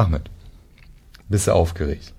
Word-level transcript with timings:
Ahmed, 0.00 0.30
bist 1.28 1.46
du 1.46 1.52
aufgeregt? 1.52 2.14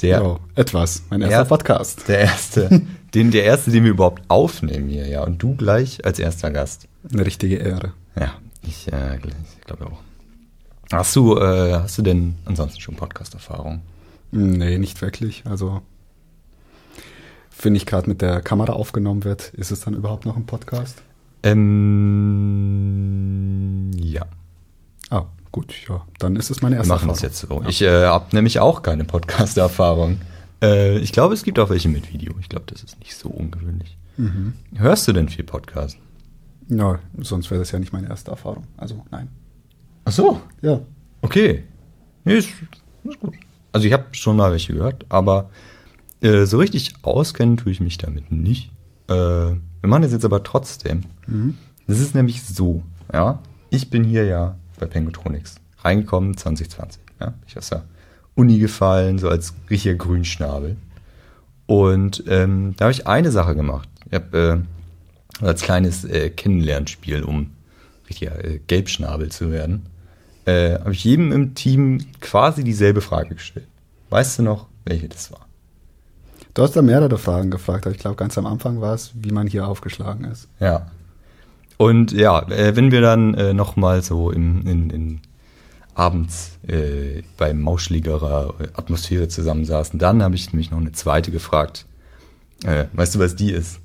Der 0.00 0.24
oh, 0.24 0.38
etwas, 0.54 1.02
mein 1.10 1.22
erster 1.22 1.38
er, 1.38 1.44
Podcast. 1.44 2.06
Der 2.06 2.20
erste, 2.20 2.82
den, 3.14 3.32
der 3.32 3.42
erste, 3.42 3.72
den 3.72 3.82
wir 3.82 3.90
überhaupt 3.90 4.22
aufnehmen 4.28 4.88
hier, 4.88 5.08
ja. 5.08 5.24
Und 5.24 5.42
du 5.42 5.56
gleich 5.56 6.04
als 6.04 6.20
erster 6.20 6.52
Gast. 6.52 6.86
Eine 7.12 7.26
richtige 7.26 7.56
Ehre. 7.56 7.94
Ja, 8.14 8.34
ich, 8.62 8.92
äh, 8.92 9.16
ich 9.16 9.60
glaube 9.66 9.86
auch. 9.86 9.98
Hast 10.92 11.16
du, 11.16 11.36
äh, 11.36 11.74
hast 11.74 11.98
du 11.98 12.02
denn 12.02 12.36
ansonsten 12.44 12.80
schon 12.80 12.94
Podcast-Erfahrung? 12.94 13.82
Nee, 14.30 14.78
nicht 14.78 15.02
wirklich. 15.02 15.42
Also, 15.46 15.82
wenn 17.60 17.74
ich 17.74 17.86
gerade 17.86 18.08
mit 18.08 18.22
der 18.22 18.40
Kamera 18.40 18.74
aufgenommen 18.74 19.24
wird, 19.24 19.48
ist 19.54 19.72
es 19.72 19.80
dann 19.80 19.94
überhaupt 19.94 20.26
noch 20.26 20.36
ein 20.36 20.46
Podcast? 20.46 21.02
Ähm, 21.42 21.90
ja. 23.96 24.26
Ah, 25.10 25.24
gut, 25.52 25.74
ja. 25.88 26.04
Dann 26.18 26.36
ist 26.36 26.50
es 26.50 26.62
meine 26.62 26.76
erste 26.76 26.88
Wir 26.90 26.94
machen 26.94 27.08
Erfahrung. 27.10 27.28
jetzt 27.30 27.38
so. 27.40 27.62
Ja. 27.62 27.68
Ich 27.68 27.82
äh, 27.82 28.06
habe 28.06 28.26
nämlich 28.34 28.58
auch 28.60 28.82
keine 28.82 29.04
Podcast-Erfahrung. 29.04 30.20
Äh, 30.62 30.98
ich 30.98 31.12
glaube, 31.12 31.34
es 31.34 31.42
gibt 31.42 31.58
auch 31.58 31.70
welche 31.70 31.88
mit 31.88 32.12
Video. 32.12 32.34
Ich 32.40 32.48
glaube, 32.48 32.66
das 32.66 32.82
ist 32.82 32.98
nicht 33.00 33.16
so 33.16 33.28
ungewöhnlich. 33.28 33.96
Mhm. 34.16 34.54
Hörst 34.76 35.08
du 35.08 35.12
denn 35.12 35.28
viel 35.28 35.44
Podcast? 35.44 35.96
Ja, 36.68 36.98
sonst 37.18 37.50
wäre 37.50 37.60
das 37.60 37.70
ja 37.72 37.78
nicht 37.78 37.92
meine 37.92 38.08
erste 38.08 38.30
Erfahrung. 38.30 38.64
Also, 38.76 39.04
nein. 39.10 39.28
Ach 40.04 40.12
so. 40.12 40.40
Ja. 40.62 40.80
Okay. 41.22 41.64
Nee, 42.24 42.34
ist, 42.34 42.50
ist 43.04 43.20
gut. 43.20 43.34
Also 43.72 43.86
ich 43.86 43.92
habe 43.92 44.04
schon 44.12 44.36
mal 44.36 44.50
welche 44.50 44.72
gehört, 44.74 45.06
aber 45.08 45.50
äh, 46.20 46.44
so 46.44 46.58
richtig 46.58 46.94
auskennen 47.02 47.56
tue 47.56 47.72
ich 47.72 47.80
mich 47.80 47.98
damit 47.98 48.30
nicht. 48.30 48.70
Äh, 49.08 49.14
wir 49.14 49.58
machen 49.88 50.02
das 50.02 50.12
jetzt 50.12 50.24
aber 50.24 50.42
trotzdem. 50.42 51.02
Mhm. 51.26 51.56
Das 51.86 51.98
ist 52.00 52.14
nämlich 52.14 52.42
so, 52.42 52.82
ja. 53.12 53.40
Ich 53.70 53.90
bin 53.90 54.04
hier 54.04 54.24
ja 54.24 54.56
bei 54.80 54.86
Pengotronics 54.86 55.56
reingekommen 55.82 56.36
2020. 56.36 57.00
Ja, 57.20 57.34
ich 57.46 57.56
aus 57.56 57.68
der 57.68 57.84
Uni 58.34 58.58
gefallen, 58.58 59.18
so 59.18 59.28
als 59.28 59.54
richtiger 59.68 59.94
Grünschnabel. 59.94 60.76
Und 61.66 62.24
ähm, 62.26 62.74
da 62.76 62.86
habe 62.86 62.92
ich 62.92 63.06
eine 63.06 63.30
Sache 63.30 63.54
gemacht. 63.54 63.88
Ich 64.06 64.14
habe 64.14 64.64
äh, 65.40 65.44
als 65.44 65.62
kleines 65.62 66.04
äh, 66.04 66.30
Kennenlernspiel, 66.30 67.22
um 67.22 67.50
richtiger 68.08 68.44
äh, 68.44 68.60
Gelbschnabel 68.66 69.30
zu 69.30 69.52
werden, 69.52 69.86
äh, 70.46 70.78
habe 70.78 70.92
ich 70.92 71.04
jedem 71.04 71.32
im 71.32 71.54
Team 71.54 72.04
quasi 72.20 72.64
dieselbe 72.64 73.00
Frage 73.00 73.34
gestellt. 73.34 73.68
Weißt 74.08 74.38
du 74.38 74.42
noch, 74.42 74.66
welche 74.84 75.08
das 75.08 75.30
war? 75.30 75.46
Du 76.54 76.62
hast 76.62 76.74
da 76.74 76.82
mehrere 76.82 77.16
Fragen 77.16 77.50
gefragt, 77.50 77.86
aber 77.86 77.94
ich 77.94 78.00
glaube, 78.00 78.16
ganz 78.16 78.36
am 78.36 78.46
Anfang 78.46 78.80
war 78.80 78.94
es, 78.94 79.12
wie 79.14 79.30
man 79.30 79.46
hier 79.46 79.68
aufgeschlagen 79.68 80.24
ist. 80.24 80.48
Ja. 80.58 80.90
Und 81.80 82.12
ja, 82.12 82.46
äh, 82.50 82.76
wenn 82.76 82.90
wir 82.90 83.00
dann 83.00 83.32
äh, 83.32 83.54
nochmal 83.54 84.02
so 84.02 84.30
im, 84.30 84.66
in, 84.66 84.90
in 84.90 85.20
abends 85.94 86.58
äh, 86.68 87.22
bei 87.38 87.54
mauschligerer 87.54 88.52
Atmosphäre 88.74 89.28
zusammensaßen, 89.28 89.98
dann 89.98 90.22
habe 90.22 90.34
ich 90.34 90.52
nämlich 90.52 90.70
noch 90.70 90.76
eine 90.76 90.92
zweite 90.92 91.30
gefragt. 91.30 91.86
Äh, 92.64 92.84
weißt 92.92 93.14
du, 93.14 93.18
was 93.18 93.34
die 93.34 93.50
ist? 93.50 93.80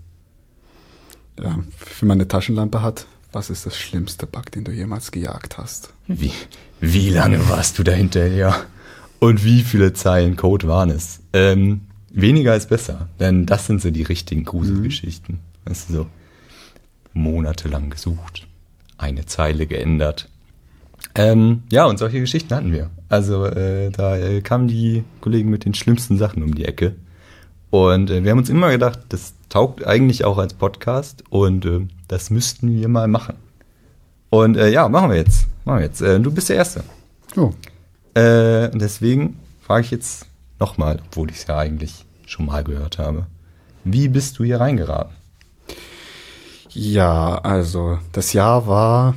Ja, 1.40 1.58
wenn 2.00 2.08
man 2.10 2.18
eine 2.18 2.28
Taschenlampe 2.28 2.82
hat, 2.82 3.08
was 3.32 3.50
ist 3.50 3.66
das 3.66 3.78
schlimmste 3.78 4.28
Bug, 4.28 4.52
den 4.52 4.66
du 4.66 4.74
jemals 4.74 5.12
gejagt 5.12 5.58
hast? 5.58 5.94
Wie, 6.06 6.34
wie 6.82 7.12
lange 7.12 7.48
warst 7.48 7.80
du 7.80 7.84
da 7.84 7.94
hinterher? 7.94 8.58
Und 9.20 9.46
wie 9.46 9.62
viele 9.62 9.94
Zeilen 9.94 10.36
Code 10.36 10.68
waren 10.68 10.90
es? 10.90 11.22
Ähm, 11.32 11.88
weniger 12.10 12.58
ist 12.58 12.68
besser, 12.68 13.08
denn 13.22 13.46
das 13.46 13.68
sind 13.68 13.82
so 13.82 13.90
die 13.90 14.04
richtigen 14.04 14.44
Gruselgeschichten. 14.44 15.36
Mhm. 15.36 15.70
Weißt 15.70 15.90
du, 15.90 15.94
so 15.94 16.08
monatelang 17.16 17.90
gesucht, 17.90 18.46
eine 18.98 19.26
Zeile 19.26 19.66
geändert. 19.66 20.30
Ähm, 21.16 21.64
ja, 21.72 21.86
und 21.86 21.98
solche 21.98 22.20
Geschichten 22.20 22.54
hatten 22.54 22.72
wir. 22.72 22.90
Also 23.10 23.46
äh, 23.46 23.90
da 23.90 24.18
äh, 24.18 24.42
kamen 24.42 24.68
die 24.68 25.04
Kollegen 25.22 25.50
mit 25.50 25.66
den 25.66 25.74
schlimmsten 25.74 26.18
Sachen 26.18 26.44
um 26.44 26.54
die 26.54 26.66
Ecke. 26.66 26.96
Und 27.70 28.10
äh, 28.10 28.24
wir 28.24 28.32
haben 28.32 28.40
uns 28.40 28.50
immer 28.50 28.70
gedacht, 28.70 29.00
das 29.10 29.34
taugt 29.50 29.86
eigentlich 29.86 30.26
auch 30.26 30.38
als 30.38 30.54
Podcast 30.54 31.24
und 31.30 31.66
äh, 31.66 31.88
das 32.08 32.30
müssten 32.30 32.76
wir 32.76 32.88
mal 32.88 33.08
machen. 33.08 33.36
Und 34.30 34.58
äh, 34.58 34.70
ja, 34.70 34.90
machen 34.90 35.10
wir 35.10 35.18
jetzt. 35.18 35.48
Machen 35.64 35.80
wir 35.80 35.86
jetzt. 35.86 36.02
Äh, 36.02 36.20
du 36.20 36.32
bist 36.32 36.50
der 36.50 36.58
Erste. 36.58 36.84
Oh. 37.38 37.54
Und 38.18 38.82
deswegen 38.82 39.38
frage 39.60 39.84
ich 39.84 39.92
jetzt 39.92 40.26
nochmal, 40.58 41.02
obwohl 41.06 41.30
ich 41.30 41.36
es 41.36 41.48
ja 41.48 41.58
eigentlich 41.58 42.06
schon 42.26 42.46
mal 42.46 42.64
gehört 42.64 42.98
habe. 42.98 43.28
Wie 43.84 44.08
bist 44.08 44.40
du 44.40 44.46
hier 44.46 44.62
reingeraten? 44.62 45.14
Ja, 46.76 47.36
also 47.36 48.00
das 48.12 48.34
Jahr 48.34 48.68
war 48.68 49.16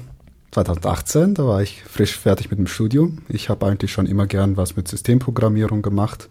2018, 0.52 1.34
da 1.34 1.44
war 1.44 1.60
ich 1.60 1.82
frisch 1.82 2.16
fertig 2.16 2.50
mit 2.50 2.58
dem 2.58 2.68
Studium. 2.68 3.18
Ich 3.28 3.48
habe 3.48 3.66
eigentlich 3.66 3.92
schon 3.92 4.06
immer 4.06 4.26
gern 4.26 4.56
was 4.56 4.76
mit 4.76 4.86
Systemprogrammierung 4.86 5.82
gemacht 5.82 6.28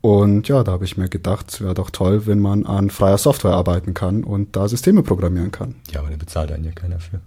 und 0.00 0.46
ja, 0.46 0.62
da 0.62 0.72
habe 0.72 0.84
ich 0.84 0.96
mir 0.96 1.08
gedacht, 1.08 1.50
es 1.50 1.60
wäre 1.60 1.74
doch 1.74 1.90
toll, 1.90 2.26
wenn 2.26 2.38
man 2.38 2.66
an 2.66 2.90
freier 2.90 3.18
Software 3.18 3.54
arbeiten 3.54 3.94
kann 3.94 4.22
und 4.22 4.54
da 4.54 4.68
Systeme 4.68 5.02
programmieren 5.02 5.50
kann. 5.50 5.74
Ja, 5.90 6.00
aber 6.00 6.10
da 6.10 6.16
bezahlt 6.16 6.52
einen 6.52 6.64
ja 6.64 6.72
keiner 6.72 7.00
für. 7.00 7.20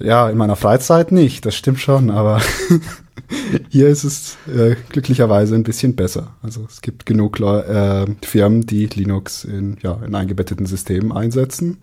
Ja, 0.00 0.28
in 0.28 0.36
meiner 0.36 0.56
Freizeit 0.56 1.12
nicht, 1.12 1.46
das 1.46 1.54
stimmt 1.54 1.80
schon, 1.80 2.10
aber 2.10 2.40
hier 3.68 3.88
ist 3.88 4.04
es 4.04 4.36
äh, 4.46 4.76
glücklicherweise 4.88 5.54
ein 5.54 5.62
bisschen 5.62 5.96
besser. 5.96 6.34
Also 6.42 6.66
es 6.68 6.80
gibt 6.80 7.06
genug 7.06 7.40
äh, 7.40 8.06
Firmen, 8.22 8.62
die 8.62 8.86
Linux 8.86 9.44
in, 9.44 9.76
ja, 9.82 10.00
in 10.04 10.14
eingebetteten 10.14 10.66
Systemen 10.66 11.12
einsetzen 11.12 11.78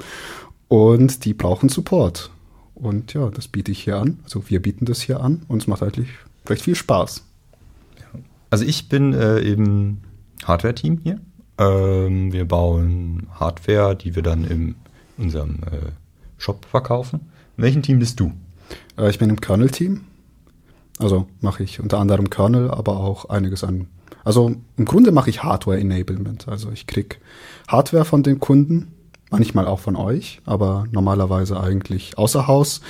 und 0.67 1.25
die 1.25 1.33
brauchen 1.33 1.69
Support. 1.69 2.31
Und 2.73 3.13
ja, 3.13 3.29
das 3.29 3.47
biete 3.47 3.71
ich 3.71 3.83
hier 3.83 3.97
an. 3.97 4.19
Also 4.23 4.49
wir 4.49 4.61
bieten 4.61 4.85
das 4.85 5.01
hier 5.01 5.21
an 5.21 5.43
und 5.47 5.61
es 5.61 5.67
macht 5.67 5.83
eigentlich 5.83 6.09
recht 6.47 6.63
viel 6.63 6.75
Spaß. 6.75 7.23
Also 8.49 8.65
ich 8.65 8.89
bin 8.89 9.13
äh, 9.13 9.39
eben 9.41 10.01
Hardware-Team 10.43 10.99
hier. 11.03 11.19
Ähm, 11.57 12.33
wir 12.33 12.45
bauen 12.45 13.27
Hardware, 13.33 13.95
die 13.95 14.15
wir 14.15 14.23
dann 14.23 14.43
in 14.43 14.75
unserem 15.17 15.55
äh, 15.71 15.91
Shop 16.37 16.65
verkaufen. 16.65 17.21
In 17.57 17.63
welchem 17.63 17.81
Team 17.81 17.99
bist 17.99 18.19
du? 18.19 18.33
Äh, 18.97 19.09
ich 19.09 19.19
bin 19.19 19.29
im 19.29 19.39
Kernel-Team. 19.39 20.01
Also 20.99 21.27
mache 21.41 21.63
ich 21.63 21.79
unter 21.79 21.99
anderem 21.99 22.29
Kernel, 22.29 22.71
aber 22.71 22.97
auch 22.97 23.25
einiges 23.25 23.63
an. 23.63 23.87
Also 24.23 24.55
im 24.77 24.85
Grunde 24.85 25.11
mache 25.11 25.29
ich 25.29 25.43
Hardware-Enablement. 25.43 26.47
Also 26.47 26.71
ich 26.71 26.87
krieg 26.87 27.19
Hardware 27.67 28.05
von 28.05 28.23
den 28.23 28.39
Kunden 28.39 28.91
manchmal 29.29 29.67
auch 29.67 29.79
von 29.79 29.95
euch, 29.95 30.41
aber 30.45 30.85
normalerweise 30.91 31.59
eigentlich 31.59 32.17
außer 32.17 32.47
Haus 32.47 32.81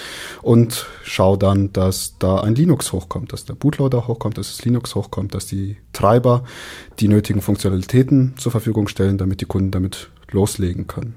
und 0.41 0.85
schau 1.03 1.37
dann, 1.37 1.73
dass 1.73 2.17
da 2.19 2.41
ein 2.41 2.55
Linux 2.55 2.91
hochkommt, 2.91 3.33
dass 3.33 3.45
der 3.45 3.55
Bootloader 3.55 4.07
hochkommt, 4.07 4.37
dass 4.37 4.55
das 4.55 4.65
Linux 4.65 4.95
hochkommt, 4.95 5.33
dass 5.33 5.47
die 5.47 5.77
Treiber 5.93 6.43
die 6.99 7.07
nötigen 7.07 7.41
Funktionalitäten 7.41 8.33
zur 8.37 8.51
Verfügung 8.51 8.87
stellen, 8.87 9.17
damit 9.17 9.41
die 9.41 9.45
Kunden 9.45 9.71
damit 9.71 10.09
loslegen 10.29 10.87
können. 10.87 11.15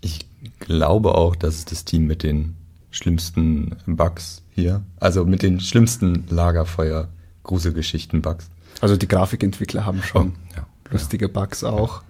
Ich 0.00 0.28
glaube 0.58 1.14
auch, 1.14 1.34
dass 1.34 1.56
es 1.56 1.64
das 1.64 1.84
Team 1.84 2.06
mit 2.06 2.22
den 2.22 2.57
schlimmsten 2.90 3.76
Bugs 3.86 4.42
hier, 4.50 4.82
also 5.00 5.24
mit 5.24 5.42
den 5.42 5.60
schlimmsten 5.60 6.24
Lagerfeuer 6.28 7.08
Gruselgeschichten 7.42 8.22
Bugs. 8.22 8.50
Also 8.80 8.96
die 8.96 9.08
Grafikentwickler 9.08 9.84
haben 9.86 10.02
schon 10.02 10.34
oh, 10.36 10.56
ja, 10.56 10.66
lustige 10.90 11.26
ja. 11.26 11.32
Bugs 11.32 11.64
auch. 11.64 12.02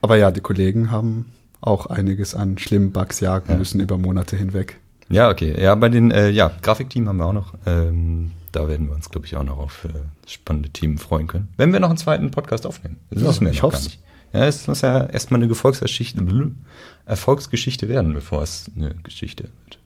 Aber 0.00 0.16
ja, 0.16 0.30
die 0.30 0.40
Kollegen 0.40 0.90
haben 0.90 1.26
auch 1.60 1.86
einiges 1.86 2.34
an 2.34 2.58
schlimmen 2.58 2.92
Bugs 2.92 3.20
jagen 3.20 3.52
ja. 3.52 3.56
müssen 3.56 3.80
über 3.80 3.98
Monate 3.98 4.36
hinweg. 4.36 4.78
Ja, 5.08 5.30
okay. 5.30 5.60
Ja, 5.60 5.74
bei 5.74 5.88
den 5.88 6.10
äh, 6.10 6.30
ja, 6.30 6.50
Grafikteam 6.62 7.08
haben 7.08 7.18
wir 7.18 7.26
auch 7.26 7.32
noch. 7.32 7.54
Ähm, 7.66 8.32
da 8.50 8.68
werden 8.68 8.88
wir 8.88 8.94
uns, 8.94 9.10
glaube 9.10 9.26
ich, 9.26 9.36
auch 9.36 9.44
noch 9.44 9.58
auf 9.58 9.84
äh, 9.84 9.88
spannende 10.26 10.70
Themen 10.70 10.98
freuen 10.98 11.26
können. 11.26 11.48
Wenn 11.56 11.72
wir 11.72 11.80
noch 11.80 11.88
einen 11.88 11.98
zweiten 11.98 12.30
Podcast 12.30 12.66
aufnehmen. 12.66 12.98
Das 13.10 13.22
ja, 13.22 13.28
wissen 13.28 13.46
wir 13.46 13.52
ich 13.52 13.62
hoffe 13.62 13.82
nicht. 13.82 14.00
Ja, 14.32 14.46
es 14.46 14.66
muss 14.66 14.80
ja 14.80 15.04
erstmal 15.04 15.42
eine 15.42 15.48
Erfolgsgeschichte 17.04 17.88
werden, 17.88 18.14
bevor 18.14 18.42
es 18.42 18.70
eine 18.74 18.94
Geschichte 19.02 19.44
wird. 19.44 19.78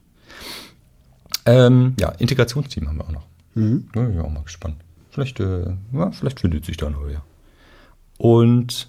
Ähm, 1.47 1.95
ja, 1.99 2.09
Integrationsteam 2.09 2.87
haben 2.87 2.97
wir 2.97 3.05
auch 3.05 3.11
noch. 3.11 3.25
Mhm. 3.55 3.87
Ja, 3.95 4.03
bin 4.03 4.19
auch 4.21 4.29
mal 4.29 4.43
gespannt. 4.43 4.75
Vielleicht, 5.09 5.39
äh, 5.39 5.73
ja, 5.93 6.11
vielleicht 6.11 6.41
findet 6.41 6.65
sich 6.65 6.77
da 6.77 6.89
noch 6.89 7.09
ja. 7.09 7.23
Und 8.17 8.87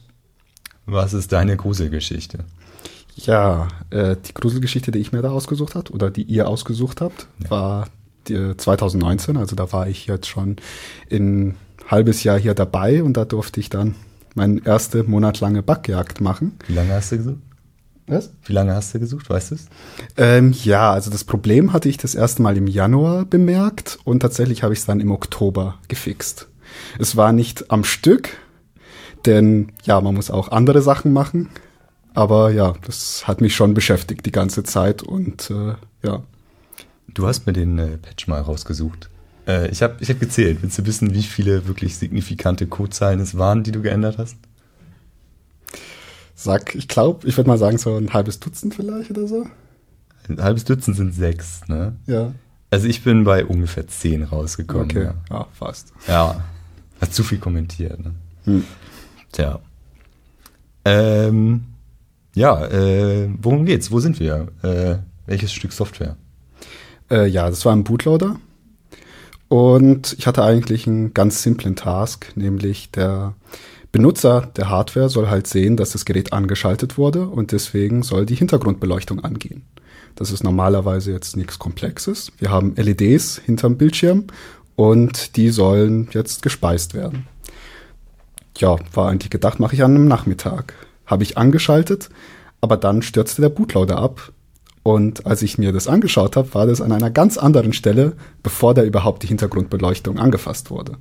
was 0.84 1.14
ist 1.14 1.32
deine 1.32 1.56
Gruselgeschichte? 1.56 2.44
Ja, 3.16 3.68
äh, 3.90 4.16
die 4.16 4.34
Gruselgeschichte, 4.34 4.90
die 4.90 4.98
ich 4.98 5.12
mir 5.12 5.22
da 5.22 5.30
ausgesucht 5.30 5.74
habe 5.74 5.90
oder 5.92 6.10
die 6.10 6.22
ihr 6.22 6.48
ausgesucht 6.48 7.00
habt, 7.00 7.28
ja. 7.42 7.50
war 7.50 7.88
die, 8.26 8.56
2019. 8.56 9.36
Also 9.36 9.56
da 9.56 9.72
war 9.72 9.88
ich 9.88 10.06
jetzt 10.06 10.26
schon 10.26 10.56
ein 11.10 11.54
halbes 11.88 12.24
Jahr 12.24 12.38
hier 12.38 12.54
dabei 12.54 13.02
und 13.02 13.16
da 13.16 13.24
durfte 13.24 13.60
ich 13.60 13.70
dann 13.70 13.94
meine 14.34 14.64
erste 14.64 15.04
monatlange 15.04 15.62
Backjagd 15.62 16.20
machen. 16.20 16.58
Wie 16.66 16.74
lange 16.74 16.92
hast 16.92 17.12
du 17.12 17.16
gesucht? 17.18 17.47
Was? 18.08 18.30
Wie 18.44 18.52
lange 18.52 18.74
hast 18.74 18.94
du 18.94 18.98
gesucht, 18.98 19.28
weißt 19.28 19.50
du 19.50 19.54
es? 19.56 19.66
Ähm, 20.16 20.54
ja, 20.64 20.92
also 20.92 21.10
das 21.10 21.24
Problem 21.24 21.72
hatte 21.72 21.88
ich 21.88 21.98
das 21.98 22.14
erste 22.14 22.42
Mal 22.42 22.56
im 22.56 22.66
Januar 22.66 23.26
bemerkt 23.26 23.98
und 24.04 24.20
tatsächlich 24.20 24.62
habe 24.62 24.72
ich 24.72 24.80
es 24.80 24.86
dann 24.86 25.00
im 25.00 25.10
Oktober 25.10 25.78
gefixt. 25.88 26.48
Es 26.98 27.16
war 27.16 27.32
nicht 27.32 27.70
am 27.70 27.84
Stück, 27.84 28.30
denn 29.26 29.72
ja, 29.84 30.00
man 30.00 30.14
muss 30.14 30.30
auch 30.30 30.50
andere 30.50 30.82
Sachen 30.82 31.12
machen. 31.12 31.50
Aber 32.14 32.50
ja, 32.50 32.74
das 32.84 33.28
hat 33.28 33.40
mich 33.40 33.54
schon 33.54 33.74
beschäftigt 33.74 34.26
die 34.26 34.32
ganze 34.32 34.64
Zeit 34.64 35.02
und 35.02 35.50
äh, 35.50 35.74
ja. 36.02 36.22
Du 37.14 37.26
hast 37.26 37.46
mir 37.46 37.52
den 37.52 37.78
äh, 37.78 37.98
Patch 37.98 38.26
mal 38.26 38.40
rausgesucht. 38.40 39.08
Äh, 39.46 39.70
ich 39.70 39.82
habe 39.82 39.96
ich 40.00 40.10
hab 40.10 40.20
gezählt. 40.20 40.58
Willst 40.62 40.78
du 40.78 40.86
wissen, 40.86 41.14
wie 41.14 41.22
viele 41.22 41.66
wirklich 41.66 41.96
signifikante 41.96 42.66
Codezeilen 42.66 43.20
es 43.20 43.36
waren, 43.36 43.62
die 43.62 43.72
du 43.72 43.82
geändert 43.82 44.18
hast? 44.18 44.36
Sag, 46.40 46.76
ich 46.76 46.86
glaube, 46.86 47.26
ich 47.26 47.36
würde 47.36 47.50
mal 47.50 47.58
sagen, 47.58 47.78
so 47.78 47.96
ein 47.96 48.12
halbes 48.12 48.38
Dutzend 48.38 48.72
vielleicht 48.76 49.10
oder 49.10 49.26
so. 49.26 49.44
Ein 50.28 50.40
halbes 50.40 50.64
Dutzend 50.64 50.96
sind 50.96 51.12
sechs, 51.12 51.62
ne? 51.66 51.96
Ja. 52.06 52.32
Also 52.70 52.86
ich 52.86 53.02
bin 53.02 53.24
bei 53.24 53.44
ungefähr 53.44 53.88
zehn 53.88 54.22
rausgekommen. 54.22 54.84
Okay. 54.88 55.04
Ja, 55.06 55.14
Ja, 55.30 55.46
fast. 55.52 55.92
ja. 56.06 56.44
hat 57.00 57.12
zu 57.12 57.24
viel 57.24 57.38
kommentiert. 57.38 57.98
Ne? 57.98 58.14
Hm. 58.44 58.64
Tja. 59.32 59.58
Ähm, 60.84 61.64
ja, 62.36 62.64
äh, 62.66 63.28
worum 63.42 63.64
geht's? 63.66 63.90
Wo 63.90 63.98
sind 63.98 64.20
wir? 64.20 64.46
Äh, 64.62 64.98
welches 65.26 65.52
Stück 65.52 65.72
Software? 65.72 66.16
Äh, 67.10 67.26
ja, 67.26 67.50
das 67.50 67.64
war 67.64 67.72
ein 67.74 67.82
Bootloader. 67.82 68.36
Und 69.48 70.14
ich 70.18 70.28
hatte 70.28 70.44
eigentlich 70.44 70.86
einen 70.86 71.14
ganz 71.14 71.42
simplen 71.42 71.74
Task, 71.74 72.32
nämlich 72.36 72.90
der 72.92 73.34
Benutzer 73.90 74.50
der 74.56 74.68
Hardware 74.68 75.08
soll 75.08 75.28
halt 75.28 75.46
sehen, 75.46 75.76
dass 75.76 75.90
das 75.90 76.04
Gerät 76.04 76.32
angeschaltet 76.32 76.98
wurde 76.98 77.26
und 77.26 77.52
deswegen 77.52 78.02
soll 78.02 78.26
die 78.26 78.34
Hintergrundbeleuchtung 78.34 79.24
angehen. 79.24 79.62
Das 80.14 80.30
ist 80.30 80.44
normalerweise 80.44 81.12
jetzt 81.12 81.36
nichts 81.36 81.58
Komplexes. 81.58 82.32
Wir 82.38 82.50
haben 82.50 82.74
LEDs 82.76 83.40
hinterm 83.44 83.76
Bildschirm 83.78 84.24
und 84.76 85.36
die 85.36 85.50
sollen 85.50 86.08
jetzt 86.12 86.42
gespeist 86.42 86.94
werden. 86.94 87.26
Ja, 88.58 88.76
war 88.92 89.08
eigentlich 89.08 89.30
gedacht, 89.30 89.60
mache 89.60 89.74
ich 89.74 89.82
an 89.82 89.94
einem 89.94 90.08
Nachmittag. 90.08 90.74
Habe 91.06 91.22
ich 91.22 91.38
angeschaltet, 91.38 92.10
aber 92.60 92.76
dann 92.76 93.02
stürzte 93.02 93.40
der 93.40 93.48
Bootloader 93.48 93.98
ab 93.98 94.32
und 94.82 95.26
als 95.26 95.42
ich 95.42 95.58
mir 95.58 95.72
das 95.72 95.86
angeschaut 95.86 96.36
habe, 96.36 96.54
war 96.54 96.66
das 96.66 96.80
an 96.80 96.92
einer 96.92 97.10
ganz 97.10 97.36
anderen 97.36 97.72
Stelle, 97.72 98.14
bevor 98.42 98.74
da 98.74 98.82
überhaupt 98.82 99.22
die 99.22 99.26
Hintergrundbeleuchtung 99.26 100.18
angefasst 100.18 100.70
wurde. 100.70 100.92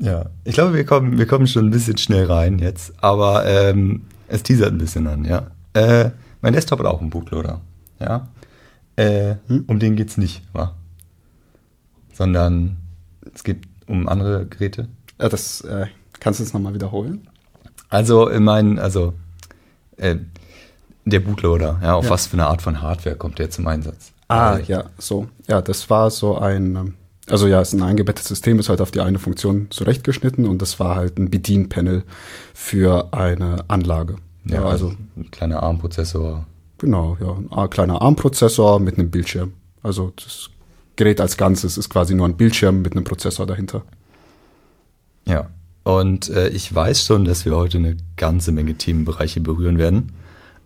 Ja, 0.00 0.26
ich 0.44 0.54
glaube, 0.54 0.74
wir 0.74 0.84
kommen, 0.86 1.18
wir 1.18 1.26
kommen 1.26 1.46
schon 1.46 1.66
ein 1.66 1.70
bisschen 1.70 1.98
schnell 1.98 2.24
rein 2.24 2.58
jetzt, 2.58 2.92
aber 3.02 3.44
ähm, 3.46 4.06
es 4.28 4.42
teasert 4.42 4.72
ein 4.72 4.78
bisschen 4.78 5.06
an, 5.06 5.24
ja. 5.24 5.48
Äh, 5.74 6.10
mein 6.40 6.54
Desktop 6.54 6.78
hat 6.78 6.86
auch 6.86 7.00
einen 7.00 7.10
Bootloader, 7.10 7.60
ja. 8.00 8.28
Äh, 8.96 9.34
Hm? 9.48 9.64
Um 9.66 9.78
den 9.78 9.96
geht's 9.96 10.16
nicht, 10.16 10.42
wa? 10.54 10.74
Sondern 12.12 12.76
es 13.34 13.44
geht 13.44 13.58
um 13.86 14.08
andere 14.08 14.46
Geräte. 14.46 14.88
Ja, 15.20 15.28
das 15.28 15.60
äh, 15.62 15.86
kannst 16.18 16.40
du 16.40 16.44
es 16.44 16.52
nochmal 16.54 16.74
wiederholen? 16.74 17.28
Also, 17.88 18.30
ich 18.30 18.40
meine, 18.40 18.80
also 18.80 19.14
äh, 19.96 20.16
der 21.04 21.20
Bootloader, 21.20 21.78
ja, 21.82 21.94
auf 21.94 22.04
Ja. 22.04 22.10
was 22.10 22.26
für 22.26 22.34
eine 22.34 22.46
Art 22.46 22.62
von 22.62 22.80
Hardware 22.80 23.16
kommt 23.16 23.38
der 23.38 23.50
zum 23.50 23.66
Einsatz? 23.66 24.12
Ah, 24.28 24.56
Äh, 24.56 24.62
ja, 24.64 24.84
so. 24.98 25.28
Ja, 25.46 25.60
das 25.60 25.90
war 25.90 26.10
so 26.10 26.38
ein, 26.38 26.76
ähm, 26.76 26.94
also 27.30 27.46
ja, 27.46 27.60
es 27.60 27.68
ist 27.68 27.80
ein 27.80 27.82
eingebettetes 27.82 28.28
System, 28.28 28.58
ist 28.58 28.68
halt 28.68 28.80
auf 28.80 28.90
die 28.90 29.00
eine 29.00 29.18
Funktion 29.18 29.68
zurechtgeschnitten 29.70 30.46
und 30.46 30.60
das 30.60 30.80
war 30.80 30.96
halt 30.96 31.18
ein 31.18 31.30
Bedienpanel 31.30 32.04
für 32.54 33.12
eine 33.12 33.64
Anlage. 33.68 34.16
Ja, 34.44 34.64
also 34.64 34.94
ein 35.16 35.30
kleiner 35.30 35.62
ARM-Prozessor. 35.62 36.46
Genau, 36.78 37.16
ja, 37.20 37.36
ein 37.56 37.70
kleiner 37.70 38.00
ARM-Prozessor 38.00 38.80
mit 38.80 38.98
einem 38.98 39.10
Bildschirm. 39.10 39.52
Also 39.82 40.12
das 40.16 40.50
Gerät 40.96 41.20
als 41.20 41.36
Ganzes 41.36 41.78
ist 41.78 41.88
quasi 41.88 42.14
nur 42.14 42.26
ein 42.26 42.36
Bildschirm 42.36 42.82
mit 42.82 42.92
einem 42.92 43.04
Prozessor 43.04 43.46
dahinter. 43.46 43.82
Ja. 45.26 45.50
Und 45.82 46.28
äh, 46.28 46.48
ich 46.48 46.74
weiß 46.74 47.04
schon, 47.04 47.24
dass 47.24 47.44
wir 47.44 47.56
heute 47.56 47.78
eine 47.78 47.96
ganze 48.16 48.52
Menge 48.52 48.74
Themenbereiche 48.74 49.40
berühren 49.40 49.78
werden. 49.78 50.12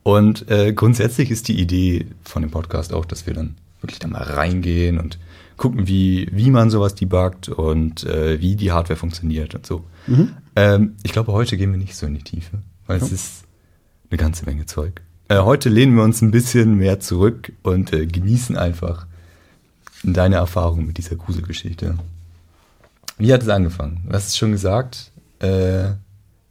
Und 0.02 0.50
äh, 0.50 0.72
grundsätzlich 0.72 1.31
ist 1.31 1.49
die 1.49 1.61
Idee 1.61 2.06
von 2.22 2.43
dem 2.43 2.50
Podcast 2.50 2.93
auch, 2.93 3.05
dass 3.05 3.26
wir 3.26 3.34
dann 3.34 3.56
wirklich 3.81 4.00
da 4.00 4.08
mal 4.08 4.22
reingehen 4.22 4.99
und 4.99 5.19
gucken, 5.56 5.86
wie, 5.86 6.28
wie 6.32 6.50
man 6.50 6.70
sowas 6.70 6.94
debuggt 6.94 7.48
und 7.48 8.04
äh, 8.04 8.40
wie 8.40 8.56
die 8.56 8.72
Hardware 8.72 8.98
funktioniert 8.98 9.54
und 9.54 9.66
so. 9.66 9.84
Ähm, 10.56 10.96
ich 11.02 11.12
glaube, 11.12 11.32
heute 11.32 11.56
gehen 11.56 11.70
wir 11.70 11.78
nicht 11.78 11.96
so 11.96 12.06
in 12.06 12.14
die 12.14 12.22
Tiefe, 12.22 12.58
weil 12.86 12.98
es 13.00 13.08
Ja. 13.08 13.14
ist 13.14 13.44
eine 14.10 14.18
ganze 14.18 14.44
Menge 14.46 14.66
Zeug. 14.66 15.00
Äh, 15.28 15.38
heute 15.38 15.68
lehnen 15.68 15.96
wir 15.96 16.02
uns 16.02 16.20
ein 16.22 16.30
bisschen 16.30 16.74
mehr 16.76 17.00
zurück 17.00 17.52
und 17.62 17.92
äh, 17.92 18.06
genießen 18.06 18.56
einfach 18.56 19.06
deine 20.02 20.36
Erfahrung 20.36 20.84
mit 20.86 20.98
dieser 20.98 21.16
Gruselgeschichte. 21.16 21.96
Wie 23.16 23.32
hat 23.32 23.42
es 23.42 23.48
angefangen? 23.48 24.02
Du 24.06 24.12
hast 24.12 24.28
es 24.28 24.36
schon 24.36 24.52
gesagt, 24.52 25.12
äh, 25.38 25.90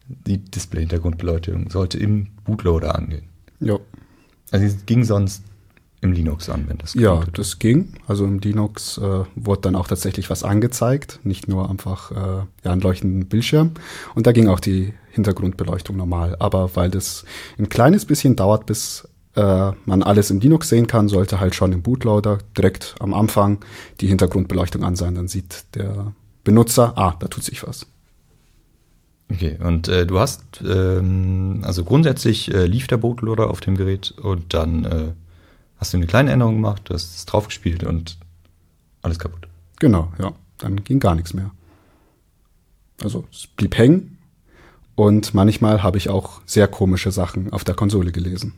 die 0.07 0.39
Display-Hintergrundbeleuchtung 0.39 1.69
sollte 1.69 1.99
im 1.99 2.27
Bootloader 2.45 2.95
angehen. 2.95 3.25
Ja. 3.59 3.77
Also 4.51 4.65
es 4.65 4.85
ging 4.85 5.03
sonst 5.03 5.43
im 6.03 6.11
Linux 6.11 6.49
an, 6.49 6.65
wenn 6.67 6.77
das 6.77 6.93
Ja, 6.93 7.21
geht. 7.21 7.37
das 7.37 7.57
ging. 7.59 7.93
Also 8.07 8.25
im 8.25 8.39
Linux 8.39 8.97
äh, 8.97 9.23
wurde 9.35 9.61
dann 9.61 9.75
auch 9.75 9.87
tatsächlich 9.87 10.29
was 10.29 10.43
angezeigt, 10.43 11.19
nicht 11.23 11.47
nur 11.47 11.69
einfach 11.69 12.11
äh, 12.11 12.15
ja, 12.63 12.71
einen 12.71 12.81
leuchtenden 12.81 13.25
Bildschirm. 13.27 13.71
Und 14.13 14.27
da 14.27 14.31
ging 14.31 14.47
auch 14.49 14.59
die 14.59 14.93
Hintergrundbeleuchtung 15.11 15.95
normal. 15.97 16.35
Aber 16.39 16.75
weil 16.75 16.89
das 16.89 17.25
ein 17.57 17.69
kleines 17.69 18.05
bisschen 18.05 18.35
dauert, 18.35 18.65
bis 18.65 19.07
äh, 19.35 19.71
man 19.85 20.03
alles 20.03 20.29
im 20.29 20.39
Linux 20.39 20.69
sehen 20.69 20.87
kann, 20.87 21.07
sollte 21.07 21.39
halt 21.39 21.55
schon 21.55 21.71
im 21.71 21.81
Bootloader 21.81 22.39
direkt 22.57 22.95
am 22.99 23.13
Anfang 23.13 23.59
die 24.01 24.07
Hintergrundbeleuchtung 24.07 24.83
an 24.83 24.95
sein. 24.95 25.15
Dann 25.15 25.27
sieht 25.27 25.65
der 25.75 26.13
Benutzer, 26.43 26.97
ah, 26.97 27.15
da 27.19 27.27
tut 27.27 27.43
sich 27.43 27.65
was. 27.65 27.87
Okay, 29.31 29.57
und 29.63 29.87
äh, 29.87 30.05
du 30.05 30.19
hast, 30.19 30.43
ähm, 30.67 31.61
also 31.63 31.83
grundsätzlich 31.85 32.53
äh, 32.53 32.65
lief 32.65 32.87
der 32.87 32.97
Bootloader 32.97 33.49
auf 33.49 33.61
dem 33.61 33.77
Gerät 33.77 34.13
und 34.21 34.53
dann 34.53 34.83
äh, 34.85 35.05
hast 35.83 35.91
du 35.91 35.97
eine 35.97 36.07
kleine 36.07 36.31
Änderung 36.31 36.55
gemacht, 36.55 36.83
du 36.85 36.93
hast 36.93 37.13
es 37.13 37.25
draufgespielt 37.25 37.83
und 37.83 38.17
alles 39.01 39.19
kaputt. 39.19 39.49
Genau, 39.79 40.13
ja. 40.17 40.31
Dann 40.57 40.81
ging 40.85 41.01
gar 41.01 41.13
nichts 41.13 41.33
mehr. 41.33 41.51
Also 43.03 43.25
es 43.29 43.47
blieb 43.47 43.77
hängen 43.77 44.17
und 44.95 45.33
manchmal 45.33 45.83
habe 45.83 45.97
ich 45.97 46.07
auch 46.07 46.41
sehr 46.45 46.69
komische 46.69 47.11
Sachen 47.11 47.51
auf 47.51 47.65
der 47.65 47.75
Konsole 47.75 48.13
gelesen. 48.13 48.53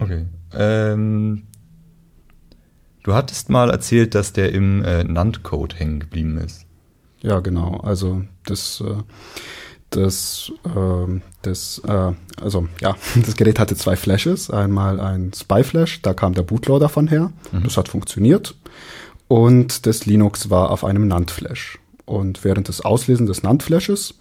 Okay. 0.00 0.26
Ähm, 0.52 1.44
du 3.04 3.14
hattest 3.14 3.48
mal 3.48 3.70
erzählt, 3.70 4.16
dass 4.16 4.32
der 4.32 4.50
im 4.50 4.82
äh, 4.82 5.04
NAND-Code 5.04 5.76
hängen 5.76 6.00
geblieben 6.00 6.38
ist. 6.38 6.66
Ja, 7.20 7.38
genau. 7.38 7.76
Also 7.76 8.24
das, 8.46 8.80
äh, 8.80 8.96
das, 9.96 10.52
ähm, 10.76 11.22
das, 11.42 11.80
äh, 11.86 12.12
also 12.40 12.68
ja, 12.80 12.96
das 13.24 13.36
Gerät 13.36 13.58
hatte 13.58 13.76
zwei 13.76 13.96
Flashes. 13.96 14.50
Einmal 14.50 15.00
ein 15.00 15.32
Spy-Flash, 15.34 16.02
da 16.02 16.14
kam 16.14 16.34
der 16.34 16.42
Bootloader 16.42 16.88
von 16.88 17.08
her. 17.08 17.32
Das 17.62 17.76
hat 17.76 17.88
funktioniert. 17.88 18.54
Und 19.28 19.86
das 19.86 20.04
Linux 20.04 20.50
war 20.50 20.70
auf 20.70 20.84
einem 20.84 21.08
NAND-Flash. 21.08 21.78
Und 22.04 22.44
während 22.44 22.68
des 22.68 22.84
Auslesen 22.84 23.26
des 23.26 23.42
NAND-Flashes 23.42 24.14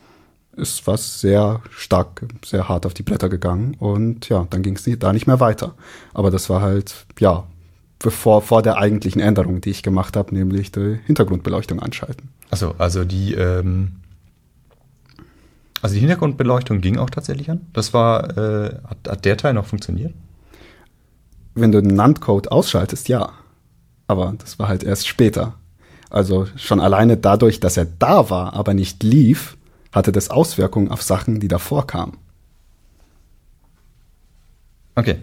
ist 0.55 0.87
was 0.87 1.19
sehr 1.21 1.61
stark, 1.71 2.25
sehr 2.45 2.69
hart 2.69 2.85
auf 2.85 2.93
die 2.93 3.03
Blätter 3.03 3.29
gegangen. 3.29 3.75
Und 3.79 4.29
ja, 4.29 4.47
dann 4.49 4.61
ging 4.63 4.75
es 4.75 4.87
da 4.99 5.11
nicht 5.11 5.27
mehr 5.27 5.39
weiter. 5.39 5.75
Aber 6.13 6.31
das 6.31 6.49
war 6.49 6.61
halt, 6.61 7.05
ja, 7.19 7.45
bevor 7.99 8.41
vor 8.41 8.61
der 8.61 8.77
eigentlichen 8.77 9.21
Änderung, 9.21 9.61
die 9.61 9.69
ich 9.69 9.83
gemacht 9.83 10.15
habe, 10.15 10.33
nämlich 10.33 10.71
die 10.71 10.99
Hintergrundbeleuchtung 11.05 11.79
anschalten. 11.79 12.29
Achso, 12.49 12.73
also 12.77 13.05
die, 13.05 13.33
ähm, 13.33 13.93
also 15.81 15.93
die 15.95 15.99
Hintergrundbeleuchtung 15.99 16.81
ging 16.81 16.97
auch 16.97 17.09
tatsächlich 17.09 17.49
an. 17.49 17.61
Das 17.73 17.93
war, 17.93 18.37
äh, 18.37 18.75
hat, 18.87 18.97
hat 19.07 19.25
der 19.25 19.37
Teil 19.37 19.53
noch 19.53 19.65
funktioniert? 19.65 20.13
Wenn 21.55 21.71
du 21.71 21.81
den 21.81 21.95
NAND-Code 21.95 22.51
ausschaltest, 22.51 23.09
ja. 23.09 23.33
Aber 24.07 24.33
das 24.37 24.59
war 24.59 24.67
halt 24.67 24.83
erst 24.83 25.07
später. 25.07 25.55
Also 26.09 26.47
schon 26.55 26.79
alleine 26.79 27.17
dadurch, 27.17 27.59
dass 27.59 27.77
er 27.77 27.85
da 27.85 28.29
war, 28.29 28.53
aber 28.53 28.73
nicht 28.73 29.01
lief, 29.03 29.57
hatte 29.91 30.11
das 30.11 30.29
Auswirkungen 30.29 30.89
auf 30.89 31.01
Sachen, 31.01 31.39
die 31.39 31.47
davor 31.47 31.87
kamen. 31.87 32.17
Okay. 34.95 35.17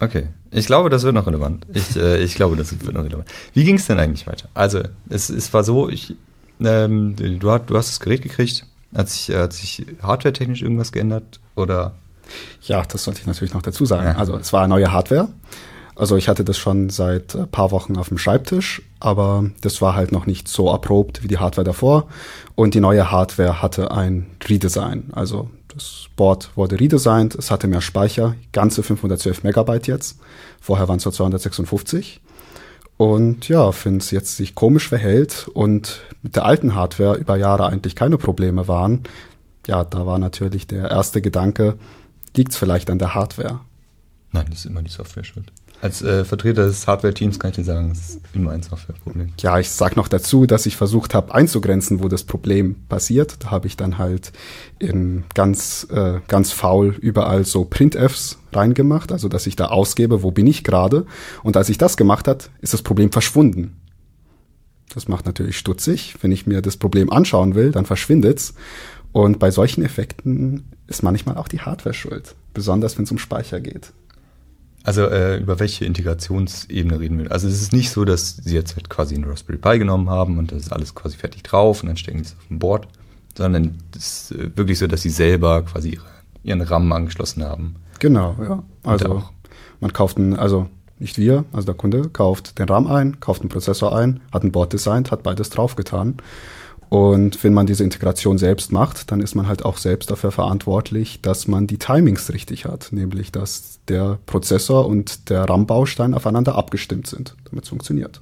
Okay. 0.00 0.28
Ich 0.50 0.66
glaube, 0.66 0.90
das 0.90 1.04
wird 1.04 1.14
noch 1.14 1.26
relevant. 1.26 1.66
Ich, 1.72 1.96
äh, 1.96 2.22
ich 2.22 2.34
glaube, 2.34 2.56
das 2.56 2.72
wird 2.72 2.94
noch 2.94 3.04
relevant. 3.04 3.28
Wie 3.54 3.64
ging 3.64 3.76
es 3.76 3.86
denn 3.86 3.98
eigentlich 3.98 4.26
weiter? 4.26 4.48
Also, 4.54 4.82
es, 5.08 5.30
es 5.30 5.54
war 5.54 5.64
so, 5.64 5.88
ich, 5.88 6.16
ähm, 6.60 7.16
du, 7.16 7.50
hast, 7.50 7.70
du 7.70 7.76
hast 7.76 7.88
das 7.88 8.00
Gerät 8.00 8.22
gekriegt. 8.22 8.66
Hat 8.94 9.08
sich, 9.08 9.30
äh, 9.30 9.38
hat 9.38 9.52
sich 9.52 9.86
hardware-technisch 10.02 10.62
irgendwas 10.62 10.92
geändert? 10.92 11.40
Oder? 11.56 11.94
Ja, 12.62 12.82
das 12.82 13.04
sollte 13.04 13.20
ich 13.20 13.26
natürlich 13.26 13.54
noch 13.54 13.62
dazu 13.62 13.84
sagen. 13.84 14.06
Ja. 14.06 14.16
Also 14.16 14.36
es 14.36 14.52
war 14.52 14.66
neue 14.68 14.92
Hardware. 14.92 15.28
Also 15.94 16.16
ich 16.16 16.28
hatte 16.28 16.44
das 16.44 16.56
schon 16.56 16.88
seit 16.88 17.34
ein 17.36 17.48
paar 17.48 17.70
Wochen 17.70 17.96
auf 17.96 18.08
dem 18.08 18.16
Schreibtisch, 18.16 18.82
aber 18.98 19.50
das 19.60 19.82
war 19.82 19.94
halt 19.94 20.10
noch 20.10 20.24
nicht 20.24 20.48
so 20.48 20.68
erprobt 20.68 21.22
wie 21.22 21.28
die 21.28 21.38
Hardware 21.38 21.64
davor. 21.64 22.08
Und 22.54 22.74
die 22.74 22.80
neue 22.80 23.10
Hardware 23.10 23.60
hatte 23.60 23.90
ein 23.90 24.26
Redesign. 24.48 25.10
Also 25.12 25.50
das 25.68 26.06
Board 26.16 26.50
wurde 26.54 26.80
redesigned, 26.80 27.34
es 27.34 27.50
hatte 27.50 27.66
mehr 27.66 27.80
Speicher, 27.80 28.34
ganze 28.52 28.82
512 28.82 29.42
Megabyte 29.42 29.86
jetzt. 29.86 30.18
Vorher 30.60 30.88
waren 30.88 30.96
es 30.96 31.04
nur 31.04 31.12
256. 31.12 32.20
Und 33.02 33.48
ja, 33.48 33.68
wenn 33.82 33.96
es 33.96 34.12
jetzt 34.12 34.36
sich 34.36 34.54
komisch 34.54 34.88
verhält 34.88 35.48
und 35.52 36.02
mit 36.22 36.36
der 36.36 36.44
alten 36.44 36.76
Hardware 36.76 37.16
über 37.16 37.34
Jahre 37.34 37.66
eigentlich 37.66 37.96
keine 37.96 38.16
Probleme 38.16 38.68
waren, 38.68 39.02
ja, 39.66 39.82
da 39.82 40.06
war 40.06 40.20
natürlich 40.20 40.68
der 40.68 40.88
erste 40.88 41.20
Gedanke, 41.20 41.76
liegt 42.36 42.52
es 42.52 42.58
vielleicht 42.58 42.90
an 42.90 43.00
der 43.00 43.16
Hardware? 43.16 43.58
Nein, 44.30 44.46
das 44.50 44.60
ist 44.60 44.66
immer 44.66 44.82
die 44.82 44.90
Software 44.90 45.24
schuld. 45.24 45.50
Als 45.82 46.00
äh, 46.00 46.24
Vertreter 46.24 46.66
des 46.66 46.86
Hardware-Teams 46.86 47.40
kann 47.40 47.50
ich 47.50 47.56
dir 47.56 47.64
sagen, 47.64 47.90
es 47.90 48.10
ist 48.10 48.20
immer 48.34 48.52
ein 48.52 48.62
Softwareproblem. 48.62 49.32
Ja, 49.40 49.58
ich 49.58 49.68
sag 49.68 49.96
noch 49.96 50.06
dazu, 50.06 50.46
dass 50.46 50.64
ich 50.64 50.76
versucht 50.76 51.12
habe 51.12 51.34
einzugrenzen, 51.34 52.00
wo 52.00 52.06
das 52.06 52.22
Problem 52.22 52.76
passiert. 52.88 53.38
Da 53.40 53.50
habe 53.50 53.66
ich 53.66 53.76
dann 53.76 53.98
halt 53.98 54.30
in 54.78 55.24
ganz, 55.34 55.88
äh, 55.90 56.20
ganz 56.28 56.52
faul 56.52 56.94
überall 57.00 57.44
so 57.44 57.64
Printfs 57.64 58.38
reingemacht, 58.52 59.10
also 59.10 59.28
dass 59.28 59.48
ich 59.48 59.56
da 59.56 59.66
ausgebe, 59.66 60.22
wo 60.22 60.30
bin 60.30 60.46
ich 60.46 60.62
gerade. 60.62 61.04
Und 61.42 61.56
als 61.56 61.68
ich 61.68 61.78
das 61.78 61.96
gemacht 61.96 62.28
hat, 62.28 62.50
ist 62.60 62.74
das 62.74 62.82
Problem 62.82 63.10
verschwunden. 63.10 63.76
Das 64.94 65.08
macht 65.08 65.26
natürlich 65.26 65.58
stutzig. 65.58 66.14
Wenn 66.20 66.30
ich 66.30 66.46
mir 66.46 66.62
das 66.62 66.76
Problem 66.76 67.10
anschauen 67.10 67.56
will, 67.56 67.72
dann 67.72 67.86
verschwindet's. 67.86 68.54
Und 69.10 69.40
bei 69.40 69.50
solchen 69.50 69.82
Effekten 69.82 70.62
ist 70.86 71.02
manchmal 71.02 71.38
auch 71.38 71.48
die 71.48 71.60
Hardware 71.60 71.92
schuld, 71.94 72.36
besonders 72.54 72.96
wenn 72.98 73.04
es 73.04 73.10
um 73.10 73.18
Speicher 73.18 73.60
geht. 73.60 73.92
Also 74.84 75.06
äh, 75.06 75.38
über 75.38 75.60
welche 75.60 75.84
Integrationsebene 75.84 76.98
reden 76.98 77.18
wir? 77.18 77.30
Also 77.30 77.46
es 77.46 77.62
ist 77.62 77.72
nicht 77.72 77.90
so, 77.90 78.04
dass 78.04 78.36
sie 78.36 78.54
jetzt 78.54 78.74
halt 78.76 78.90
quasi 78.90 79.14
einen 79.14 79.24
Raspberry 79.24 79.58
Pi 79.58 79.78
genommen 79.78 80.10
haben 80.10 80.38
und 80.38 80.50
das 80.50 80.62
ist 80.62 80.72
alles 80.72 80.94
quasi 80.94 81.16
fertig 81.16 81.42
drauf 81.44 81.82
und 81.82 81.88
dann 81.88 81.96
stecken 81.96 82.18
sie 82.18 82.30
es 82.30 82.36
auf 82.36 82.48
dem 82.48 82.58
Board, 82.58 82.88
sondern 83.36 83.78
es 83.96 84.30
ist 84.30 84.32
äh, 84.32 84.56
wirklich 84.56 84.78
so, 84.78 84.86
dass 84.86 85.02
sie 85.02 85.10
selber 85.10 85.62
quasi 85.62 85.90
ihre, 85.90 86.06
ihren 86.42 86.60
RAM 86.62 86.90
angeschlossen 86.92 87.44
haben. 87.44 87.76
Genau, 88.00 88.36
ja. 88.42 88.62
Also 88.82 89.22
man 89.80 89.92
kauft 89.92 90.18
einen, 90.18 90.34
also 90.34 90.68
nicht 90.98 91.18
wir, 91.18 91.44
also 91.52 91.66
der 91.66 91.74
Kunde 91.74 92.08
kauft 92.08 92.58
den 92.58 92.68
RAM 92.68 92.86
ein, 92.86 93.20
kauft 93.20 93.42
einen 93.42 93.50
Prozessor 93.50 93.96
ein, 93.96 94.20
hat 94.32 94.42
ein 94.42 94.52
Board 94.52 94.72
designt, 94.72 95.10
hat 95.10 95.22
beides 95.22 95.50
draufgetan. 95.50 96.16
Und 96.92 97.42
wenn 97.42 97.54
man 97.54 97.64
diese 97.64 97.84
Integration 97.84 98.36
selbst 98.36 98.70
macht, 98.70 99.10
dann 99.10 99.22
ist 99.22 99.34
man 99.34 99.46
halt 99.46 99.64
auch 99.64 99.78
selbst 99.78 100.10
dafür 100.10 100.30
verantwortlich, 100.30 101.22
dass 101.22 101.48
man 101.48 101.66
die 101.66 101.78
Timings 101.78 102.30
richtig 102.34 102.66
hat, 102.66 102.88
nämlich 102.90 103.32
dass 103.32 103.80
der 103.88 104.18
Prozessor 104.26 104.86
und 104.86 105.30
der 105.30 105.44
RAM-Baustein 105.44 106.12
aufeinander 106.12 106.54
abgestimmt 106.54 107.06
sind, 107.06 107.34
damit 107.48 107.64
es 107.64 107.70
funktioniert. 107.70 108.20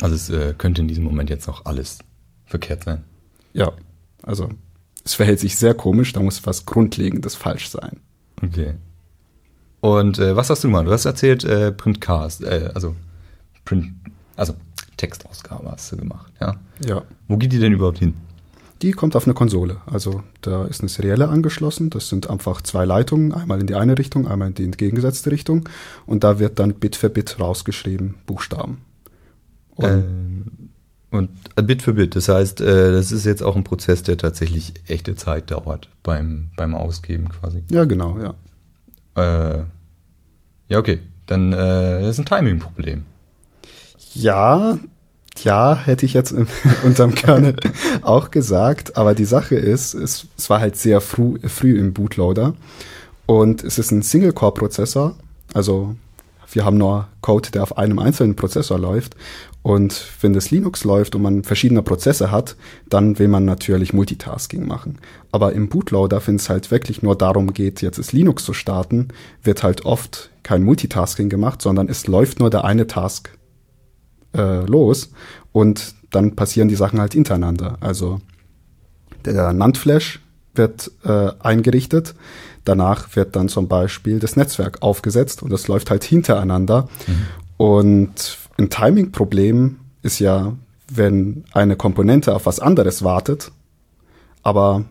Also 0.00 0.14
es 0.14 0.30
äh, 0.30 0.54
könnte 0.56 0.82
in 0.82 0.86
diesem 0.86 1.02
Moment 1.02 1.30
jetzt 1.30 1.48
noch 1.48 1.64
alles 1.64 1.98
verkehrt 2.46 2.84
sein. 2.84 3.02
Ja, 3.54 3.72
also 4.22 4.50
es 5.04 5.14
verhält 5.14 5.40
sich 5.40 5.56
sehr 5.56 5.74
komisch, 5.74 6.12
da 6.12 6.20
muss 6.20 6.46
was 6.46 6.64
Grundlegendes 6.64 7.34
falsch 7.34 7.70
sein. 7.70 7.98
Okay. 8.40 8.74
Und 9.80 10.20
äh, 10.20 10.36
was 10.36 10.48
hast 10.48 10.62
du 10.62 10.68
gemacht? 10.68 10.86
Du 10.86 10.92
hast 10.92 11.06
erzählt, 11.06 11.42
äh, 11.42 11.72
Printcast, 11.72 12.44
äh, 12.44 12.70
also 12.72 12.94
Print, 13.64 13.94
also 14.36 14.54
Textausgabe 15.02 15.68
hast 15.68 15.90
du 15.90 15.96
gemacht, 15.96 16.32
ja? 16.40 16.54
Ja. 16.86 17.02
Wo 17.26 17.36
geht 17.36 17.52
die 17.52 17.58
denn 17.58 17.72
überhaupt 17.72 17.98
hin? 17.98 18.14
Die 18.82 18.92
kommt 18.92 19.16
auf 19.16 19.26
eine 19.26 19.34
Konsole. 19.34 19.78
Also 19.86 20.22
da 20.42 20.64
ist 20.64 20.80
eine 20.80 20.88
Serielle 20.88 21.28
angeschlossen. 21.28 21.90
Das 21.90 22.08
sind 22.08 22.30
einfach 22.30 22.62
zwei 22.62 22.84
Leitungen, 22.84 23.32
einmal 23.32 23.60
in 23.60 23.66
die 23.66 23.74
eine 23.74 23.98
Richtung, 23.98 24.28
einmal 24.28 24.48
in 24.48 24.54
die 24.54 24.64
entgegengesetzte 24.64 25.32
Richtung. 25.32 25.68
Und 26.06 26.22
da 26.22 26.38
wird 26.38 26.60
dann 26.60 26.74
Bit 26.74 26.94
für 26.94 27.10
Bit 27.10 27.40
rausgeschrieben, 27.40 28.14
Buchstaben. 28.26 28.78
Und, 29.74 29.88
ähm, 29.88 30.44
und 31.10 31.30
äh, 31.56 31.62
Bit 31.62 31.82
für 31.82 31.94
Bit, 31.94 32.14
das 32.14 32.28
heißt, 32.28 32.60
äh, 32.60 32.92
das 32.92 33.10
ist 33.10 33.24
jetzt 33.24 33.42
auch 33.42 33.56
ein 33.56 33.64
Prozess, 33.64 34.04
der 34.04 34.18
tatsächlich 34.18 34.74
echte 34.86 35.16
Zeit 35.16 35.50
dauert 35.50 35.88
beim, 36.04 36.50
beim 36.56 36.76
Ausgeben 36.76 37.28
quasi. 37.28 37.64
Ja, 37.70 37.84
genau, 37.84 38.18
ja. 38.20 38.34
Äh, 39.56 39.64
ja, 40.68 40.78
okay. 40.78 41.00
Dann 41.26 41.52
äh, 41.52 42.02
das 42.02 42.18
ist 42.18 42.20
ein 42.20 42.26
Timing-Problem. 42.26 43.04
Ja, 44.14 44.78
ja, 45.38 45.76
hätte 45.76 46.06
ich 46.06 46.14
jetzt 46.14 46.32
in, 46.32 46.46
unterm 46.84 47.14
Kernel 47.14 47.56
auch 48.02 48.30
gesagt. 48.30 48.96
Aber 48.96 49.14
die 49.14 49.24
Sache 49.24 49.56
ist, 49.56 49.94
es, 49.94 50.26
es 50.36 50.50
war 50.50 50.60
halt 50.60 50.76
sehr 50.76 51.00
früh, 51.00 51.38
früh 51.48 51.78
im 51.78 51.92
Bootloader. 51.92 52.54
Und 53.26 53.64
es 53.64 53.78
ist 53.78 53.90
ein 53.90 54.02
Single-Core-Prozessor. 54.02 55.16
Also 55.54 55.96
wir 56.52 56.64
haben 56.64 56.76
nur 56.76 57.08
Code, 57.20 57.50
der 57.50 57.62
auf 57.62 57.78
einem 57.78 57.98
einzelnen 57.98 58.36
Prozessor 58.36 58.78
läuft. 58.78 59.16
Und 59.62 60.04
wenn 60.20 60.32
das 60.32 60.50
Linux 60.50 60.82
läuft 60.84 61.14
und 61.14 61.22
man 61.22 61.44
verschiedene 61.44 61.82
Prozesse 61.82 62.30
hat, 62.30 62.56
dann 62.88 63.18
will 63.18 63.28
man 63.28 63.44
natürlich 63.44 63.92
Multitasking 63.92 64.66
machen. 64.66 64.98
Aber 65.30 65.52
im 65.52 65.68
Bootloader, 65.68 66.20
wenn 66.26 66.36
es 66.36 66.48
halt 66.48 66.70
wirklich 66.70 67.02
nur 67.02 67.16
darum 67.16 67.52
geht, 67.52 67.80
jetzt 67.80 67.98
das 67.98 68.12
Linux 68.12 68.44
zu 68.44 68.54
starten, 68.54 69.08
wird 69.42 69.62
halt 69.62 69.84
oft 69.84 70.30
kein 70.42 70.64
Multitasking 70.64 71.28
gemacht, 71.28 71.62
sondern 71.62 71.88
es 71.88 72.08
läuft 72.08 72.40
nur 72.40 72.50
der 72.50 72.64
eine 72.64 72.88
Task 72.88 73.30
äh, 74.34 74.64
los 74.66 75.10
und 75.52 75.94
dann 76.10 76.36
passieren 76.36 76.68
die 76.68 76.74
Sachen 76.74 77.00
halt 77.00 77.14
hintereinander. 77.14 77.78
Also 77.80 78.20
der 79.24 79.52
NAND-Flash 79.52 80.20
wird 80.54 80.90
äh, 81.04 81.30
eingerichtet, 81.40 82.14
danach 82.64 83.16
wird 83.16 83.36
dann 83.36 83.48
zum 83.48 83.68
Beispiel 83.68 84.18
das 84.18 84.36
Netzwerk 84.36 84.82
aufgesetzt 84.82 85.42
und 85.42 85.50
das 85.50 85.68
läuft 85.68 85.90
halt 85.90 86.04
hintereinander. 86.04 86.88
Mhm. 87.06 87.26
Und 87.56 88.38
ein 88.58 88.70
Timing-Problem 88.70 89.78
ist 90.02 90.18
ja, 90.18 90.54
wenn 90.88 91.44
eine 91.52 91.76
Komponente 91.76 92.34
auf 92.34 92.46
was 92.46 92.60
anderes 92.60 93.02
wartet, 93.02 93.52
aber 94.42 94.84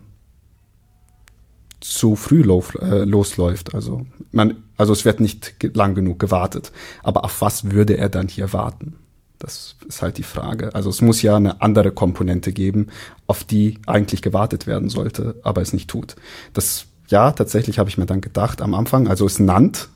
zu 1.82 2.16
früh 2.16 2.42
äh, 2.42 3.04
losläuft. 3.04 3.76
Also 3.76 4.06
man, 4.32 4.64
also 4.78 4.94
es 4.94 5.04
wird 5.04 5.20
nicht 5.20 5.56
lang 5.76 5.96
genug 5.96 6.20
gewartet. 6.20 6.72
Aber 7.04 7.26
auf 7.26 7.42
was 7.42 7.72
würde 7.72 7.98
er 7.98 8.10
dann 8.10 8.28
hier 8.28 8.54
warten? 8.54 8.96
Das 9.42 9.76
ist 9.88 10.04
halt 10.04 10.20
die 10.20 10.24
Frage. 10.24 10.76
Also 10.76 10.92
es 10.92 11.02
muss 11.02 11.24
ja 11.24 11.36
eine 11.36 11.62
andere 11.62 11.92
Komponente 11.92 12.54
geben, 12.54 12.88
auf 13.26 13.44
die 13.44 13.80
eigentlich 13.88 14.22
gewartet 14.22 14.68
werden 14.68 14.90
sollte, 14.90 15.36
aber 15.42 15.62
es 15.62 15.74
nicht 15.74 15.90
tut. 15.90 16.16
Das, 16.54 16.86
ja, 17.08 17.32
tatsächlich 17.32 17.80
habe 17.80 17.90
ich 17.90 17.98
mir 17.98 18.06
dann 18.06 18.22
gedacht 18.22 18.62
am 18.62 18.76
Anfang, 18.76 19.08
also 19.08 19.26
es 19.26 19.40
NAND 19.40 19.90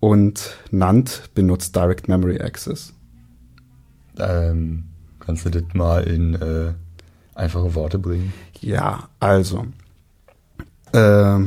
und 0.00 0.58
NAND 0.70 1.30
benutzt 1.34 1.74
Direct 1.74 2.08
Memory 2.08 2.42
Access. 2.42 2.92
Ähm, 4.18 4.84
kannst 5.18 5.46
du 5.46 5.50
das 5.50 5.62
mal 5.72 6.02
in 6.02 6.34
äh, 6.34 6.74
einfache 7.34 7.74
Worte 7.74 7.98
bringen? 7.98 8.34
Ja, 8.60 9.08
also 9.18 9.64
äh, 10.92 11.38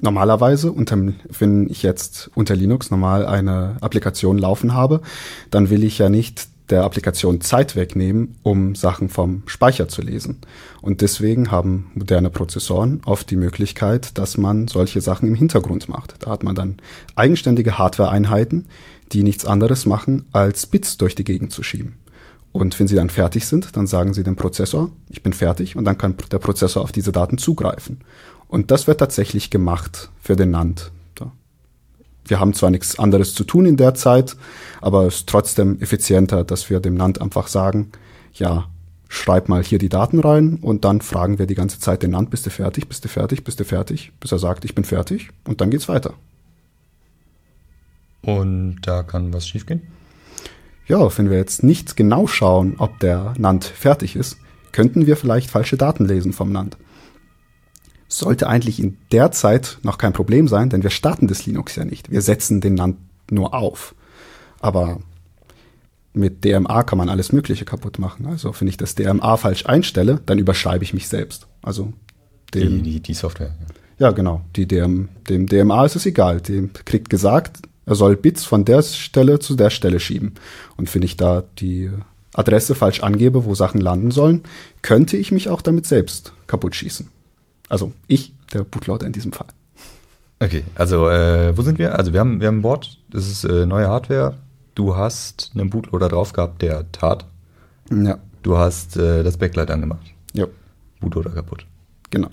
normalerweise, 0.00 0.72
unter, 0.72 0.98
wenn 1.38 1.70
ich 1.70 1.84
jetzt 1.84 2.28
unter 2.34 2.56
Linux 2.56 2.90
normal 2.90 3.24
eine 3.24 3.76
Applikation 3.80 4.36
laufen 4.36 4.74
habe, 4.74 5.00
dann 5.50 5.70
will 5.70 5.84
ich 5.84 5.98
ja 5.98 6.08
nicht 6.08 6.51
der 6.72 6.84
Applikation 6.84 7.42
Zeit 7.42 7.76
wegnehmen, 7.76 8.36
um 8.42 8.74
Sachen 8.74 9.10
vom 9.10 9.42
Speicher 9.46 9.88
zu 9.88 10.00
lesen. 10.00 10.38
Und 10.80 11.02
deswegen 11.02 11.50
haben 11.50 11.90
moderne 11.94 12.30
Prozessoren 12.30 13.02
oft 13.04 13.30
die 13.30 13.36
Möglichkeit, 13.36 14.16
dass 14.16 14.38
man 14.38 14.68
solche 14.68 15.02
Sachen 15.02 15.28
im 15.28 15.34
Hintergrund 15.34 15.88
macht. 15.88 16.14
Da 16.20 16.30
hat 16.30 16.42
man 16.42 16.54
dann 16.54 16.78
eigenständige 17.14 17.76
Hardware-Einheiten, 17.76 18.66
die 19.12 19.22
nichts 19.22 19.44
anderes 19.44 19.84
machen, 19.84 20.24
als 20.32 20.66
Bits 20.66 20.96
durch 20.96 21.14
die 21.14 21.24
Gegend 21.24 21.52
zu 21.52 21.62
schieben. 21.62 21.98
Und 22.52 22.78
wenn 22.80 22.88
sie 22.88 22.96
dann 22.96 23.10
fertig 23.10 23.46
sind, 23.46 23.76
dann 23.76 23.86
sagen 23.86 24.14
sie 24.14 24.22
dem 24.22 24.36
Prozessor, 24.36 24.90
ich 25.10 25.22
bin 25.22 25.34
fertig, 25.34 25.76
und 25.76 25.84
dann 25.84 25.98
kann 25.98 26.16
der 26.30 26.38
Prozessor 26.38 26.82
auf 26.82 26.92
diese 26.92 27.12
Daten 27.12 27.36
zugreifen. 27.36 28.00
Und 28.48 28.70
das 28.70 28.86
wird 28.86 29.00
tatsächlich 29.00 29.50
gemacht 29.50 30.10
für 30.20 30.36
den 30.36 30.50
NAND 30.50 30.90
wir 32.26 32.40
haben 32.40 32.54
zwar 32.54 32.70
nichts 32.70 32.98
anderes 32.98 33.34
zu 33.34 33.44
tun 33.44 33.66
in 33.66 33.76
der 33.76 33.94
Zeit, 33.94 34.36
aber 34.80 35.06
es 35.06 35.16
ist 35.16 35.28
trotzdem 35.28 35.80
effizienter, 35.80 36.44
dass 36.44 36.70
wir 36.70 36.80
dem 36.80 36.96
Land 36.96 37.20
einfach 37.20 37.48
sagen, 37.48 37.90
ja, 38.34 38.68
schreib 39.08 39.48
mal 39.48 39.62
hier 39.62 39.78
die 39.78 39.88
Daten 39.88 40.20
rein 40.20 40.58
und 40.62 40.84
dann 40.84 41.00
fragen 41.00 41.38
wir 41.38 41.46
die 41.46 41.54
ganze 41.54 41.78
Zeit 41.78 42.02
den 42.02 42.12
Land, 42.12 42.30
bist 42.30 42.46
du 42.46 42.50
fertig, 42.50 42.88
bist 42.88 43.04
du 43.04 43.08
fertig, 43.08 43.44
bist 43.44 43.60
du 43.60 43.64
fertig, 43.64 44.12
bis 44.20 44.32
er 44.32 44.38
sagt, 44.38 44.64
ich 44.64 44.74
bin 44.74 44.84
fertig 44.84 45.30
und 45.46 45.60
dann 45.60 45.70
geht's 45.70 45.88
weiter. 45.88 46.14
Und 48.22 48.80
da 48.82 49.02
kann 49.02 49.32
was 49.32 49.46
schiefgehen? 49.46 49.82
Ja, 50.86 51.16
wenn 51.18 51.28
wir 51.28 51.38
jetzt 51.38 51.62
nicht 51.62 51.96
genau 51.96 52.26
schauen, 52.26 52.76
ob 52.78 52.98
der 53.00 53.34
NAND 53.36 53.64
fertig 53.64 54.16
ist, 54.16 54.38
könnten 54.70 55.06
wir 55.06 55.16
vielleicht 55.16 55.50
falsche 55.50 55.76
Daten 55.76 56.06
lesen 56.06 56.32
vom 56.32 56.50
NAND 56.50 56.76
sollte 58.18 58.48
eigentlich 58.48 58.78
in 58.78 58.98
der 59.10 59.30
Zeit 59.32 59.78
noch 59.82 59.98
kein 59.98 60.12
Problem 60.12 60.48
sein, 60.48 60.68
denn 60.68 60.82
wir 60.82 60.90
starten 60.90 61.28
das 61.28 61.46
Linux 61.46 61.76
ja 61.76 61.84
nicht. 61.84 62.10
Wir 62.10 62.22
setzen 62.22 62.60
den 62.60 62.74
NAND 62.74 62.96
nur 63.30 63.54
auf. 63.54 63.94
Aber 64.60 65.00
mit 66.12 66.44
DMA 66.44 66.82
kann 66.82 66.98
man 66.98 67.08
alles 67.08 67.32
Mögliche 67.32 67.64
kaputt 67.64 67.98
machen. 67.98 68.26
Also 68.26 68.54
wenn 68.58 68.68
ich 68.68 68.76
das 68.76 68.94
DMA 68.94 69.36
falsch 69.36 69.66
einstelle, 69.66 70.20
dann 70.26 70.38
überschreibe 70.38 70.84
ich 70.84 70.92
mich 70.92 71.08
selbst. 71.08 71.46
Also 71.62 71.92
dem, 72.52 72.82
die, 72.82 72.92
die, 72.92 73.00
die 73.00 73.14
Software. 73.14 73.54
Ja, 73.98 74.10
genau. 74.10 74.42
Die 74.56 74.66
DM, 74.66 75.08
dem 75.28 75.46
DMA 75.46 75.86
ist 75.86 75.96
es 75.96 76.06
egal. 76.06 76.40
Dem 76.40 76.72
kriegt 76.72 77.08
gesagt, 77.08 77.60
er 77.86 77.94
soll 77.94 78.16
Bits 78.16 78.44
von 78.44 78.64
der 78.64 78.82
Stelle 78.82 79.38
zu 79.38 79.54
der 79.56 79.70
Stelle 79.70 80.00
schieben. 80.00 80.34
Und 80.76 80.94
wenn 80.94 81.02
ich 81.02 81.16
da 81.16 81.44
die 81.58 81.90
Adresse 82.34 82.74
falsch 82.74 83.02
angebe, 83.02 83.44
wo 83.44 83.54
Sachen 83.54 83.80
landen 83.80 84.10
sollen, 84.10 84.42
könnte 84.82 85.16
ich 85.16 85.32
mich 85.32 85.48
auch 85.48 85.62
damit 85.62 85.86
selbst 85.86 86.32
kaputt 86.46 86.74
schießen. 86.74 87.08
Also 87.72 87.90
ich, 88.06 88.34
der 88.52 88.64
Bootloader 88.64 89.06
in 89.06 89.14
diesem 89.14 89.32
Fall. 89.32 89.46
Okay, 90.40 90.62
also 90.74 91.08
äh, 91.08 91.56
wo 91.56 91.62
sind 91.62 91.78
wir? 91.78 91.98
Also 91.98 92.12
wir 92.12 92.20
haben, 92.20 92.38
wir 92.38 92.48
haben 92.48 92.58
ein 92.58 92.62
Board, 92.62 92.98
das 93.08 93.26
ist 93.26 93.44
äh, 93.44 93.64
neue 93.64 93.88
Hardware. 93.88 94.36
Du 94.74 94.94
hast 94.94 95.52
einen 95.54 95.70
Bootloader 95.70 96.10
drauf 96.10 96.34
gehabt, 96.34 96.60
der 96.60 96.92
tat. 96.92 97.24
Ja. 97.90 98.18
Du 98.42 98.58
hast 98.58 98.98
äh, 98.98 99.22
das 99.22 99.38
Backlight 99.38 99.70
angemacht. 99.70 100.04
Ja. 100.34 100.48
Bootloader 101.00 101.30
kaputt. 101.30 101.64
Genau. 102.10 102.28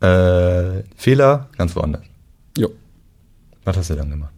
Äh, 0.00 0.82
Fehler 0.96 1.48
ganz 1.56 1.76
woanders. 1.76 2.02
Ja. 2.58 2.66
Was 3.62 3.76
hast 3.76 3.90
du 3.90 3.94
dann 3.94 4.10
gemacht? 4.10 4.34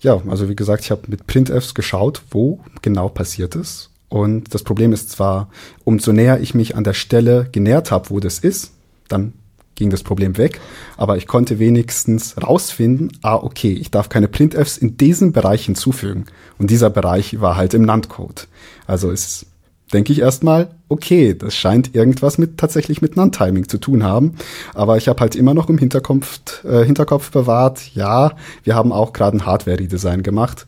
Ja, 0.00 0.18
also 0.28 0.48
wie 0.48 0.56
gesagt, 0.56 0.82
ich 0.82 0.90
habe 0.90 1.02
mit 1.08 1.26
printfs 1.26 1.74
geschaut, 1.74 2.22
wo 2.30 2.60
genau 2.80 3.10
passiert 3.10 3.54
ist. 3.54 3.90
Und 4.08 4.54
das 4.54 4.62
Problem 4.62 4.94
ist 4.94 5.10
zwar, 5.10 5.50
umso 5.84 6.12
näher 6.12 6.40
ich 6.40 6.54
mich 6.54 6.74
an 6.74 6.84
der 6.84 6.94
Stelle 6.94 7.50
genähert 7.52 7.90
habe, 7.90 8.08
wo 8.08 8.18
das 8.18 8.38
ist, 8.38 8.72
dann 9.08 9.34
ging 9.78 9.90
das 9.90 10.02
Problem 10.02 10.36
weg, 10.36 10.60
aber 10.96 11.16
ich 11.16 11.26
konnte 11.26 11.58
wenigstens 11.58 12.36
rausfinden, 12.42 13.12
ah, 13.22 13.36
okay, 13.36 13.72
ich 13.72 13.90
darf 13.90 14.08
keine 14.08 14.28
printfs 14.28 14.76
in 14.76 14.96
diesen 14.96 15.32
Bereich 15.32 15.64
hinzufügen. 15.64 16.26
Und 16.58 16.70
dieser 16.70 16.90
Bereich 16.90 17.40
war 17.40 17.56
halt 17.56 17.74
im 17.74 17.82
NAND-Code. 17.82 18.42
Also 18.86 19.10
ist, 19.10 19.46
denke 19.92 20.12
ich 20.12 20.20
erstmal, 20.20 20.74
okay, 20.88 21.34
das 21.34 21.54
scheint 21.54 21.94
irgendwas 21.94 22.38
mit 22.38 22.58
tatsächlich 22.58 23.00
mit 23.00 23.16
Non-Timing 23.16 23.68
zu 23.68 23.78
tun 23.78 24.02
haben. 24.02 24.34
Aber 24.74 24.96
ich 24.96 25.08
habe 25.08 25.20
halt 25.20 25.36
immer 25.36 25.54
noch 25.54 25.68
im 25.68 25.78
Hinterkopf, 25.78 26.64
äh, 26.64 26.84
Hinterkopf 26.84 27.30
bewahrt, 27.30 27.94
ja, 27.94 28.32
wir 28.64 28.74
haben 28.74 28.92
auch 28.92 29.12
gerade 29.12 29.36
ein 29.36 29.46
Hardware-Redesign 29.46 30.22
gemacht. 30.22 30.66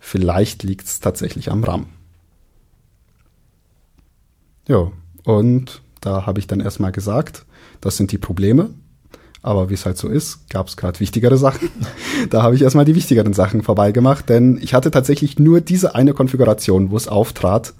Vielleicht 0.00 0.62
liegt 0.62 0.86
es 0.86 1.00
tatsächlich 1.00 1.50
am 1.50 1.64
RAM. 1.64 1.86
Ja, 4.66 4.90
und 5.24 5.82
da 6.00 6.24
habe 6.24 6.38
ich 6.40 6.46
dann 6.46 6.60
erstmal 6.60 6.92
gesagt, 6.92 7.44
das 7.80 7.96
sind 7.96 8.12
die 8.12 8.18
Probleme. 8.18 8.70
Aber 9.40 9.70
wie 9.70 9.74
es 9.74 9.86
halt 9.86 9.96
so 9.96 10.08
ist, 10.08 10.50
gab 10.50 10.66
es 10.66 10.76
gerade 10.76 10.98
wichtigere 11.00 11.36
Sachen. 11.36 11.70
da 12.30 12.42
habe 12.42 12.54
ich 12.54 12.62
erstmal 12.62 12.84
die 12.84 12.94
wichtigeren 12.94 13.32
Sachen 13.32 13.62
vorbeigemacht, 13.62 14.28
denn 14.28 14.58
ich 14.60 14.74
hatte 14.74 14.90
tatsächlich 14.90 15.38
nur 15.38 15.60
diese 15.60 15.94
eine 15.94 16.12
Konfiguration, 16.12 16.90
wo 16.90 16.96
es 16.96 17.08
auftrat. 17.08 17.74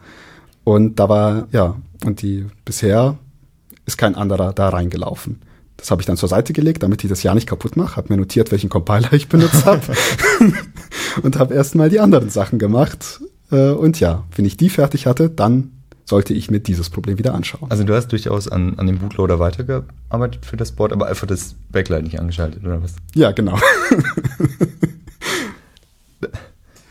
Und 0.65 1.01
da 1.01 1.09
war, 1.09 1.49
ja, 1.51 1.77
und 2.05 2.23
die 2.23 2.47
bisher 2.65 3.19
ist 3.87 3.99
kein 3.99 4.15
anderer 4.15 4.53
da 4.53 4.69
reingelaufen. 4.69 5.41
Das 5.79 5.91
habe 5.91 6.03
ich 6.03 6.07
dann 6.07 6.17
zur 6.17 6.29
Seite 6.29 6.53
gelegt, 6.53 6.83
damit 6.83 7.05
ich 7.05 7.09
das 7.09 7.23
ja 7.23 7.35
nicht 7.35 7.49
kaputt 7.49 7.77
mache. 7.77 7.97
Habe 7.97 8.13
mir 8.13 8.19
notiert, 8.19 8.51
welchen 8.51 8.69
Compiler 8.69 9.13
ich 9.13 9.29
benutzt 9.29 9.65
habe. 9.65 9.81
und 11.23 11.39
habe 11.39 11.55
erstmal 11.55 11.89
die 11.89 12.01
anderen 12.01 12.31
Sachen 12.31 12.59
gemacht. 12.59 13.21
Äh, 13.51 13.71
und 13.71 14.01
ja, 14.01 14.25
wenn 14.35 14.45
ich 14.45 14.57
die 14.57 14.71
fertig 14.71 15.07
hatte, 15.07 15.31
dann 15.31 15.78
sollte 16.09 16.33
ich 16.33 16.51
mir 16.51 16.61
dieses 16.61 16.89
Problem 16.89 17.19
wieder 17.19 17.35
anschauen. 17.35 17.71
Also 17.71 17.85
du 17.85 17.95
hast 17.95 18.09
durchaus 18.09 18.49
an, 18.49 18.79
an 18.79 18.87
dem 18.87 18.99
Bootloader 18.99 19.39
weitergearbeitet 19.39 20.47
für 20.47 20.57
das 20.57 20.73
Board, 20.73 20.93
aber 20.93 21.07
einfach 21.07 21.27
das 21.27 21.55
Backlight 21.71 22.05
nicht 22.05 22.19
angeschaltet, 22.19 22.65
oder 22.65 22.83
was? 22.83 22.95
Ja, 23.15 23.33
genau. 23.33 23.59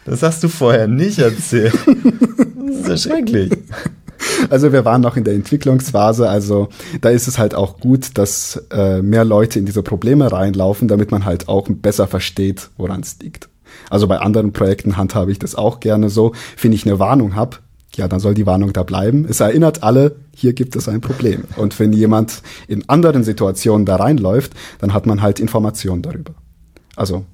das 0.06 0.22
hast 0.22 0.44
du 0.44 0.50
vorher 0.50 0.88
nicht 0.88 1.18
erzählt. 1.18 1.74
Das 2.56 2.76
ist 2.76 2.88
ja 2.88 2.98
schrecklich. 3.12 3.52
Also 4.52 4.72
wir 4.72 4.86
waren 4.86 5.02
noch 5.02 5.18
in 5.18 5.24
der 5.24 5.34
Entwicklungsphase, 5.34 6.30
also 6.30 6.70
da 7.02 7.10
ist 7.10 7.28
es 7.28 7.40
halt 7.40 7.56
auch 7.56 7.80
gut, 7.80 8.18
dass 8.20 8.64
äh, 8.72 9.02
mehr 9.02 9.26
Leute 9.26 9.58
in 9.58 9.66
diese 9.66 9.82
Probleme 9.82 10.32
reinlaufen, 10.32 10.88
damit 10.88 11.10
man 11.10 11.26
halt 11.26 11.48
auch 11.48 11.68
besser 11.70 12.08
versteht, 12.08 12.70
woran 12.78 13.02
es 13.02 13.18
liegt. 13.20 13.50
Also 13.90 14.08
bei 14.08 14.20
anderen 14.20 14.54
Projekten 14.54 14.96
handhabe 14.96 15.32
ich 15.32 15.40
das 15.40 15.56
auch 15.56 15.80
gerne 15.80 16.10
so. 16.10 16.34
Wenn 16.62 16.72
ich 16.74 16.86
eine 16.86 17.00
Warnung 17.00 17.36
habe, 17.36 17.58
ja, 17.98 18.08
dann 18.08 18.20
soll 18.20 18.36
die 18.36 18.46
Warnung 18.46 18.74
da 18.74 18.84
bleiben. 18.84 19.26
Es 19.28 19.40
erinnert 19.40 19.82
alle, 19.84 20.16
hier 20.34 20.54
gibt 20.54 20.76
es 20.76 20.88
ein 20.88 21.02
Problem. 21.02 21.46
Und 21.58 21.78
wenn 21.80 21.92
jemand 21.94 22.44
in 22.68 22.88
anderen 22.88 23.24
Situationen 23.24 23.86
da 23.86 23.96
reinläuft, 23.96 24.54
dann 24.80 24.94
hat 24.94 25.08
man 25.08 25.22
halt 25.22 25.40
Informationen 25.40 26.04
darüber. 26.04 26.36
Also, 26.96 27.26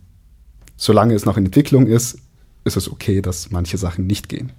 solange 0.78 1.14
es 1.16 1.26
noch 1.26 1.38
in 1.38 1.46
Entwicklung 1.46 1.86
ist, 1.86 2.18
ist 2.64 2.78
es 2.78 2.90
okay, 2.90 3.22
dass 3.22 3.52
manche 3.52 3.78
Sachen 3.78 4.08
nicht 4.08 4.30
gehen. 4.30 4.54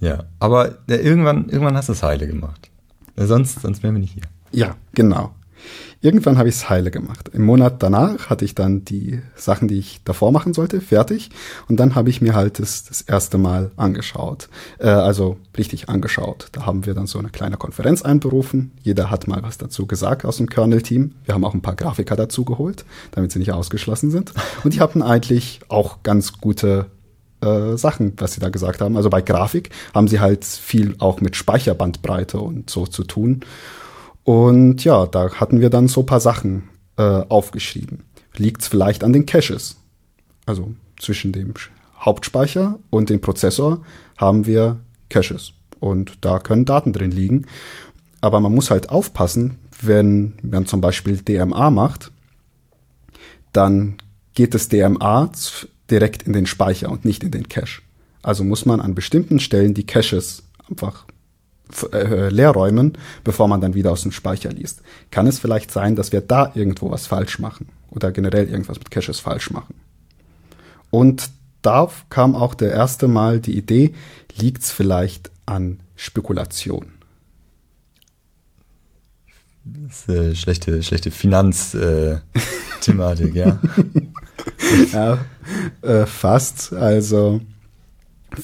Ja, 0.00 0.24
aber 0.38 0.78
ja, 0.88 0.96
irgendwann, 0.96 1.50
irgendwann 1.50 1.76
hast 1.76 1.90
du 1.90 1.92
es 1.92 2.02
heile 2.02 2.26
gemacht. 2.26 2.70
Sonst, 3.16 3.60
sonst 3.60 3.82
wären 3.82 3.94
wir 3.94 4.00
nicht 4.00 4.14
hier. 4.14 4.24
Ja, 4.50 4.76
genau. 4.94 5.34
Irgendwann 6.00 6.36
habe 6.38 6.48
ich 6.48 6.56
es 6.56 6.68
heile 6.68 6.90
gemacht. 6.90 7.30
Im 7.32 7.42
Monat 7.44 7.82
danach 7.82 8.28
hatte 8.28 8.44
ich 8.44 8.54
dann 8.54 8.84
die 8.84 9.20
Sachen, 9.36 9.68
die 9.68 9.78
ich 9.78 10.00
davor 10.04 10.32
machen 10.32 10.52
sollte, 10.52 10.80
fertig. 10.80 11.30
Und 11.68 11.80
dann 11.80 11.94
habe 11.94 12.10
ich 12.10 12.20
mir 12.20 12.34
halt 12.34 12.58
das, 12.58 12.84
das 12.84 13.00
erste 13.00 13.38
Mal 13.38 13.70
angeschaut. 13.76 14.48
Äh, 14.78 14.88
also 14.88 15.38
richtig 15.56 15.88
angeschaut. 15.88 16.48
Da 16.52 16.66
haben 16.66 16.86
wir 16.86 16.94
dann 16.94 17.06
so 17.06 17.18
eine 17.18 17.30
kleine 17.30 17.56
Konferenz 17.56 18.02
einberufen. 18.02 18.72
Jeder 18.82 19.10
hat 19.10 19.26
mal 19.28 19.42
was 19.42 19.58
dazu 19.58 19.86
gesagt 19.86 20.24
aus 20.24 20.36
dem 20.36 20.48
Kernel-Team. 20.48 21.14
Wir 21.24 21.34
haben 21.34 21.44
auch 21.44 21.54
ein 21.54 21.62
paar 21.62 21.76
Grafiker 21.76 22.16
dazu 22.16 22.44
geholt, 22.44 22.84
damit 23.12 23.32
sie 23.32 23.38
nicht 23.38 23.52
ausgeschlossen 23.52 24.10
sind. 24.10 24.32
Und 24.62 24.74
die 24.74 24.80
hatten 24.80 25.02
eigentlich 25.02 25.60
auch 25.68 26.02
ganz 26.02 26.34
gute 26.40 26.86
äh, 27.44 27.76
Sachen, 27.76 28.14
was 28.16 28.32
sie 28.34 28.40
da 28.40 28.48
gesagt 28.48 28.80
haben. 28.80 28.96
Also 28.96 29.10
bei 29.10 29.20
Grafik 29.22 29.70
haben 29.94 30.08
sie 30.08 30.20
halt 30.20 30.44
viel 30.44 30.96
auch 30.98 31.20
mit 31.20 31.36
Speicherbandbreite 31.36 32.38
und 32.38 32.70
so 32.70 32.86
zu 32.86 33.04
tun. 33.04 33.40
Und 34.24 34.84
ja, 34.84 35.06
da 35.06 35.34
hatten 35.34 35.60
wir 35.60 35.70
dann 35.70 35.88
so 35.88 36.02
paar 36.02 36.20
Sachen 36.20 36.68
äh, 36.96 37.02
aufgeschrieben. 37.02 38.00
Liegt 38.36 38.62
es 38.62 38.68
vielleicht 38.68 39.04
an 39.04 39.12
den 39.12 39.26
Caches? 39.26 39.76
Also 40.46 40.74
zwischen 40.98 41.32
dem 41.32 41.54
Hauptspeicher 42.00 42.78
und 42.90 43.10
dem 43.10 43.20
Prozessor 43.20 43.82
haben 44.16 44.46
wir 44.46 44.78
Caches. 45.08 45.52
Und 45.78 46.18
da 46.22 46.38
können 46.38 46.64
Daten 46.64 46.92
drin 46.92 47.10
liegen. 47.10 47.46
Aber 48.20 48.40
man 48.40 48.54
muss 48.54 48.70
halt 48.70 48.88
aufpassen, 48.88 49.58
wenn 49.82 50.34
man 50.42 50.66
zum 50.66 50.80
Beispiel 50.80 51.18
DMA 51.18 51.70
macht, 51.70 52.10
dann 53.52 53.96
geht 54.34 54.54
das 54.54 54.68
DMA 54.68 55.30
direkt 55.90 56.22
in 56.22 56.32
den 56.32 56.46
Speicher 56.46 56.90
und 56.90 57.04
nicht 57.04 57.22
in 57.22 57.30
den 57.30 57.48
Cache. 57.48 57.82
Also 58.22 58.42
muss 58.42 58.64
man 58.64 58.80
an 58.80 58.94
bestimmten 58.94 59.38
Stellen 59.38 59.74
die 59.74 59.86
Caches 59.86 60.44
einfach 60.70 61.04
äh, 61.92 62.28
leerräumen, 62.28 62.92
bevor 63.24 63.48
man 63.48 63.60
dann 63.60 63.74
wieder 63.74 63.92
aus 63.92 64.02
dem 64.02 64.12
Speicher 64.12 64.50
liest. 64.50 64.82
Kann 65.10 65.26
es 65.26 65.38
vielleicht 65.38 65.70
sein, 65.70 65.96
dass 65.96 66.12
wir 66.12 66.20
da 66.20 66.52
irgendwo 66.54 66.90
was 66.90 67.06
falsch 67.06 67.38
machen 67.38 67.68
oder 67.90 68.12
generell 68.12 68.48
irgendwas 68.48 68.78
mit 68.78 68.90
Caches 68.90 69.20
falsch 69.20 69.50
machen? 69.50 69.74
Und 70.90 71.30
da 71.62 71.88
kam 72.10 72.36
auch 72.36 72.54
der 72.54 72.72
erste 72.72 73.08
Mal 73.08 73.40
die 73.40 73.56
Idee, 73.56 73.94
liegt 74.36 74.62
es 74.62 74.70
vielleicht 74.70 75.30
an 75.46 75.80
Spekulation? 75.96 76.92
Das 79.64 80.00
ist 80.00 80.10
eine 80.10 80.36
schlechte, 80.36 80.82
schlechte 80.82 81.10
Finanzthematik, 81.10 83.34
äh, 83.34 83.38
ja. 83.38 83.58
ja, 84.92 85.24
äh, 85.80 86.04
fast. 86.04 86.74
Also 86.74 87.40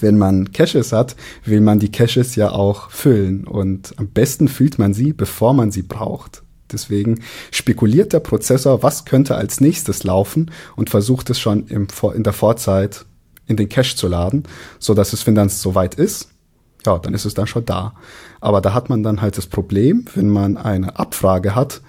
wenn 0.00 0.18
man 0.18 0.52
Caches 0.52 0.92
hat, 0.92 1.16
will 1.44 1.60
man 1.60 1.78
die 1.78 1.90
Caches 1.90 2.36
ja 2.36 2.50
auch 2.50 2.90
füllen 2.90 3.46
und 3.46 3.94
am 3.98 4.08
besten 4.08 4.48
füllt 4.48 4.78
man 4.78 4.94
sie, 4.94 5.12
bevor 5.12 5.54
man 5.54 5.70
sie 5.70 5.82
braucht. 5.82 6.42
Deswegen 6.72 7.20
spekuliert 7.50 8.12
der 8.12 8.20
Prozessor, 8.20 8.82
was 8.82 9.04
könnte 9.04 9.34
als 9.34 9.60
nächstes 9.60 10.04
laufen 10.04 10.50
und 10.76 10.90
versucht 10.90 11.30
es 11.30 11.40
schon 11.40 11.66
im, 11.66 11.88
in 12.14 12.22
der 12.22 12.32
Vorzeit 12.32 13.06
in 13.46 13.56
den 13.56 13.68
Cache 13.68 13.96
zu 13.96 14.06
laden, 14.06 14.44
so 14.78 14.94
dass 14.94 15.12
es, 15.12 15.26
wenn 15.26 15.34
dann 15.34 15.48
soweit 15.48 15.96
ist, 15.96 16.28
ja, 16.86 16.98
dann 16.98 17.14
ist 17.14 17.24
es 17.24 17.34
dann 17.34 17.46
schon 17.46 17.66
da. 17.66 17.94
Aber 18.40 18.60
da 18.60 18.72
hat 18.72 18.88
man 18.88 19.02
dann 19.02 19.20
halt 19.20 19.36
das 19.36 19.46
Problem, 19.46 20.04
wenn 20.14 20.28
man 20.28 20.56
eine 20.56 20.98
Abfrage 20.98 21.54
hat, 21.54 21.82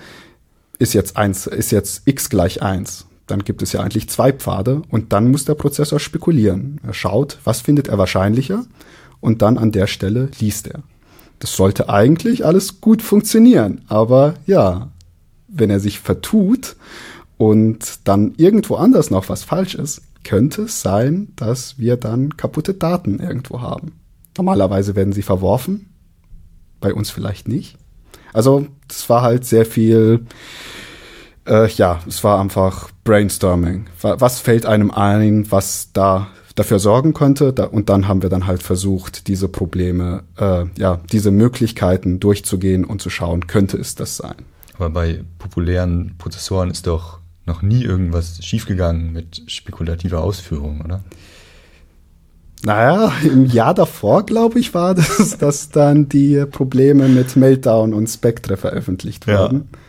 ist 0.79 0.93
jetzt 0.93 1.15
eins, 1.17 1.45
ist 1.45 1.71
jetzt 1.71 2.01
x 2.05 2.29
gleich 2.29 2.61
eins 2.61 3.05
dann 3.27 3.43
gibt 3.43 3.62
es 3.62 3.71
ja 3.71 3.81
eigentlich 3.81 4.10
zwei 4.10 4.31
Pfade 4.31 4.81
und 4.89 5.13
dann 5.13 5.31
muss 5.31 5.45
der 5.45 5.55
Prozessor 5.55 5.99
spekulieren. 5.99 6.79
Er 6.84 6.93
schaut, 6.93 7.38
was 7.43 7.62
findet 7.62 7.88
er 7.88 7.97
wahrscheinlicher 7.97 8.65
und 9.19 9.41
dann 9.41 9.57
an 9.57 9.71
der 9.71 9.88
Stelle 9.88 10.29
liest 10.39 10.67
er. 10.67 10.84
Das 11.39 11.55
sollte 11.55 11.89
eigentlich 11.89 12.45
alles 12.45 12.81
gut 12.81 13.01
funktionieren, 13.01 13.81
aber 13.88 14.36
ja, 14.45 14.91
wenn 15.47 15.69
er 15.69 15.79
sich 15.79 15.99
vertut 15.99 16.75
und 17.38 18.07
dann 18.07 18.34
irgendwo 18.38 18.75
anders 18.75 19.10
noch 19.10 19.29
was 19.29 19.43
falsch 19.43 19.75
ist, 19.75 20.01
könnte 20.23 20.63
es 20.63 20.81
sein, 20.81 21.29
dass 21.36 21.79
wir 21.79 21.97
dann 21.97 22.38
kaputte 22.38 22.73
Daten 22.73 23.19
irgendwo 23.19 23.62
haben. 23.62 23.93
Normalerweise 24.38 24.95
werden 24.95 25.13
sie 25.13 25.23
verworfen, 25.23 25.89
bei 26.79 26.93
uns 26.93 27.10
vielleicht 27.10 27.47
nicht. 27.47 27.77
Also 28.34 28.67
das 28.88 29.10
war 29.10 29.23
halt 29.23 29.45
sehr 29.45 29.65
viel 29.65 30.25
äh, 31.47 31.67
ja, 31.69 31.99
es 32.08 32.23
war 32.23 32.39
einfach 32.39 32.91
Brainstorming. 33.04 33.88
Was 34.01 34.39
fällt 34.39 34.65
einem 34.65 34.91
ein, 34.91 35.51
was 35.51 35.89
da 35.93 36.27
dafür 36.56 36.80
sorgen 36.80 37.13
könnte? 37.13 37.51
Und 37.69 37.89
dann 37.89 38.08
haben 38.08 38.21
wir 38.21 38.30
dann 38.30 38.47
halt 38.47 38.63
versucht, 38.63 39.27
diese 39.27 39.47
Probleme, 39.47 40.23
äh, 40.38 40.65
ja, 40.77 40.99
diese 41.12 41.32
Möglichkeiten 41.32 42.19
durchzugehen 42.19 42.86
und 42.86 43.01
zu 43.01 43.10
schauen, 43.10 43.47
könnte 43.47 43.77
es 43.77 43.95
das 43.95 44.17
sein. 44.17 44.36
Aber 44.77 44.89
bei 44.89 45.23
populären 45.39 46.15
Prozessoren 46.17 46.71
ist 46.71 46.88
doch 46.88 47.19
noch 47.45 47.62
nie 47.62 47.84
irgendwas 47.84 48.43
schiefgegangen 48.43 49.12
mit 49.13 49.43
spekulativer 49.47 50.21
Ausführung, 50.21 50.82
oder? 50.82 51.01
Naja, 52.63 53.12
im 53.23 53.45
Jahr 53.45 53.73
davor, 53.73 54.23
glaube 54.23 54.60
ich, 54.60 54.73
war 54.73 54.93
das, 54.93 55.38
dass 55.39 55.69
dann 55.69 56.10
die 56.10 56.45
Probleme 56.45 57.08
mit 57.08 57.36
Meltdown 57.36 57.93
und 57.93 58.08
Spectre 58.08 58.56
veröffentlicht 58.58 59.27
wurden. 59.27 59.69
Ja. 59.71 59.80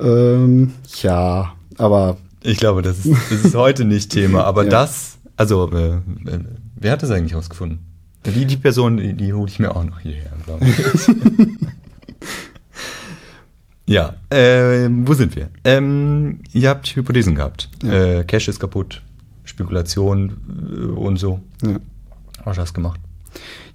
Ähm, 0.00 0.72
ja, 1.02 1.52
aber. 1.76 2.16
Ich 2.42 2.58
glaube, 2.58 2.82
das 2.82 3.04
ist, 3.04 3.20
das 3.30 3.44
ist 3.44 3.54
heute 3.54 3.84
nicht 3.84 4.10
Thema, 4.10 4.44
aber 4.44 4.64
ja. 4.64 4.70
das, 4.70 5.18
also, 5.36 5.70
äh, 5.72 5.96
äh, 5.96 6.00
wer 6.76 6.92
hat 6.92 7.02
das 7.02 7.10
eigentlich 7.10 7.34
rausgefunden? 7.34 7.80
Die, 8.26 8.44
die 8.44 8.56
Person, 8.56 8.98
die, 8.98 9.14
die 9.14 9.32
hole 9.32 9.48
ich 9.48 9.58
mir 9.58 9.74
auch 9.74 9.84
noch 9.84 10.00
hierher, 10.00 10.32
glaube 10.44 10.66
ich. 10.66 11.08
ja, 13.94 14.14
äh, 14.28 14.88
wo 14.90 15.14
sind 15.14 15.36
wir? 15.36 15.48
Ähm, 15.64 16.40
ihr 16.52 16.68
habt 16.68 16.88
Hypothesen 16.88 17.34
gehabt. 17.34 17.70
Ja. 17.82 18.20
Äh, 18.20 18.24
Cache 18.24 18.50
ist 18.50 18.60
kaputt. 18.60 19.02
Spekulation 19.44 20.36
äh, 20.70 20.84
und 20.98 21.16
so. 21.18 21.40
Ja. 21.62 21.76
Hast 22.44 22.56
du 22.56 22.62
das 22.62 22.74
gemacht? 22.74 23.00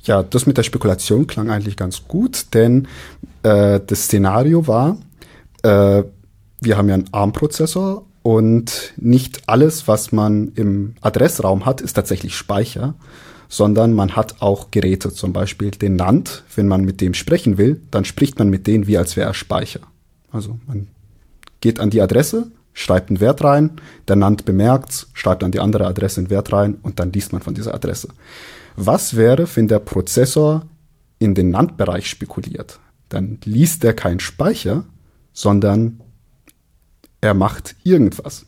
Ja, 0.03 0.21
das 0.21 0.45
mit 0.45 0.57
der 0.57 0.63
Spekulation 0.63 1.25
klang 1.27 1.49
eigentlich 1.49 1.77
ganz 1.77 2.07
gut, 2.07 2.53
denn 2.53 2.87
äh, 3.43 3.79
das 3.85 4.03
Szenario 4.03 4.67
war, 4.67 4.97
äh, 5.63 6.03
wir 6.65 6.77
haben 6.77 6.89
ja 6.89 6.95
einen 6.95 7.13
ARM-Prozessor 7.13 8.05
und 8.21 8.93
nicht 8.97 9.43
alles, 9.47 9.87
was 9.87 10.11
man 10.11 10.51
im 10.55 10.95
Adressraum 11.01 11.65
hat, 11.65 11.79
ist 11.79 11.93
tatsächlich 11.93 12.35
Speicher, 12.35 12.95
sondern 13.47 13.93
man 13.93 14.15
hat 14.15 14.41
auch 14.41 14.71
Geräte, 14.71 15.13
zum 15.13 15.31
Beispiel 15.31 15.71
den 15.71 15.95
NAND. 15.95 16.43
Wenn 16.55 16.67
man 16.67 16.83
mit 16.83 17.01
dem 17.01 17.13
sprechen 17.13 17.57
will, 17.57 17.81
dann 17.91 18.03
spricht 18.03 18.39
man 18.39 18.49
mit 18.49 18.67
denen 18.67 18.87
wie 18.87 18.97
als 18.97 19.15
wäre 19.15 19.29
er 19.29 19.33
Speicher. 19.35 19.81
Also 20.31 20.59
man 20.67 20.87
geht 21.61 21.79
an 21.79 21.91
die 21.91 22.01
Adresse, 22.01 22.51
schreibt 22.73 23.09
einen 23.09 23.19
Wert 23.19 23.43
rein, 23.43 23.79
der 24.07 24.15
NAND 24.15 24.43
bemerkt's, 24.43 25.07
schreibt 25.13 25.43
an 25.43 25.51
die 25.51 25.59
andere 25.59 25.85
Adresse 25.85 26.21
einen 26.21 26.29
Wert 26.29 26.51
rein 26.51 26.79
und 26.81 26.99
dann 26.99 27.11
liest 27.13 27.31
man 27.31 27.41
von 27.41 27.53
dieser 27.53 27.73
Adresse. 27.75 28.09
Was 28.75 29.15
wäre, 29.15 29.47
wenn 29.55 29.67
der 29.67 29.79
Prozessor 29.79 30.65
in 31.19 31.35
den 31.35 31.51
NAND-Bereich 31.51 32.09
spekuliert? 32.09 32.79
Dann 33.07 33.37
liest 33.45 33.83
er 33.85 33.93
keinen 33.93 34.19
Speicher, 34.19 34.83
sondern 35.31 36.01
er 37.25 37.33
macht 37.33 37.75
irgendwas. 37.83 38.45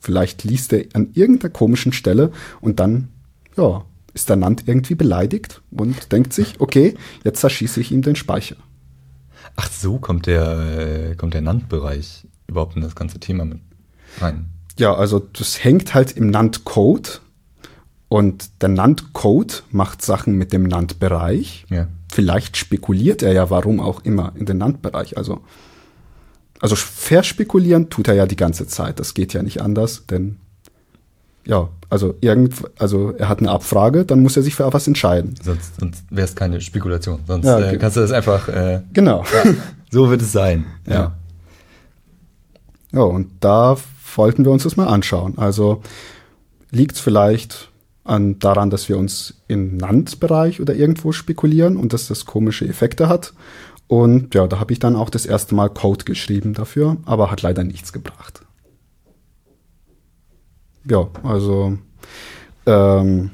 Vielleicht 0.00 0.44
liest 0.44 0.72
er 0.72 0.84
an 0.94 1.10
irgendeiner 1.14 1.52
komischen 1.52 1.92
Stelle 1.92 2.32
und 2.60 2.80
dann, 2.80 3.08
ja, 3.56 3.84
ist 4.14 4.28
der 4.28 4.36
NAND 4.36 4.64
irgendwie 4.66 4.94
beleidigt 4.94 5.62
und 5.70 6.12
denkt 6.12 6.32
sich, 6.32 6.60
okay, 6.60 6.94
jetzt 7.24 7.40
zerschieße 7.40 7.80
ich 7.80 7.92
ihm 7.92 8.02
den 8.02 8.16
Speicher. 8.16 8.56
Ach 9.56 9.70
so, 9.70 9.98
kommt 9.98 10.26
der, 10.26 11.10
äh, 11.10 11.14
kommt 11.16 11.34
der 11.34 11.40
NAND-Bereich 11.40 12.26
überhaupt 12.46 12.76
in 12.76 12.82
das 12.82 12.94
ganze 12.94 13.20
Thema 13.20 13.44
mit 13.44 13.60
rein? 14.20 14.46
Ja, 14.78 14.94
also 14.94 15.18
das 15.18 15.62
hängt 15.64 15.94
halt 15.94 16.12
im 16.12 16.30
NAND-Code 16.30 17.10
und 18.08 18.62
der 18.62 18.68
NAND-Code 18.68 19.54
macht 19.70 20.02
Sachen 20.02 20.36
mit 20.36 20.52
dem 20.52 20.64
NAND-Bereich. 20.64 21.66
Ja. 21.70 21.88
Vielleicht 22.10 22.56
spekuliert 22.56 23.22
er 23.22 23.32
ja, 23.32 23.50
warum 23.50 23.80
auch 23.80 24.04
immer, 24.04 24.32
in 24.36 24.46
den 24.46 24.58
NAND-Bereich. 24.58 25.16
Also, 25.16 25.40
also 26.62 26.76
verspekulieren 26.76 27.90
tut 27.90 28.08
er 28.08 28.14
ja 28.14 28.26
die 28.26 28.36
ganze 28.36 28.66
Zeit. 28.66 29.00
Das 29.00 29.14
geht 29.14 29.34
ja 29.34 29.42
nicht 29.42 29.60
anders, 29.60 30.06
denn 30.06 30.38
ja, 31.44 31.68
also 31.90 32.14
irgend, 32.20 32.54
also 32.78 33.10
er 33.10 33.28
hat 33.28 33.40
eine 33.40 33.50
Abfrage, 33.50 34.04
dann 34.04 34.22
muss 34.22 34.36
er 34.36 34.44
sich 34.44 34.54
für 34.54 34.72
was 34.72 34.86
entscheiden. 34.86 35.34
Sonst, 35.42 35.80
sonst 35.80 36.04
wäre 36.08 36.24
es 36.24 36.36
keine 36.36 36.60
Spekulation. 36.60 37.18
Sonst 37.26 37.44
ja, 37.44 37.56
okay. 37.56 37.74
äh, 37.74 37.78
kannst 37.78 37.96
du 37.96 38.00
das 38.00 38.12
einfach. 38.12 38.48
Äh, 38.48 38.82
genau. 38.92 39.24
Ja, 39.32 39.52
so 39.90 40.08
wird 40.08 40.22
es 40.22 40.30
sein. 40.30 40.66
Ja. 40.86 40.94
ja. 40.94 41.16
Ja, 42.92 43.00
und 43.02 43.30
da 43.40 43.76
wollten 44.14 44.44
wir 44.44 44.52
uns 44.52 44.62
das 44.62 44.76
mal 44.76 44.86
anschauen. 44.86 45.38
Also 45.38 45.82
liegt 46.70 46.96
es 46.96 47.00
vielleicht 47.00 47.70
an, 48.04 48.38
daran, 48.38 48.70
dass 48.70 48.88
wir 48.88 48.98
uns 48.98 49.42
im 49.48 49.78
NAND-Bereich 49.78 50.60
oder 50.60 50.74
irgendwo 50.74 51.12
spekulieren 51.12 51.76
und 51.76 51.92
dass 51.92 52.08
das 52.08 52.24
komische 52.24 52.68
Effekte 52.68 53.08
hat. 53.08 53.32
Und 53.92 54.34
ja, 54.34 54.46
da 54.46 54.58
habe 54.58 54.72
ich 54.72 54.78
dann 54.78 54.96
auch 54.96 55.10
das 55.10 55.26
erste 55.26 55.54
Mal 55.54 55.68
Code 55.68 56.06
geschrieben 56.06 56.54
dafür, 56.54 56.96
aber 57.04 57.30
hat 57.30 57.42
leider 57.42 57.62
nichts 57.62 57.92
gebracht. 57.92 58.40
Ja, 60.88 61.10
also 61.22 61.76
ähm, 62.64 63.32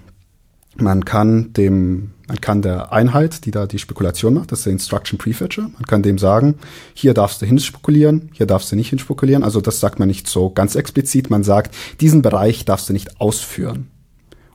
man 0.74 1.04
kann 1.04 1.52
dem, 1.52 2.10
man 2.26 2.40
kann 2.40 2.60
der 2.60 2.92
Einheit, 2.92 3.44
die 3.44 3.52
da 3.52 3.68
die 3.68 3.78
Spekulation 3.78 4.34
macht, 4.34 4.50
das 4.50 4.58
ist 4.58 4.66
der 4.66 4.72
Instruction 4.72 5.16
Prefetcher, 5.16 5.62
man 5.62 5.84
kann 5.86 6.02
dem 6.02 6.18
sagen, 6.18 6.56
hier 6.92 7.14
darfst 7.14 7.40
du 7.40 7.46
hinspekulieren, 7.46 8.30
hier 8.32 8.46
darfst 8.46 8.72
du 8.72 8.74
nicht 8.74 8.88
hinspekulieren. 8.88 9.44
Also 9.44 9.60
das 9.60 9.78
sagt 9.78 10.00
man 10.00 10.08
nicht 10.08 10.26
so 10.26 10.50
ganz 10.50 10.74
explizit. 10.74 11.30
Man 11.30 11.44
sagt, 11.44 11.72
diesen 12.00 12.20
Bereich 12.20 12.64
darfst 12.64 12.88
du 12.88 12.92
nicht 12.92 13.20
ausführen. 13.20 13.92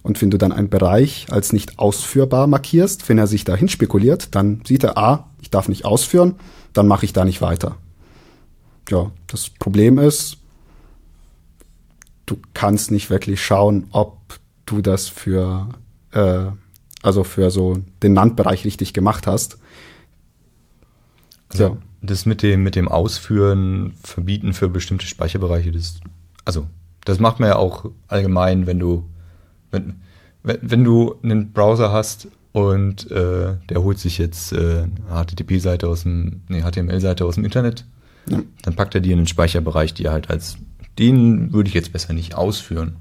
Und 0.04 0.22
wenn 0.22 0.30
du 0.30 0.38
dann 0.38 0.52
einen 0.52 0.70
Bereich 0.70 1.28
als 1.32 1.54
nicht 1.54 1.80
ausführbar 1.80 2.46
markierst, 2.48 3.08
wenn 3.08 3.18
er 3.18 3.28
sich 3.28 3.46
dahin 3.46 3.70
spekuliert, 3.70 4.36
dann 4.36 4.62
sieht 4.66 4.84
er, 4.84 4.98
ah, 4.98 5.30
ich 5.42 5.50
darf 5.50 5.70
nicht 5.70 5.86
ausführen, 5.86 6.36
dann 6.74 6.88
mache 6.88 7.06
ich 7.06 7.14
da 7.14 7.24
nicht 7.24 7.42
weiter. 7.42 7.78
Ja, 8.90 9.12
das 9.28 9.50
Problem 9.50 9.98
ist, 9.98 10.38
du 12.26 12.38
kannst 12.54 12.92
nicht 12.92 13.10
wirklich 13.10 13.44
schauen, 13.44 13.88
ob 13.92 14.18
du 14.66 14.82
das 14.82 15.08
für, 15.08 15.70
äh, 16.12 16.48
also 17.02 17.24
für 17.24 17.50
so 17.50 17.78
den 18.02 18.12
NAND-Bereich 18.14 18.66
richtig 18.66 18.94
gemacht 18.94 19.26
hast. 19.26 19.58
Also, 21.50 21.64
ja. 21.64 21.78
Das 22.02 22.26
mit 22.26 22.44
dem, 22.44 22.64
mit 22.64 22.76
dem 22.76 22.90
Ausführen, 22.90 23.94
Verbieten 24.04 24.52
für 24.52 24.68
bestimmte 24.68 25.06
Speicherbereiche, 25.06 25.72
das, 25.72 26.02
also, 26.44 26.68
das 27.06 27.20
macht 27.20 27.40
man 27.40 27.48
ja 27.48 27.56
auch 27.56 27.86
allgemein, 28.10 28.68
wenn 28.68 28.80
du 28.80 29.06
wenn, 29.74 29.96
wenn 30.44 30.84
du 30.84 31.16
einen 31.24 31.52
Browser 31.52 31.92
hast 31.92 32.28
und 32.54 33.10
äh, 33.12 33.56
der 33.70 33.84
holt 33.84 34.00
sich 34.00 34.18
jetzt 34.18 34.54
äh, 34.54 34.86
eine 35.10 35.26
HTTP-Seite 35.26 35.88
aus 35.88 36.04
dem, 36.04 36.42
nee, 36.48 36.62
HTML-Seite 36.62 37.26
aus 37.26 37.36
dem 37.36 37.44
Internet, 37.44 37.86
ja. 38.30 38.40
dann 38.62 38.76
packt 38.76 38.96
er 38.96 39.02
dir 39.02 39.16
einen 39.16 39.28
Speicherbereich, 39.28 39.94
die 39.94 40.10
halt 40.10 40.30
als, 40.30 40.58
den 41.00 41.52
würde 41.52 41.68
ich 41.68 41.74
jetzt 41.74 41.92
besser 41.92 42.14
nicht 42.14 42.36
ausführen, 42.36 42.96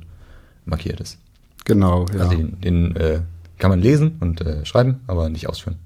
markiert 0.65 1.01
ist. 1.01 1.19
Genau, 1.65 2.07
ja. 2.15 2.21
Also 2.21 2.37
den, 2.37 2.61
den 2.61 2.97
äh, 2.97 3.21
kann 3.59 3.71
man 3.71 3.81
lesen 3.81 4.17
und 4.21 4.41
äh, 4.41 4.65
schreiben, 4.65 5.01
aber 5.07 5.29
nicht 5.29 5.49
ausführen. 5.49 5.77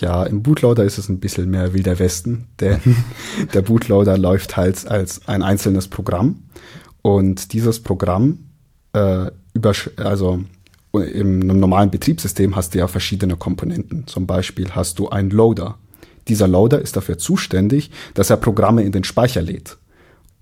Ja, 0.00 0.24
im 0.24 0.42
Bootloader 0.42 0.82
ist 0.82 0.98
es 0.98 1.08
ein 1.08 1.20
bisschen 1.20 1.50
mehr 1.50 1.72
Wilder 1.72 1.98
Westen, 1.98 2.46
denn 2.58 2.80
der 3.54 3.62
Bootloader 3.62 4.18
läuft 4.18 4.56
halt 4.56 4.86
als 4.88 5.28
ein 5.28 5.42
einzelnes 5.42 5.88
Programm 5.88 6.42
und 7.02 7.52
dieses 7.52 7.82
Programm 7.82 8.38
äh, 8.94 9.30
über, 9.54 9.72
also 9.96 10.44
einem 10.92 11.38
normalen 11.38 11.90
Betriebssystem 11.90 12.54
hast 12.54 12.74
du 12.74 12.78
ja 12.78 12.86
verschiedene 12.86 13.36
Komponenten. 13.36 14.06
Zum 14.06 14.26
Beispiel 14.26 14.70
hast 14.72 14.98
du 14.98 15.08
einen 15.08 15.30
Loader. 15.30 15.78
Dieser 16.28 16.48
Loader 16.48 16.80
ist 16.80 16.96
dafür 16.96 17.18
zuständig, 17.18 17.90
dass 18.14 18.30
er 18.30 18.36
Programme 18.36 18.82
in 18.82 18.92
den 18.92 19.04
Speicher 19.04 19.42
lädt. 19.42 19.76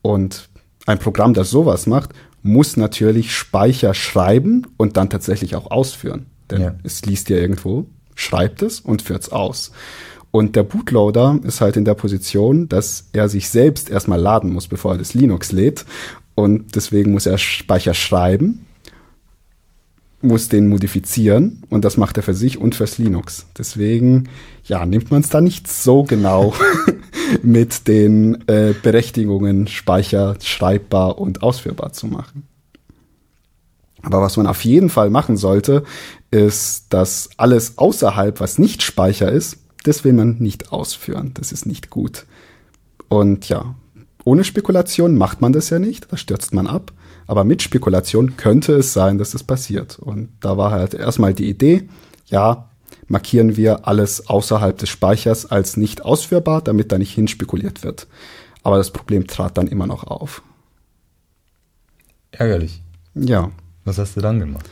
Und 0.03 0.49
ein 0.87 0.99
Programm, 0.99 1.35
das 1.35 1.51
sowas 1.51 1.87
macht, 1.87 2.11
muss 2.43 2.77
natürlich 2.77 3.35
Speicher 3.35 3.95
schreiben 3.95 4.67
und 4.77 4.97
dann 4.97 5.11
tatsächlich 5.11 5.55
auch 5.55 5.71
ausführen. 5.71 6.27
Denn 6.51 6.61
ja. 6.61 6.75
es 6.83 7.05
liest 7.05 7.31
ja 7.31 7.37
irgendwo, 7.37 7.87
schreibt 8.15 8.63
es 8.63 8.81
und 8.81 9.03
führt 9.03 9.23
es 9.23 9.33
aus. 9.33 9.73
Und 10.31 10.57
der 10.57 10.63
Bootloader 10.63 11.39
ist 11.45 11.61
halt 11.61 11.77
in 11.77 11.85
der 11.85 11.95
Position, 11.95 12.69
dass 12.69 13.09
er 13.13 13.29
sich 13.29 13.49
selbst 13.49 13.91
erstmal 13.91 14.21
laden 14.21 14.53
muss, 14.53 14.67
bevor 14.67 14.93
er 14.93 14.99
das 14.99 15.15
Linux 15.15 15.53
lädt. 15.53 15.85
Und 16.35 16.75
deswegen 16.75 17.13
muss 17.13 17.27
er 17.27 17.39
Speicher 17.39 17.95
schreiben 17.95 18.67
muss 20.23 20.49
den 20.49 20.69
modifizieren 20.69 21.63
und 21.69 21.85
das 21.85 21.97
macht 21.97 22.17
er 22.17 22.23
für 22.23 22.35
sich 22.35 22.59
und 22.59 22.75
fürs 22.75 22.99
Linux. 22.99 23.47
Deswegen, 23.59 24.29
ja, 24.65 24.87
nimmt 24.87 25.11
man 25.11 25.23
es 25.23 25.29
da 25.29 25.41
nicht 25.41 25.69
so 25.69 26.05
genau 26.05 26.55
mit 27.43 27.89
den 27.89 28.47
äh, 28.49 28.75
Berechtigungen, 28.81 29.67
Speicher 29.67 30.37
schreibbar 30.41 31.19
und 31.19 31.43
ausführbar 31.43 31.93
zu 31.93 32.07
machen. 32.07 32.45
Aber 34.03 34.21
was 34.21 34.37
man 34.37 34.47
auf 34.47 34.65
jeden 34.65 34.91
Fall 34.91 35.11
machen 35.11 35.37
sollte, 35.37 35.85
ist, 36.31 36.87
dass 36.91 37.31
alles 37.37 37.79
außerhalb, 37.79 38.41
was 38.41 38.59
nicht 38.59 38.83
Speicher 38.83 39.31
ist, 39.31 39.59
das 39.85 40.05
will 40.05 40.13
man 40.13 40.39
nicht 40.39 40.73
ausführen. 40.73 41.33
Das 41.35 41.53
ist 41.53 41.67
nicht 41.67 41.91
gut. 41.91 42.27
Und 43.09 43.49
ja, 43.49 43.75
ohne 44.25 44.45
Spekulation 44.45 45.17
macht 45.17 45.41
man 45.41 45.53
das 45.53 45.71
ja 45.71 45.79
nicht, 45.79 46.13
da 46.13 46.17
stürzt 46.17 46.55
man 46.55 46.67
ab. 46.67 46.93
Aber 47.33 47.45
mit 47.45 47.63
Spekulation 47.63 48.37
könnte 48.37 48.75
es 48.75 48.93
sein, 48.93 49.17
dass 49.17 49.31
das 49.31 49.43
passiert. 49.43 49.99
Und 49.99 50.29
da 50.41 50.59
war 50.59 50.71
halt 50.71 50.93
erstmal 50.93 51.33
die 51.33 51.49
Idee, 51.49 51.89
ja, 52.27 52.69
markieren 53.09 53.57
wir 53.57 53.89
alles 53.89 54.29
außerhalb 54.29 54.77
des 54.77 54.91
Speichers 54.91 55.51
als 55.51 55.79
nicht 55.79 56.05
ausführbar, 56.05 56.61
damit 56.61 56.93
da 56.93 56.99
nicht 56.99 57.15
hinspekuliert 57.15 57.85
wird. 57.85 58.07
Aber 58.63 58.77
das 58.77 58.91
Problem 58.91 59.27
trat 59.27 59.57
dann 59.57 59.67
immer 59.67 59.87
noch 59.87 60.05
auf. 60.05 60.43
Ärgerlich. 62.33 62.83
Ja. 63.15 63.51
Was 63.87 63.97
hast 63.97 64.15
du 64.15 64.21
dann 64.21 64.39
gemacht? 64.39 64.69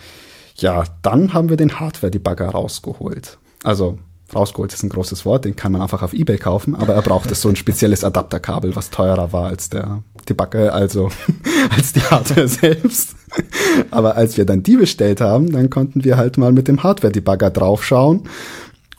Ja, 0.56 0.84
dann 1.00 1.32
haben 1.32 1.48
wir 1.48 1.56
den 1.56 1.80
Hardware-Debugger 1.80 2.50
rausgeholt. 2.50 3.38
Also 3.64 3.98
rausgeholt 4.34 4.72
ist 4.72 4.82
ein 4.82 4.88
großes 4.88 5.24
Wort, 5.24 5.44
den 5.44 5.56
kann 5.56 5.72
man 5.72 5.82
einfach 5.82 6.02
auf 6.02 6.12
Ebay 6.12 6.38
kaufen, 6.38 6.74
aber 6.74 6.94
er 6.94 7.02
brauchte 7.02 7.34
so 7.34 7.48
ein 7.48 7.56
spezielles 7.56 8.04
Adapterkabel, 8.04 8.76
was 8.76 8.90
teurer 8.90 9.32
war 9.32 9.46
als 9.46 9.68
der 9.68 10.02
Debugger, 10.28 10.72
also 10.74 11.10
als 11.76 11.92
die 11.92 12.02
Hardware 12.02 12.48
selbst. 12.48 13.14
aber 13.90 14.16
als 14.16 14.36
wir 14.36 14.44
dann 14.44 14.62
die 14.62 14.76
bestellt 14.76 15.20
haben, 15.20 15.52
dann 15.52 15.70
konnten 15.70 16.04
wir 16.04 16.16
halt 16.16 16.38
mal 16.38 16.52
mit 16.52 16.68
dem 16.68 16.82
Hardware-Debugger 16.82 17.50
draufschauen 17.50 18.28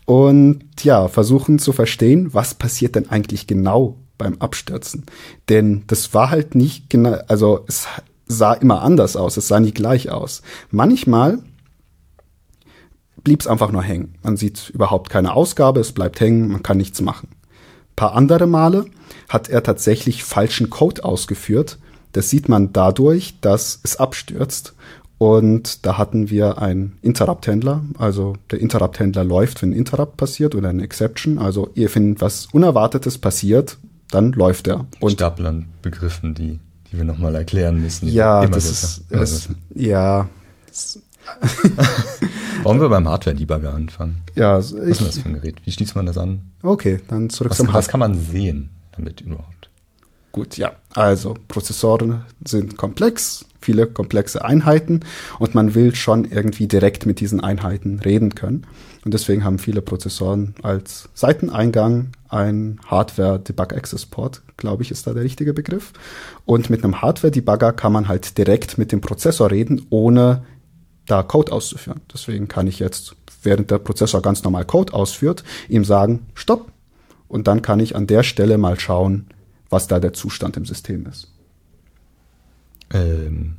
und 0.06 0.64
ja, 0.82 1.08
versuchen 1.08 1.60
zu 1.60 1.74
verstehen, 1.74 2.34
was 2.34 2.54
passiert 2.54 2.96
denn 2.96 3.10
eigentlich 3.10 3.48
genau 3.48 3.98
beim 4.18 4.38
Abstürzen. 4.40 5.06
Denn 5.50 5.84
das 5.88 6.14
war 6.14 6.30
halt 6.30 6.56
nicht 6.56 6.90
genau, 6.90 7.18
also 7.28 7.64
es 7.68 7.88
sah 8.28 8.54
immer 8.54 8.82
anders 8.82 9.16
aus, 9.16 9.38
es 9.38 9.48
sah 9.48 9.60
nie 9.60 9.72
gleich 9.72 10.10
aus. 10.10 10.42
Manchmal 10.70 11.40
blieb 13.24 13.42
es 13.42 13.48
einfach 13.48 13.72
nur 13.72 13.84
hängen. 13.84 14.16
Man 14.24 14.38
sieht 14.38 14.70
überhaupt 14.70 15.10
keine 15.10 15.34
Ausgabe, 15.34 15.80
es 15.80 15.92
bleibt 15.92 16.20
hängen, 16.20 16.50
man 16.50 16.64
kann 16.64 16.78
nichts 16.78 17.02
machen. 17.02 17.30
Ein 17.32 17.96
paar 17.96 18.16
andere 18.16 18.48
Male 18.48 18.86
hat 19.30 19.50
er 19.50 19.64
tatsächlich 19.64 20.24
falschen 20.24 20.70
Code 20.70 21.04
ausgeführt, 21.04 21.78
Das 22.14 22.30
sieht 22.30 22.50
man 22.50 22.74
dadurch, 22.74 23.36
dass 23.40 23.80
es 23.84 23.96
abstürzt. 23.96 24.74
Und 25.18 25.86
da 25.86 25.98
hatten 25.98 26.30
wir 26.30 26.58
einen 26.58 26.98
Interrupt-Händler. 27.04 27.86
Also 27.98 28.36
der 28.50 28.60
Interrupt-Händler 28.60 29.24
läuft, 29.24 29.62
wenn 29.62 29.70
ein 29.70 29.78
Interrupt 29.78 30.18
passiert 30.18 30.56
oder 30.56 30.70
eine 30.70 30.84
Exception. 30.84 31.38
Also 31.38 31.70
wenn 31.76 32.20
was 32.20 32.48
Unerwartetes 32.52 33.20
passiert, 33.20 33.78
dann 34.10 34.32
läuft 34.34 34.68
er. 34.68 34.88
Und 35.00 35.14
Stapel 35.14 35.46
an 35.46 35.68
Begriffen, 35.82 36.34
die, 36.34 36.60
die 36.92 36.98
wir 36.98 37.04
nochmal 37.04 37.36
erklären 37.36 37.82
müssen. 37.82 38.08
Ja, 38.08 38.46
das 38.48 38.66
ist, 38.66 39.04
es, 39.12 39.50
ja. 39.76 40.28
Wollen 42.64 42.82
wir 42.82 42.90
beim 42.90 43.08
Hardware-Debugger 43.08 43.74
anfangen? 43.74 44.22
Ja, 44.36 44.58
was 44.58 44.72
ist 44.72 45.02
das 45.02 45.20
für 45.20 45.30
ein 45.30 45.36
Gerät? 45.36 45.56
Wie 45.66 45.72
schließt 45.72 45.96
man 45.96 46.06
das 46.06 46.18
an? 46.18 46.42
Okay, 46.64 47.00
dann 47.08 47.30
zurück 47.30 47.52
was, 47.52 47.58
zum 47.58 47.68
Hardware. 47.68 47.80
Was 47.80 47.88
kann 47.88 48.00
man 48.00 48.20
sehen 48.20 48.70
damit 48.96 49.22
überhaupt? 49.22 49.70
Gut, 50.32 50.58
ja. 50.58 50.74
Also 50.94 51.36
Prozessoren 51.48 52.24
sind 52.46 52.78
komplex, 52.78 53.46
viele 53.60 53.86
komplexe 53.88 54.44
Einheiten 54.46 55.02
und 55.40 55.56
man 55.56 55.76
will 55.76 55.94
schon 55.94 56.26
irgendwie 56.26 56.68
direkt 56.68 57.06
mit 57.06 57.20
diesen 57.20 57.42
Einheiten 57.42 58.00
reden 58.00 58.34
können. 58.34 58.66
Und 59.04 59.14
deswegen 59.14 59.44
haben 59.44 59.60
viele 59.60 59.82
Prozessoren 59.82 60.56
als 60.62 61.10
Seiteneingang 61.16 62.12
ein 62.30 62.80
Hardware-Debug-Access-Port, 62.86 64.44
glaube 64.56 64.84
ich, 64.84 64.92
ist 64.92 65.06
da 65.08 65.14
der 65.14 65.24
richtige 65.24 65.54
Begriff. 65.54 65.92
Und 66.46 66.70
mit 66.70 66.84
einem 66.84 67.02
Hardware-Debugger 67.02 67.74
kann 67.74 67.92
man 67.92 68.08
halt 68.08 68.38
direkt 68.38 68.78
mit 68.78 68.92
dem 68.92 69.02
Prozessor 69.02 69.52
reden, 69.52 69.86
ohne 69.90 70.44
da 71.06 71.24
Code 71.24 71.52
auszuführen. 71.52 72.02
Deswegen 72.14 72.48
kann 72.48 72.68
ich 72.68 72.80
jetzt, 72.80 73.16
während 73.44 73.72
der 73.72 73.80
Prozessor 73.80 74.22
ganz 74.22 74.44
normal 74.44 74.66
Code 74.66 74.94
ausführt, 74.94 75.44
ihm 75.70 75.86
sagen, 75.86 76.28
stopp. 76.34 76.72
Und 77.28 77.48
dann 77.48 77.62
kann 77.62 77.80
ich 77.80 77.96
an 77.96 78.08
der 78.08 78.24
Stelle 78.24 78.58
mal 78.58 78.80
schauen, 78.80 79.28
was 79.70 79.88
da 79.88 80.00
der 80.00 80.14
Zustand 80.14 80.58
im 80.58 80.66
System 80.66 81.06
ist. 81.06 81.32
Ähm, 82.94 83.56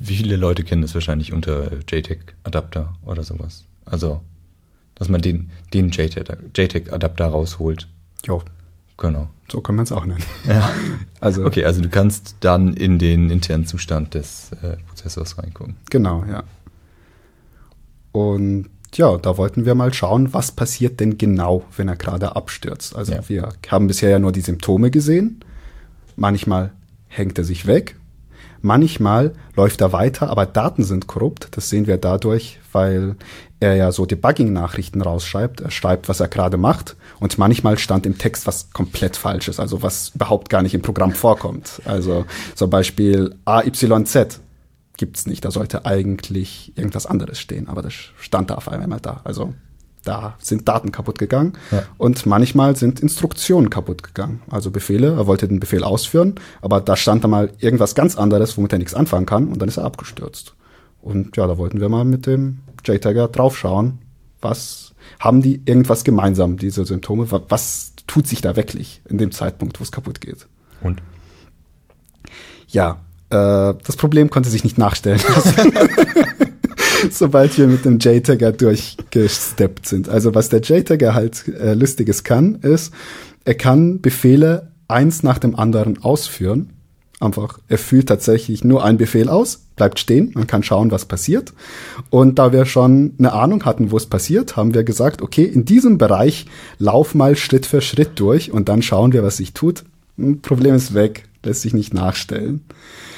wie 0.00 0.16
viele 0.16 0.36
Leute 0.36 0.64
kennen 0.64 0.82
das 0.82 0.94
wahrscheinlich 0.94 1.32
unter 1.32 1.70
JTAG-Adapter 1.88 2.94
oder 3.04 3.22
sowas? 3.22 3.64
Also, 3.84 4.20
dass 4.94 5.08
man 5.08 5.20
den, 5.20 5.50
den 5.72 5.90
JTAG-Adapter 5.90 7.26
rausholt. 7.26 7.88
Ja. 8.26 8.38
Genau. 8.96 9.28
So 9.50 9.60
kann 9.60 9.76
man 9.76 9.84
es 9.84 9.92
auch 9.92 10.04
nennen. 10.04 10.24
Ja. 10.46 10.70
Also, 11.20 11.46
okay, 11.46 11.64
also 11.64 11.80
du 11.80 11.88
kannst 11.88 12.36
dann 12.40 12.74
in 12.74 12.98
den 12.98 13.30
internen 13.30 13.64
Zustand 13.64 14.12
des 14.12 14.52
äh, 14.62 14.76
Prozessors 14.88 15.38
reingucken. 15.38 15.76
Genau, 15.88 16.22
ja. 16.28 16.44
Und 18.14 18.70
ja, 18.94 19.16
da 19.16 19.36
wollten 19.36 19.64
wir 19.64 19.74
mal 19.74 19.92
schauen, 19.92 20.32
was 20.32 20.52
passiert 20.52 21.00
denn 21.00 21.18
genau, 21.18 21.64
wenn 21.76 21.88
er 21.88 21.96
gerade 21.96 22.36
abstürzt. 22.36 22.94
Also 22.94 23.12
ja. 23.12 23.28
wir 23.28 23.48
haben 23.68 23.88
bisher 23.88 24.08
ja 24.08 24.20
nur 24.20 24.30
die 24.30 24.40
Symptome 24.40 24.92
gesehen. 24.92 25.40
Manchmal 26.14 26.70
hängt 27.08 27.36
er 27.38 27.44
sich 27.44 27.66
weg. 27.66 27.96
Manchmal 28.62 29.32
läuft 29.56 29.80
er 29.80 29.92
weiter, 29.92 30.30
aber 30.30 30.46
Daten 30.46 30.84
sind 30.84 31.08
korrupt. 31.08 31.48
Das 31.50 31.68
sehen 31.70 31.88
wir 31.88 31.96
dadurch, 31.96 32.60
weil 32.72 33.16
er 33.58 33.74
ja 33.74 33.90
so 33.90 34.06
Debugging-Nachrichten 34.06 35.02
rausschreibt. 35.02 35.60
Er 35.60 35.72
schreibt, 35.72 36.08
was 36.08 36.20
er 36.20 36.28
gerade 36.28 36.56
macht. 36.56 36.94
Und 37.18 37.36
manchmal 37.36 37.78
stand 37.78 38.06
im 38.06 38.16
Text 38.16 38.46
was 38.46 38.70
komplett 38.70 39.16
Falsches, 39.16 39.58
also 39.58 39.82
was 39.82 40.12
überhaupt 40.14 40.50
gar 40.50 40.62
nicht 40.62 40.74
im 40.74 40.82
Programm 40.82 41.12
vorkommt. 41.12 41.82
Also 41.84 42.26
zum 42.54 42.70
Beispiel 42.70 43.34
AYZ 43.44 44.40
gibt's 44.96 45.26
nicht. 45.26 45.44
Da 45.44 45.50
sollte 45.50 45.84
eigentlich 45.84 46.72
irgendwas 46.76 47.06
anderes 47.06 47.38
stehen, 47.38 47.68
aber 47.68 47.82
das 47.82 47.94
stand 48.18 48.50
da 48.50 48.54
auf 48.54 48.68
einmal 48.68 49.00
da. 49.00 49.20
Also 49.24 49.54
da 50.04 50.36
sind 50.38 50.68
Daten 50.68 50.92
kaputt 50.92 51.18
gegangen 51.18 51.54
ja. 51.70 51.82
und 51.96 52.26
manchmal 52.26 52.76
sind 52.76 53.00
Instruktionen 53.00 53.70
kaputt 53.70 54.02
gegangen. 54.02 54.42
Also 54.50 54.70
Befehle, 54.70 55.14
er 55.14 55.26
wollte 55.26 55.48
den 55.48 55.60
Befehl 55.60 55.82
ausführen, 55.82 56.34
aber 56.60 56.80
da 56.80 56.96
stand 56.96 57.24
da 57.24 57.28
mal 57.28 57.50
irgendwas 57.58 57.94
ganz 57.94 58.16
anderes, 58.16 58.56
womit 58.56 58.72
er 58.72 58.78
nichts 58.78 58.94
anfangen 58.94 59.26
kann 59.26 59.48
und 59.48 59.60
dann 59.60 59.68
ist 59.68 59.78
er 59.78 59.84
abgestürzt. 59.84 60.54
Und 61.00 61.36
ja, 61.36 61.46
da 61.46 61.58
wollten 61.58 61.80
wir 61.80 61.88
mal 61.88 62.04
mit 62.04 62.26
dem 62.26 62.60
JTagger 62.84 63.28
draufschauen, 63.28 63.98
was 64.40 64.94
haben 65.18 65.42
die 65.42 65.62
irgendwas 65.64 66.04
gemeinsam, 66.04 66.56
diese 66.56 66.84
Symptome, 66.84 67.26
was 67.30 67.92
tut 68.06 68.26
sich 68.26 68.40
da 68.40 68.56
wirklich 68.56 69.02
in 69.08 69.18
dem 69.18 69.32
Zeitpunkt, 69.32 69.80
wo 69.80 69.84
es 69.84 69.92
kaputt 69.92 70.20
geht. 70.20 70.46
Und? 70.82 71.02
Ja, 72.68 73.03
äh, 73.30 73.74
das 73.84 73.96
Problem 73.96 74.30
konnte 74.30 74.50
sich 74.50 74.64
nicht 74.64 74.78
nachstellen. 74.78 75.20
sobald 77.10 77.56
wir 77.58 77.66
mit 77.66 77.84
dem 77.84 77.98
JTagger 77.98 78.52
durchgesteppt 78.52 79.86
sind. 79.86 80.08
Also 80.08 80.34
was 80.34 80.48
der 80.48 80.60
JTagger 80.60 81.14
halt 81.14 81.48
äh, 81.48 81.74
lustiges 81.74 82.24
kann, 82.24 82.56
ist, 82.56 82.92
er 83.44 83.54
kann 83.54 84.00
Befehle 84.00 84.70
eins 84.88 85.22
nach 85.22 85.38
dem 85.38 85.56
anderen 85.56 86.02
ausführen. 86.02 86.70
Einfach, 87.20 87.58
er 87.68 87.78
führt 87.78 88.08
tatsächlich 88.08 88.64
nur 88.64 88.84
einen 88.84 88.98
Befehl 88.98 89.28
aus, 89.28 89.66
bleibt 89.76 89.98
stehen, 89.98 90.32
man 90.34 90.46
kann 90.46 90.62
schauen, 90.62 90.90
was 90.90 91.06
passiert. 91.06 91.52
Und 92.10 92.38
da 92.38 92.52
wir 92.52 92.66
schon 92.66 93.14
eine 93.18 93.32
Ahnung 93.32 93.64
hatten, 93.64 93.90
wo 93.90 93.96
es 93.96 94.06
passiert, 94.06 94.56
haben 94.56 94.74
wir 94.74 94.84
gesagt, 94.84 95.22
okay, 95.22 95.44
in 95.44 95.64
diesem 95.64 95.96
Bereich 95.96 96.46
lauf 96.78 97.14
mal 97.14 97.36
Schritt 97.36 97.66
für 97.66 97.80
Schritt 97.80 98.18
durch 98.18 98.50
und 98.50 98.68
dann 98.68 98.82
schauen 98.82 99.12
wir, 99.12 99.22
was 99.22 99.38
sich 99.38 99.54
tut. 99.54 99.84
Problem 100.42 100.74
ist 100.74 100.94
weg, 100.94 101.28
lässt 101.44 101.62
sich 101.62 101.72
nicht 101.72 101.94
nachstellen. 101.94 102.64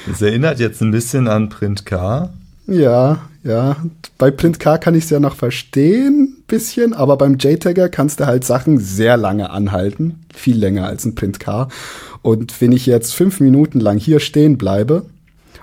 Das 0.07 0.21
erinnert 0.21 0.59
jetzt 0.59 0.81
ein 0.81 0.91
bisschen 0.91 1.27
an 1.27 1.49
Print 1.49 1.85
K. 1.85 2.29
Ja, 2.65 3.27
ja. 3.43 3.75
Bei 4.17 4.31
Print 4.31 4.59
K 4.59 4.77
kann 4.77 4.95
ich 4.95 5.03
es 5.03 5.09
ja 5.09 5.19
noch 5.19 5.35
verstehen, 5.35 6.43
bisschen, 6.47 6.93
aber 6.93 7.17
beim 7.17 7.37
JTagger 7.37 7.89
kannst 7.89 8.19
du 8.19 8.25
halt 8.25 8.45
Sachen 8.45 8.79
sehr 8.79 9.17
lange 9.17 9.49
anhalten. 9.49 10.25
Viel 10.33 10.57
länger 10.57 10.87
als 10.87 11.05
ein 11.05 11.15
Print 11.15 11.39
K. 11.39 11.67
Und 12.21 12.59
wenn 12.61 12.71
ich 12.71 12.85
jetzt 12.85 13.13
fünf 13.13 13.39
Minuten 13.39 13.79
lang 13.79 13.97
hier 13.97 14.19
stehen 14.19 14.57
bleibe 14.57 15.05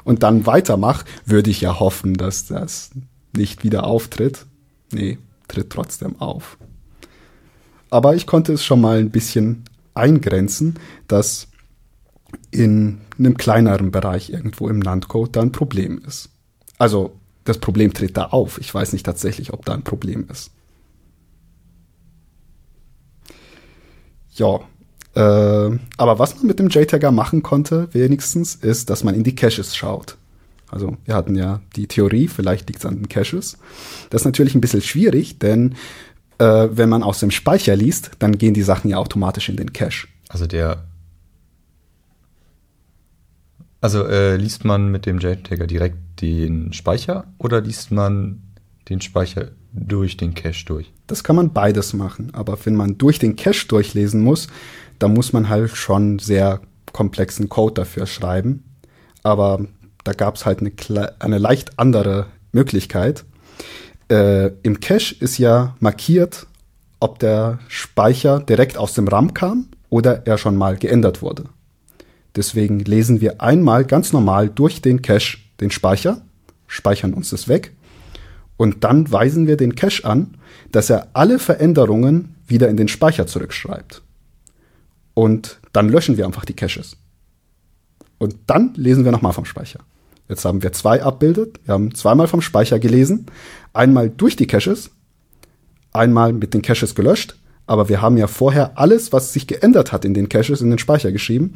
und 0.05 0.23
dann 0.23 0.47
weitermache, 0.47 1.05
würde 1.25 1.51
ich 1.51 1.63
ja 1.63 1.81
hoffen, 1.81 2.15
dass 2.15 2.47
das 2.47 2.91
nicht 3.35 3.65
wieder 3.65 3.85
auftritt. 3.85 4.47
Nee, 4.93 5.19
tritt 5.49 5.71
trotzdem 5.71 6.21
auf. 6.21 6.59
Aber 7.91 8.15
ich 8.15 8.27
konnte 8.27 8.53
es 8.53 8.65
schon 8.65 8.81
mal 8.81 8.99
ein 8.99 9.11
bisschen 9.11 9.65
eingrenzen, 9.95 10.75
dass 11.09 11.49
in 12.51 12.99
einem 13.19 13.37
kleineren 13.37 13.91
Bereich 13.91 14.31
irgendwo 14.31 14.69
im 14.69 14.83
Landcode 14.83 15.37
da 15.37 15.43
ein 15.43 15.53
Problem 15.53 16.03
ist. 16.07 16.31
Also 16.79 17.13
das 17.45 17.59
Problem 17.59 17.93
tritt 17.93 18.17
da 18.17 18.27
auf. 18.27 18.59
Ich 18.59 18.75
weiß 18.75 18.93
nicht 18.93 19.07
tatsächlich, 19.07 19.53
ob 19.53 19.65
da 19.65 19.75
ein 19.75 19.85
Problem 19.85 20.27
ist. 20.31 20.51
Ja, 24.33 24.61
äh, 25.15 25.79
aber 25.97 26.19
was 26.19 26.37
man 26.37 26.47
mit 26.47 26.59
dem 26.59 26.69
JTagger 26.69 27.13
machen 27.13 27.43
konnte, 27.43 27.89
wenigstens, 27.93 28.57
ist, 28.57 28.91
dass 28.91 29.05
man 29.05 29.15
in 29.15 29.23
die 29.23 29.37
Caches 29.37 29.77
schaut. 29.77 30.17
Also 30.69 30.97
wir 31.05 31.15
hatten 31.15 31.37
ja 31.37 31.61
die 31.77 31.87
Theorie, 31.87 32.27
vielleicht 32.27 32.69
liegt 32.69 32.81
es 32.81 32.87
an 32.87 32.97
den 32.97 33.09
Caches. 33.09 33.59
Das 34.11 34.23
ist 34.23 34.27
natürlich 34.27 34.57
ein 34.57 34.61
bisschen 34.61 34.83
schwierig, 34.83 35.39
denn 35.39 35.77
äh, 36.39 36.69
wenn 36.73 36.89
man 36.89 37.05
aus 37.05 37.21
dem 37.21 37.31
Speicher 37.31 37.77
liest, 37.77 38.11
dann 38.19 38.39
gehen 38.39 38.55
die 38.55 38.63
Sachen 38.63 38.91
ja 38.91 38.97
automatisch 38.97 39.49
in 39.49 39.57
den 39.57 39.73
Cache. 39.73 40.09
Also 40.29 40.49
der 40.49 40.85
also 43.85 44.07
äh, 44.07 44.37
liest 44.37 44.65
man 44.65 44.89
mit 44.89 45.05
dem 45.05 45.19
JTagger 45.19 45.67
direkt 45.67 45.99
den 46.23 46.73
Speicher 46.73 47.27
oder 47.37 47.61
liest 47.61 47.91
man 47.91 48.41
den 48.89 49.03
Speicher 49.03 49.51
durch 49.75 50.17
den 50.17 50.33
Cache 50.33 50.65
durch? 50.65 50.91
Das 51.07 51.23
kann 51.23 51.37
man 51.37 51.53
beides 51.53 51.93
machen, 51.93 52.31
aber 52.33 52.57
wenn 52.65 52.77
man 52.77 52.97
durch 52.97 53.19
den 53.19 53.37
Cache 53.37 53.69
durchlesen 53.69 54.23
muss, 54.23 54.47
dann 54.99 55.13
muss 55.13 55.35
man 55.35 55.51
halt 55.51 55.77
schon 55.77 56.19
sehr 56.19 56.63
komplexen 56.95 57.51
Code 57.51 57.75
dafür 57.75 58.07
schreiben. 58.07 58.65
Aber 59.23 59.67
da 60.05 60.15
gab 60.15 60.37
es 60.37 60.47
halt 60.47 60.61
eine, 60.61 60.73
eine 61.19 61.37
leicht 61.37 61.79
andere 61.79 62.29
Möglichkeit. 62.53 63.27
Äh, 64.11 64.53
Im 64.63 64.81
Cache 64.81 65.15
ist 65.21 65.37
ja 65.37 65.77
markiert, 65.81 66.47
ob 67.01 67.19
der 67.19 67.59
Speicher 67.69 68.41
direkt 68.41 68.79
aus 68.79 68.95
dem 68.95 69.09
RAM 69.09 69.35
kam 69.35 69.67
oder 69.91 70.27
er 70.27 70.39
schon 70.39 70.57
mal 70.57 70.79
geändert 70.79 71.21
wurde. 71.21 71.45
Deswegen 72.37 72.81
lesen 72.81 73.21
wir 73.21 73.41
einmal 73.41 73.85
ganz 73.85 74.13
normal 74.13 74.49
durch 74.49 74.83
den 74.83 75.03
Cache 75.03 75.39
den 75.61 75.71
Speicher, 75.71 76.23
speichern 76.67 77.15
uns 77.15 77.31
das 77.31 77.49
weg 77.49 77.73
und 78.57 78.85
dann 78.85 79.11
weisen 79.11 79.47
wir 79.47 79.57
den 79.57 79.75
Cache 79.75 80.05
an, 80.05 80.37
dass 80.73 80.91
er 80.91 81.09
alle 81.13 81.39
Veränderungen 81.39 82.35
wieder 82.47 82.69
in 82.69 82.77
den 82.77 82.89
Speicher 82.89 83.27
zurückschreibt. 83.27 84.03
Und 85.15 85.61
dann 85.73 85.89
löschen 85.89 86.17
wir 86.17 86.27
einfach 86.27 86.45
die 86.45 86.55
Caches. 86.55 86.97
Und 88.19 88.37
dann 88.47 88.75
lesen 88.75 89.05
wir 89.05 89.13
nochmal 89.13 89.33
vom 89.33 89.45
Speicher. 89.45 89.81
Jetzt 90.29 90.45
haben 90.45 90.63
wir 90.63 90.73
zwei 90.73 91.03
abbildet. 91.03 91.61
Wir 91.65 91.75
haben 91.75 91.95
zweimal 91.95 92.29
vom 92.29 92.41
Speicher 92.41 92.79
gelesen. 92.79 93.27
Einmal 93.73 94.09
durch 94.09 94.37
die 94.37 94.47
Caches, 94.47 94.91
einmal 95.93 96.33
mit 96.33 96.55
den 96.55 96.63
Caches 96.63 96.95
gelöscht. 96.95 97.37
Aber 97.67 97.89
wir 97.89 98.03
haben 98.03 98.17
ja 98.17 98.27
vorher 98.27 98.79
alles, 98.79 99.13
was 99.13 99.33
sich 99.33 99.47
geändert 99.47 99.93
hat 99.93 100.05
in 100.05 100.15
den 100.15 100.29
Caches, 100.29 100.61
in 100.61 100.71
den 100.71 100.79
Speicher 100.79 101.13
geschrieben. 101.13 101.55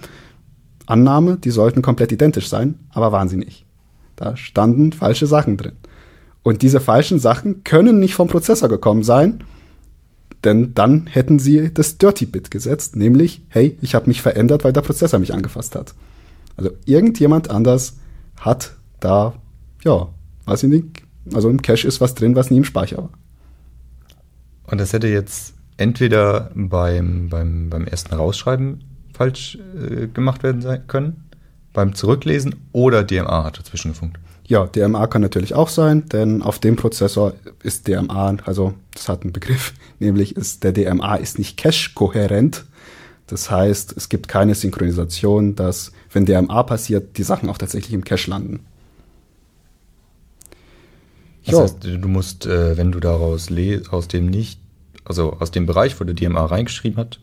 Annahme, 0.88 1.36
die 1.36 1.50
sollten 1.50 1.82
komplett 1.82 2.12
identisch 2.12 2.48
sein, 2.48 2.78
aber 2.90 3.12
waren 3.12 3.28
sie 3.28 3.36
nicht. 3.36 3.66
Da 4.16 4.36
standen 4.36 4.92
falsche 4.92 5.26
Sachen 5.26 5.56
drin. 5.56 5.76
Und 6.42 6.62
diese 6.62 6.80
falschen 6.80 7.18
Sachen 7.18 7.62
können 7.62 8.00
nicht 8.00 8.14
vom 8.14 8.28
Prozessor 8.28 8.68
gekommen 8.68 9.02
sein, 9.02 9.44
denn 10.44 10.72
dann 10.74 11.06
hätten 11.06 11.38
sie 11.38 11.72
das 11.72 11.98
Dirty 11.98 12.26
Bit 12.26 12.50
gesetzt, 12.50 12.96
nämlich, 12.96 13.42
hey, 13.48 13.76
ich 13.82 13.94
habe 13.94 14.06
mich 14.06 14.22
verändert, 14.22 14.64
weil 14.64 14.72
der 14.72 14.82
Prozessor 14.82 15.18
mich 15.18 15.34
angefasst 15.34 15.74
hat. 15.74 15.94
Also 16.56 16.70
irgendjemand 16.86 17.50
anders 17.50 17.98
hat 18.38 18.72
da, 19.00 19.34
ja, 19.84 20.08
was 20.44 20.62
in 20.62 20.70
den, 20.70 20.92
also 21.34 21.50
im 21.50 21.60
Cache 21.60 21.86
ist 21.86 22.00
was 22.00 22.14
drin, 22.14 22.34
was 22.34 22.50
nie 22.50 22.58
im 22.58 22.64
Speicher 22.64 22.98
war. 22.98 23.10
Und 24.70 24.78
das 24.78 24.92
hätte 24.92 25.08
jetzt 25.08 25.54
entweder 25.76 26.50
beim, 26.54 27.28
beim, 27.28 27.68
beim 27.68 27.84
ersten 27.84 28.14
Rausschreiben 28.14 28.84
falsch 29.18 29.58
äh, 29.76 30.06
gemacht 30.06 30.42
werden 30.42 30.62
sein 30.62 30.86
können, 30.86 31.24
beim 31.72 31.94
Zurücklesen 31.94 32.54
oder 32.72 33.02
DMA 33.02 33.44
hat 33.44 33.58
dazwischen 33.58 33.90
gefunkt. 33.90 34.18
Ja, 34.46 34.66
DMA 34.66 35.08
kann 35.08 35.20
natürlich 35.20 35.54
auch 35.54 35.68
sein, 35.68 36.08
denn 36.08 36.40
auf 36.40 36.58
dem 36.58 36.76
Prozessor 36.76 37.34
ist 37.62 37.86
DMA, 37.86 38.36
also 38.46 38.74
das 38.94 39.08
hat 39.08 39.22
einen 39.22 39.32
Begriff, 39.32 39.74
nämlich 39.98 40.36
ist 40.36 40.64
der 40.64 40.72
DMA 40.72 41.16
ist 41.16 41.38
nicht 41.38 41.56
cache-kohärent. 41.58 42.64
Das 43.26 43.50
heißt, 43.50 43.94
es 43.94 44.08
gibt 44.08 44.28
keine 44.28 44.54
Synchronisation, 44.54 45.54
dass 45.54 45.92
wenn 46.12 46.24
DMA 46.24 46.62
passiert, 46.62 47.18
die 47.18 47.24
Sachen 47.24 47.50
auch 47.50 47.58
tatsächlich 47.58 47.92
im 47.92 48.04
Cache 48.04 48.30
landen. 48.30 48.60
Das 51.44 51.52
jo. 51.52 51.62
heißt, 51.62 51.84
du 51.84 52.08
musst, 52.08 52.46
äh, 52.46 52.76
wenn 52.78 52.92
du 52.92 53.00
daraus 53.00 53.48
aus 53.90 54.08
dem 54.08 54.26
nicht, 54.26 54.60
also 55.04 55.34
aus 55.40 55.50
dem 55.50 55.66
Bereich, 55.66 56.00
wo 56.00 56.04
der 56.04 56.14
DMA 56.14 56.46
reingeschrieben 56.46 56.98
hat, 56.98 57.20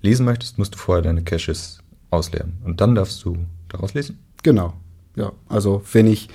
lesen 0.00 0.24
möchtest, 0.24 0.58
musst 0.58 0.74
du 0.74 0.78
vorher 0.78 1.02
deine 1.02 1.22
Caches 1.22 1.78
ausleeren. 2.10 2.58
Und 2.64 2.80
dann 2.80 2.94
darfst 2.94 3.24
du 3.24 3.36
daraus 3.68 3.94
lesen. 3.94 4.18
Genau. 4.42 4.74
Ja, 5.16 5.32
also 5.48 5.82
wenn 5.92 6.06
ich 6.06 6.28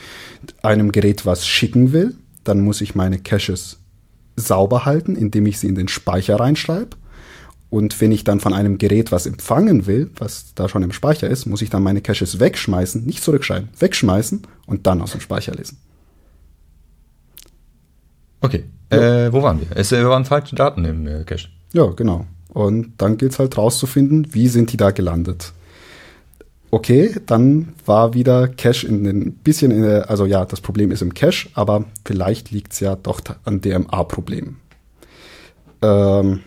einem 0.61 0.91
Gerät 0.91 1.25
was 1.25 1.47
schicken 1.47 1.93
will, 1.93 2.15
dann 2.43 2.61
muss 2.61 2.81
ich 2.81 2.95
meine 2.95 3.19
Caches 3.19 3.79
sauber 4.35 4.85
halten, 4.85 5.15
indem 5.15 5.45
ich 5.45 5.59
sie 5.59 5.67
in 5.67 5.75
den 5.75 5.87
Speicher 5.87 6.39
reinschreibe. 6.39 6.97
Und 7.69 7.99
wenn 8.01 8.11
ich 8.11 8.23
dann 8.23 8.39
von 8.39 8.53
einem 8.53 8.77
Gerät 8.77 9.11
was 9.11 9.25
empfangen 9.25 9.87
will, 9.87 10.11
was 10.17 10.53
da 10.53 10.69
schon 10.69 10.83
im 10.83 10.91
Speicher 10.91 11.27
ist, 11.27 11.45
muss 11.45 11.61
ich 11.61 11.69
dann 11.69 11.81
meine 11.81 12.01
Caches 12.01 12.39
wegschmeißen, 12.39 13.03
nicht 13.03 13.23
zurückschreiben, 13.23 13.69
wegschmeißen 13.79 14.43
und 14.67 14.85
dann 14.85 15.01
aus 15.01 15.13
dem 15.13 15.21
Speicher 15.21 15.53
lesen. 15.53 15.77
Okay, 18.41 18.65
ja. 18.91 19.25
äh, 19.25 19.33
wo 19.33 19.41
waren 19.41 19.59
wir? 19.59 19.67
Es 19.75 19.91
waren 19.91 20.25
falsche 20.25 20.55
Daten 20.55 20.85
im 20.85 21.07
äh, 21.07 21.23
Cache. 21.23 21.47
Ja, 21.71 21.87
genau. 21.87 22.27
Und 22.53 22.93
dann 22.97 23.17
gilt 23.17 23.33
es 23.33 23.39
halt 23.39 23.57
rauszufinden, 23.57 24.27
wie 24.31 24.47
sind 24.47 24.71
die 24.71 24.77
da 24.77 24.91
gelandet. 24.91 25.53
Okay, 26.71 27.15
dann 27.27 27.73
war 27.85 28.13
wieder 28.13 28.47
Cache 28.47 28.87
in 28.87 29.03
den 29.03 29.33
bisschen 29.33 29.71
in 29.71 29.83
der, 29.83 30.09
also 30.09 30.25
ja, 30.25 30.45
das 30.45 30.59
Problem 30.59 30.91
ist 30.91 31.01
im 31.01 31.13
Cache, 31.13 31.49
aber 31.53 31.85
vielleicht 32.03 32.51
liegt 32.51 32.73
es 32.73 32.79
ja 32.79 32.95
doch 32.95 33.21
an 33.43 33.61
DMA-Problemen. 33.61 34.59
Ähm, 35.83 36.39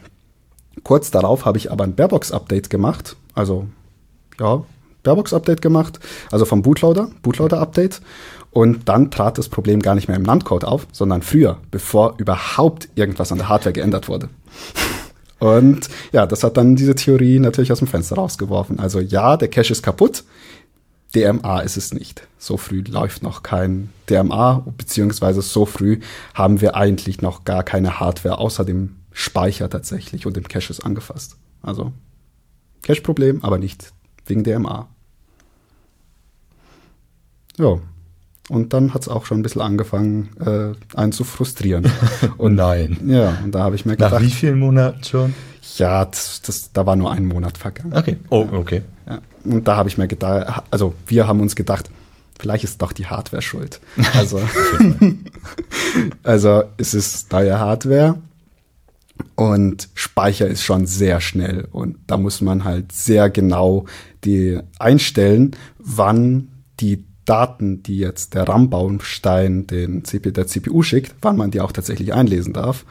kurz 0.83 1.11
darauf 1.11 1.45
habe 1.45 1.59
ich 1.59 1.71
aber 1.71 1.85
ein 1.85 1.95
Barebox-Update 1.95 2.71
gemacht, 2.71 3.17
also 3.35 3.69
ja, 4.41 4.65
Barebox-Update 5.05 5.63
gemacht, 5.63 6.01
also 6.33 6.45
vom 6.45 6.63
Bootloader, 6.63 7.11
Bootloader-Update. 7.23 8.01
Und 8.51 8.89
dann 8.89 9.11
trat 9.11 9.39
das 9.39 9.49
Problem 9.49 9.81
gar 9.81 9.95
nicht 9.95 10.09
mehr 10.09 10.17
im 10.17 10.25
Landcode 10.25 10.65
auf, 10.65 10.87
sondern 10.91 11.23
früher, 11.23 11.59
bevor 11.71 12.15
überhaupt 12.17 12.89
irgendwas 12.95 13.31
an 13.31 13.39
der 13.39 13.49
Hardware 13.49 13.75
geändert 13.75 14.09
wurde. 14.09 14.31
Und 15.39 15.89
ja, 16.13 16.27
das 16.27 16.43
hat 16.43 16.57
dann 16.57 16.77
diese 16.77 16.95
Theorie 16.95 17.39
natürlich 17.39 17.73
aus 17.73 17.81
dem 17.81 17.89
Fenster 17.89 18.17
rausgeworfen. 18.17 18.79
Also 18.79 19.01
ja, 19.01 19.37
der 19.37 19.49
Cache 19.49 19.73
ist 19.73 19.83
kaputt. 19.83 20.25
DMA 21.15 21.61
ist 21.61 21.77
es 21.77 21.95
nicht. 21.95 22.27
So 22.39 22.57
früh 22.57 22.83
läuft 22.83 23.23
noch 23.23 23.43
kein 23.43 23.91
DMA, 24.11 24.65
beziehungsweise 24.77 25.41
so 25.43 25.65
früh 25.65 26.01
haben 26.35 26.61
wir 26.61 26.77
eigentlich 26.77 27.23
noch 27.23 27.45
gar 27.45 27.63
keine 27.63 28.01
Hardware 28.01 28.39
außer 28.39 28.65
dem 28.65 28.97
Speicher 29.13 29.71
tatsächlich 29.71 30.27
und 30.27 30.37
dem 30.37 30.49
Cache 30.49 30.71
ist 30.71 30.81
angefasst. 30.81 31.37
Also 31.63 31.93
Cache-Problem, 32.83 33.43
aber 33.43 33.59
nicht 33.59 33.93
wegen 34.27 34.45
DMA. 34.45 34.89
Ja, 37.59 37.79
und 38.49 38.73
dann 38.73 38.95
hat 38.95 39.03
es 39.03 39.09
auch 39.09 39.27
schon 39.27 39.41
ein 39.41 39.43
bisschen 39.43 39.63
angefangen, 39.63 40.29
äh, 40.41 40.97
einen 40.97 41.13
zu 41.13 41.25
frustrieren. 41.25 41.91
Und 42.37 42.55
nein. 42.57 42.99
Ja, 43.07 43.39
und 43.43 43.53
da 43.53 43.61
habe 43.61 43.75
ich 43.75 43.85
mir 43.85 43.93
gedacht. 43.93 44.13
Nach 44.13 44.21
wie 44.21 44.31
vielen 44.31 44.59
Monaten 44.59 45.03
schon? 45.03 45.35
Ja, 45.77 46.05
das, 46.05 46.43
das, 46.43 46.73
da 46.73 46.87
war 46.87 46.97
nur 46.97 47.11
ein 47.11 47.27
Monat 47.27 47.59
vergangen. 47.59 47.93
Okay. 47.93 48.17
Oh, 48.31 48.47
okay. 48.53 48.83
Ja. 49.09 49.21
Und 49.45 49.67
da 49.67 49.77
habe 49.77 49.89
ich 49.89 49.99
mir 49.99 50.07
gedacht, 50.07 50.63
also 50.71 50.95
wir 51.07 51.27
haben 51.27 51.41
uns 51.41 51.57
gedacht, 51.57 51.91
vielleicht 52.39 52.65
ist 52.65 52.81
doch 52.83 52.93
die 52.93 53.07
Hardware 53.07 53.43
schuld. 53.43 53.81
Also, 54.15 54.41
also 56.23 56.65
es 56.77 56.95
ist 56.95 57.33
neue 57.33 57.59
Hardware 57.59 58.19
und 59.35 59.89
Speicher 59.95 60.47
ist 60.47 60.63
schon 60.63 60.87
sehr 60.87 61.21
schnell 61.21 61.67
und 61.73 61.97
da 62.07 62.17
muss 62.17 62.41
man 62.41 62.65
halt 62.65 62.93
sehr 62.93 63.29
genau 63.31 63.87
die 64.25 64.61
einstellen, 64.79 65.57
wann 65.79 66.49
die 66.81 67.05
Daten, 67.27 67.83
die 67.83 67.99
jetzt 67.99 68.35
der 68.35 68.49
RAM-Baustein 68.49 69.67
den 69.67 70.05
CPU, 70.05 70.31
der 70.31 70.47
CPU 70.47 70.83
schickt, 70.83 71.15
wann 71.21 71.37
man 71.37 71.51
die 71.51 71.61
auch 71.61 71.73
tatsächlich 71.73 72.15
einlesen 72.15 72.53
darf. 72.53 72.87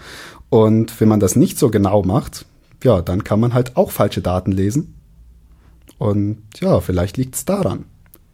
Und 0.50 1.00
wenn 1.00 1.08
man 1.08 1.20
das 1.20 1.36
nicht 1.36 1.58
so 1.58 1.70
genau 1.70 2.04
macht, 2.04 2.46
ja, 2.84 3.02
dann 3.02 3.24
kann 3.24 3.40
man 3.40 3.54
halt 3.54 3.78
auch 3.78 3.92
falsche 3.92 4.22
Daten 4.22 4.52
lesen. 4.52 4.94
Und 5.98 6.44
ja, 6.60 6.82
vielleicht 6.82 7.18
liegt 7.18 7.36
es 7.36 7.46
daran. 7.46 7.86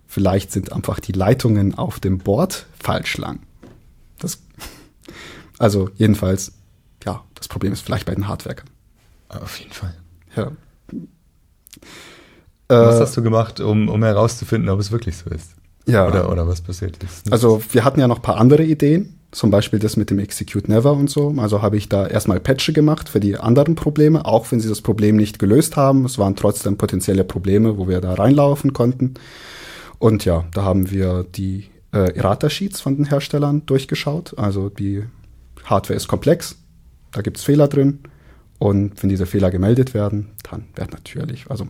Vielleicht 0.07 0.51
sind 0.51 0.73
einfach 0.73 0.99
die 0.99 1.13
Leitungen 1.13 1.75
auf 1.75 1.99
dem 1.99 2.17
Board 2.17 2.65
falsch 2.77 3.17
lang. 3.17 3.39
Das, 4.19 4.41
also 5.57 5.89
jedenfalls, 5.95 6.53
ja, 7.05 7.23
das 7.35 7.47
Problem 7.47 7.71
ist 7.71 7.81
vielleicht 7.81 8.07
bei 8.07 8.15
den 8.15 8.27
Hardwerkern. 8.27 8.69
Auf 9.29 9.57
jeden 9.59 9.71
Fall. 9.71 9.95
Ja. 10.35 10.51
Was 12.67 12.95
äh, 12.97 13.01
hast 13.01 13.15
du 13.15 13.21
gemacht, 13.21 13.59
um, 13.59 13.87
um 13.87 14.03
herauszufinden, 14.03 14.69
ob 14.69 14.79
es 14.79 14.91
wirklich 14.91 15.15
so 15.15 15.29
ist? 15.29 15.55
Ja. 15.87 16.07
Oder, 16.07 16.31
oder 16.31 16.47
was 16.47 16.61
passiert 16.61 16.97
ist. 17.03 17.31
Also 17.31 17.61
wir 17.71 17.83
hatten 17.83 17.99
ja 17.99 18.07
noch 18.07 18.17
ein 18.17 18.21
paar 18.21 18.37
andere 18.37 18.63
Ideen, 18.63 19.17
zum 19.31 19.49
Beispiel 19.49 19.79
das 19.79 19.97
mit 19.97 20.09
dem 20.09 20.19
Execute 20.19 20.67
Never 20.67 20.93
und 20.93 21.09
so. 21.09 21.33
Also 21.37 21.61
habe 21.61 21.77
ich 21.77 21.89
da 21.89 22.05
erstmal 22.07 22.39
Patche 22.39 22.73
gemacht 22.73 23.09
für 23.09 23.19
die 23.19 23.37
anderen 23.37 23.75
Probleme, 23.75 24.25
auch 24.25 24.51
wenn 24.51 24.59
sie 24.59 24.69
das 24.69 24.81
Problem 24.81 25.15
nicht 25.15 25.39
gelöst 25.39 25.75
haben. 25.77 26.05
Es 26.05 26.17
waren 26.17 26.35
trotzdem 26.35 26.77
potenzielle 26.77 27.23
Probleme, 27.23 27.77
wo 27.77 27.87
wir 27.87 28.01
da 28.01 28.13
reinlaufen 28.13 28.73
konnten. 28.73 29.15
Und 29.99 30.25
ja, 30.25 30.45
da 30.53 30.63
haben 30.63 30.91
wir 30.91 31.23
die 31.23 31.69
äh, 31.93 32.15
Errata-Sheets 32.15 32.81
von 32.81 32.95
den 32.95 33.05
Herstellern 33.05 33.65
durchgeschaut. 33.65 34.37
Also 34.37 34.69
die 34.69 35.03
Hardware 35.63 35.97
ist 35.97 36.07
komplex, 36.07 36.57
da 37.11 37.21
gibt 37.21 37.37
es 37.37 37.43
Fehler 37.43 37.67
drin. 37.67 37.99
Und 38.59 39.01
wenn 39.01 39.09
diese 39.09 39.25
Fehler 39.25 39.49
gemeldet 39.49 39.93
werden, 39.93 40.29
dann 40.49 40.65
wird 40.75 40.91
natürlich, 40.91 41.49
also 41.49 41.67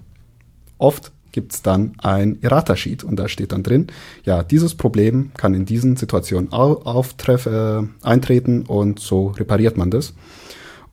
oft 0.78 1.12
gibt 1.32 1.54
es 1.54 1.62
dann 1.62 1.94
ein 2.00 2.42
Errata-Sheet 2.42 3.04
und 3.04 3.16
da 3.18 3.28
steht 3.28 3.52
dann 3.52 3.64
drin, 3.64 3.88
ja, 4.24 4.44
dieses 4.44 4.76
Problem 4.76 5.32
kann 5.36 5.54
in 5.54 5.66
diesen 5.66 5.96
Situationen 5.96 6.52
auftreff, 6.52 7.46
äh, 7.46 7.82
eintreten 8.02 8.64
und 8.64 9.00
so 9.00 9.28
repariert 9.28 9.78
man 9.78 9.92
das. 9.92 10.14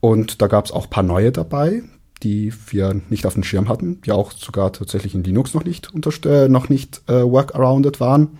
Und 0.00 0.40
da 0.42 0.46
gab 0.46 0.66
es 0.66 0.72
auch 0.72 0.84
ein 0.84 0.90
paar 0.90 1.02
neue 1.02 1.32
dabei, 1.32 1.82
die 2.22 2.52
wir 2.68 3.00
nicht 3.08 3.26
auf 3.26 3.34
dem 3.34 3.42
Schirm 3.42 3.68
hatten, 3.68 4.00
die 4.02 4.12
auch 4.12 4.32
sogar 4.32 4.72
tatsächlich 4.72 5.14
in 5.14 5.24
Linux 5.24 5.54
noch 5.54 5.64
nicht, 5.64 5.90
äh, 6.24 6.48
noch 6.48 6.68
nicht 6.68 7.02
äh, 7.08 7.22
workarounded 7.22 8.00
waren. 8.00 8.38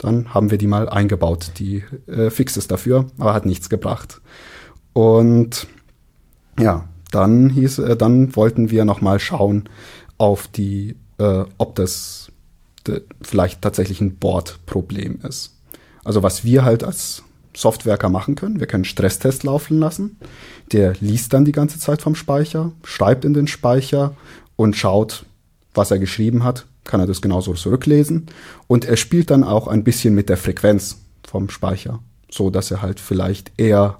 Dann 0.00 0.34
haben 0.34 0.50
wir 0.50 0.58
die 0.58 0.66
mal 0.66 0.88
eingebaut, 0.88 1.52
die 1.58 1.84
äh, 2.06 2.30
Fixes 2.30 2.66
dafür, 2.66 3.06
aber 3.18 3.34
hat 3.34 3.46
nichts 3.46 3.68
gebracht. 3.68 4.20
Und 4.92 5.66
ja, 6.58 6.88
dann 7.10 7.50
hieß, 7.50 7.78
äh, 7.80 7.96
dann 7.96 8.34
wollten 8.34 8.70
wir 8.70 8.84
noch 8.84 9.00
mal 9.00 9.20
schauen 9.20 9.68
auf 10.18 10.48
die 10.48 10.96
äh, 11.22 11.44
ob 11.58 11.74
das 11.76 12.30
vielleicht 13.22 13.62
tatsächlich 13.62 14.00
ein 14.00 14.16
Bordproblem 14.16 15.20
ist. 15.22 15.56
Also 16.04 16.22
was 16.22 16.44
wir 16.44 16.64
halt 16.64 16.82
als 16.82 17.22
Softwerker 17.54 18.08
machen 18.08 18.34
können, 18.34 18.58
wir 18.58 18.66
können 18.66 18.84
Stresstest 18.84 19.44
laufen 19.44 19.78
lassen. 19.78 20.16
Der 20.72 20.94
liest 21.00 21.32
dann 21.32 21.44
die 21.44 21.52
ganze 21.52 21.78
Zeit 21.78 22.02
vom 22.02 22.16
Speicher, 22.16 22.72
schreibt 22.82 23.24
in 23.24 23.34
den 23.34 23.46
Speicher 23.46 24.16
und 24.56 24.74
schaut, 24.74 25.26
was 25.74 25.90
er 25.90 25.98
geschrieben 25.98 26.42
hat, 26.42 26.66
kann 26.84 27.00
er 27.00 27.06
das 27.06 27.22
genauso 27.22 27.54
zurücklesen. 27.54 28.26
Und 28.66 28.84
er 28.84 28.96
spielt 28.96 29.30
dann 29.30 29.44
auch 29.44 29.68
ein 29.68 29.84
bisschen 29.84 30.14
mit 30.14 30.28
der 30.28 30.36
Frequenz 30.36 30.98
vom 31.24 31.50
Speicher, 31.50 32.00
so 32.30 32.50
dass 32.50 32.70
er 32.70 32.82
halt 32.82 32.98
vielleicht 32.98 33.52
eher 33.58 33.98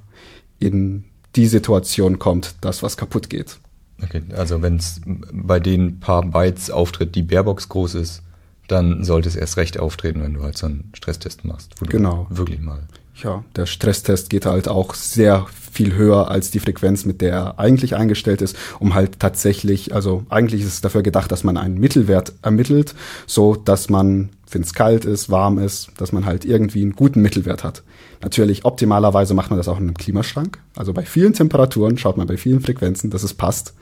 in 0.59 1.05
die 1.37 1.47
Situation 1.47 2.19
kommt, 2.19 2.57
dass 2.63 2.83
was 2.83 2.97
kaputt 2.97 3.31
geht. 3.31 3.59
Okay, 4.03 4.23
also 4.37 4.63
wenn 4.63 4.77
es 4.77 5.01
bei 5.07 5.61
den 5.61 6.01
paar 6.01 6.23
Bytes 6.23 6.71
auftritt, 6.71 7.15
die 7.15 7.23
Barebox 7.23 7.69
groß 7.69 7.95
ist, 7.95 8.23
dann 8.69 9.05
sollte 9.05 9.29
es 9.29 9.37
erst 9.37 9.57
recht 9.57 9.79
auftreten, 9.79 10.23
wenn 10.23 10.35
du 10.35 10.43
halt 10.43 10.57
so 10.57 10.67
einen 10.67 10.91
Stresstest 10.95 11.45
machst. 11.45 11.75
genau. 11.89 12.27
wirklich 12.31 12.61
mal. 12.61 12.81
Ja, 13.15 13.45
der 13.57 13.67
Stresstest 13.67 14.31
geht 14.31 14.47
halt 14.47 14.69
auch 14.69 14.95
sehr 14.95 15.47
viel 15.71 15.95
höher 15.95 16.31
als 16.31 16.51
die 16.51 16.61
Frequenz, 16.61 17.05
mit 17.05 17.21
der 17.21 17.33
er 17.33 17.59
eigentlich 17.59 17.95
eingestellt 17.95 18.43
ist, 18.43 18.57
um 18.79 18.95
halt 18.95 19.21
tatsächlich, 19.21 19.95
also 19.95 20.25
eigentlich 20.29 20.63
ist 20.63 20.69
es 20.69 20.81
dafür 20.81 21.03
gedacht, 21.03 21.31
dass 21.31 21.45
man 21.45 21.57
einen 21.57 21.79
Mittelwert 21.79 22.33
ermittelt, 22.43 22.95
so 23.27 23.55
dass 23.55 23.91
man, 23.91 24.31
wenn 24.51 24.63
es 24.63 24.75
kalt 24.75 25.05
ist, 25.05 25.31
warm 25.31 25.59
ist, 25.59 25.91
dass 25.99 26.13
man 26.13 26.25
halt 26.25 26.45
irgendwie 26.45 26.83
einen 26.83 26.97
guten 26.97 27.21
Mittelwert 27.21 27.65
hat. 27.65 27.83
Natürlich, 28.23 28.65
optimalerweise 28.65 29.35
macht 29.35 29.51
man 29.51 29.59
das 29.59 29.69
auch 29.69 29.79
in 29.79 29.85
einem 29.85 29.95
Klimaschrank. 29.95 30.59
Also 30.77 30.93
bei 30.93 31.05
vielen 31.05 31.33
Temperaturen 31.33 31.99
schaut 31.99 32.17
man 32.17 32.27
bei 32.27 32.37
vielen 32.37 32.61
Frequenzen, 32.61 33.11
dass 33.11 33.23
es 33.25 33.35
passt. 33.35 33.75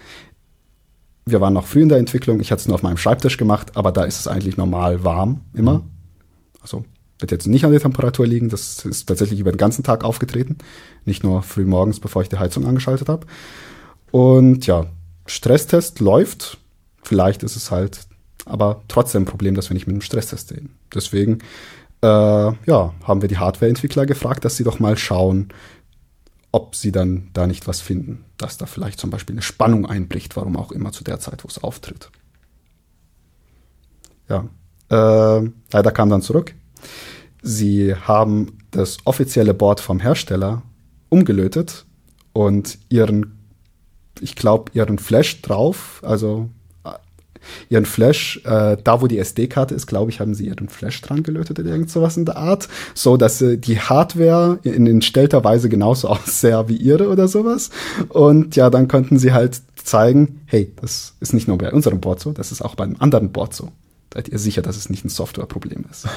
wir 1.26 1.40
waren 1.40 1.52
noch 1.52 1.66
früh 1.66 1.82
in 1.82 1.88
der 1.88 1.98
Entwicklung. 1.98 2.40
Ich 2.40 2.50
hatte 2.50 2.60
es 2.60 2.66
nur 2.66 2.74
auf 2.74 2.82
meinem 2.82 2.96
Schreibtisch 2.96 3.36
gemacht, 3.36 3.76
aber 3.76 3.92
da 3.92 4.04
ist 4.04 4.18
es 4.18 4.26
eigentlich 4.26 4.56
normal 4.56 5.04
warm 5.04 5.42
immer. 5.54 5.82
Also 6.60 6.84
wird 7.18 7.30
jetzt 7.30 7.46
nicht 7.46 7.64
an 7.64 7.70
der 7.70 7.80
Temperatur 7.80 8.26
liegen. 8.26 8.48
Das 8.48 8.84
ist 8.84 9.06
tatsächlich 9.06 9.38
über 9.38 9.52
den 9.52 9.58
ganzen 9.58 9.84
Tag 9.84 10.04
aufgetreten. 10.04 10.56
Nicht 11.04 11.22
nur 11.22 11.42
früh 11.42 11.66
morgens, 11.66 12.00
bevor 12.00 12.22
ich 12.22 12.30
die 12.30 12.38
Heizung 12.38 12.66
angeschaltet 12.66 13.08
habe. 13.08 13.26
Und 14.10 14.66
ja, 14.66 14.86
Stresstest 15.26 16.00
läuft. 16.00 16.58
Vielleicht 17.02 17.42
ist 17.42 17.56
es 17.56 17.70
halt 17.70 18.00
aber 18.46 18.82
trotzdem 18.88 19.22
ein 19.22 19.26
Problem, 19.26 19.54
dass 19.54 19.70
wir 19.70 19.74
nicht 19.74 19.86
mit 19.86 19.94
einem 19.94 20.02
Stresstest 20.02 20.48
sehen. 20.48 20.70
Deswegen 20.92 21.38
äh, 22.02 22.06
ja, 22.06 22.94
haben 23.04 23.22
wir 23.22 23.28
die 23.28 23.38
Hardwareentwickler 23.38 24.06
gefragt, 24.06 24.44
dass 24.44 24.56
sie 24.56 24.64
doch 24.64 24.80
mal 24.80 24.96
schauen, 24.96 25.48
ob 26.52 26.74
sie 26.74 26.92
dann 26.92 27.30
da 27.32 27.46
nicht 27.46 27.68
was 27.68 27.80
finden, 27.80 28.24
dass 28.36 28.58
da 28.58 28.66
vielleicht 28.66 28.98
zum 28.98 29.10
Beispiel 29.10 29.34
eine 29.34 29.42
Spannung 29.42 29.86
einbricht, 29.86 30.36
warum 30.36 30.56
auch 30.56 30.72
immer 30.72 30.92
zu 30.92 31.04
der 31.04 31.20
Zeit, 31.20 31.44
wo 31.44 31.48
es 31.48 31.62
auftritt. 31.62 32.10
Ja, 34.28 34.48
äh, 34.90 35.50
leider 35.72 35.92
kam 35.92 36.10
dann 36.10 36.22
zurück. 36.22 36.54
Sie 37.42 37.94
haben 37.94 38.58
das 38.70 38.98
offizielle 39.04 39.54
Board 39.54 39.80
vom 39.80 40.00
Hersteller 40.00 40.62
umgelötet 41.08 41.86
und 42.32 42.78
ihren, 42.88 43.38
ich 44.20 44.36
glaube, 44.36 44.72
ihren 44.74 44.98
Flash 44.98 45.42
drauf, 45.42 46.00
also 46.04 46.48
ihren 47.68 47.86
Flash, 47.86 48.40
äh, 48.44 48.76
da 48.82 49.00
wo 49.00 49.06
die 49.06 49.18
SD-Karte 49.18 49.74
ist, 49.74 49.86
glaube 49.86 50.10
ich, 50.10 50.20
haben 50.20 50.34
sie 50.34 50.46
ihren 50.46 50.68
Flash 50.68 51.00
dran 51.00 51.22
gelötet 51.22 51.58
oder 51.58 51.70
irgend 51.70 51.90
sowas 51.90 52.16
in 52.16 52.24
der 52.24 52.36
Art, 52.36 52.68
so 52.94 53.16
dass 53.16 53.40
äh, 53.42 53.58
die 53.58 53.80
Hardware 53.80 54.58
in 54.62 54.86
entstellter 54.86 55.44
Weise 55.44 55.68
genauso 55.68 56.08
aussah 56.10 56.68
wie 56.68 56.76
ihre 56.76 57.08
oder 57.08 57.28
sowas. 57.28 57.70
Und 58.08 58.56
ja, 58.56 58.70
dann 58.70 58.88
konnten 58.88 59.18
sie 59.18 59.32
halt 59.32 59.60
zeigen, 59.76 60.40
hey, 60.46 60.72
das 60.80 61.14
ist 61.20 61.34
nicht 61.34 61.48
nur 61.48 61.58
bei 61.58 61.72
unserem 61.72 62.00
Board 62.00 62.20
so, 62.20 62.32
das 62.32 62.52
ist 62.52 62.62
auch 62.62 62.74
bei 62.74 62.84
einem 62.84 62.96
anderen 62.98 63.32
Board 63.32 63.54
so. 63.54 63.70
Seid 64.12 64.28
ihr 64.28 64.38
sicher, 64.38 64.62
dass 64.62 64.76
es 64.76 64.90
nicht 64.90 65.04
ein 65.04 65.08
Softwareproblem 65.08 65.84
ist? 65.90 66.08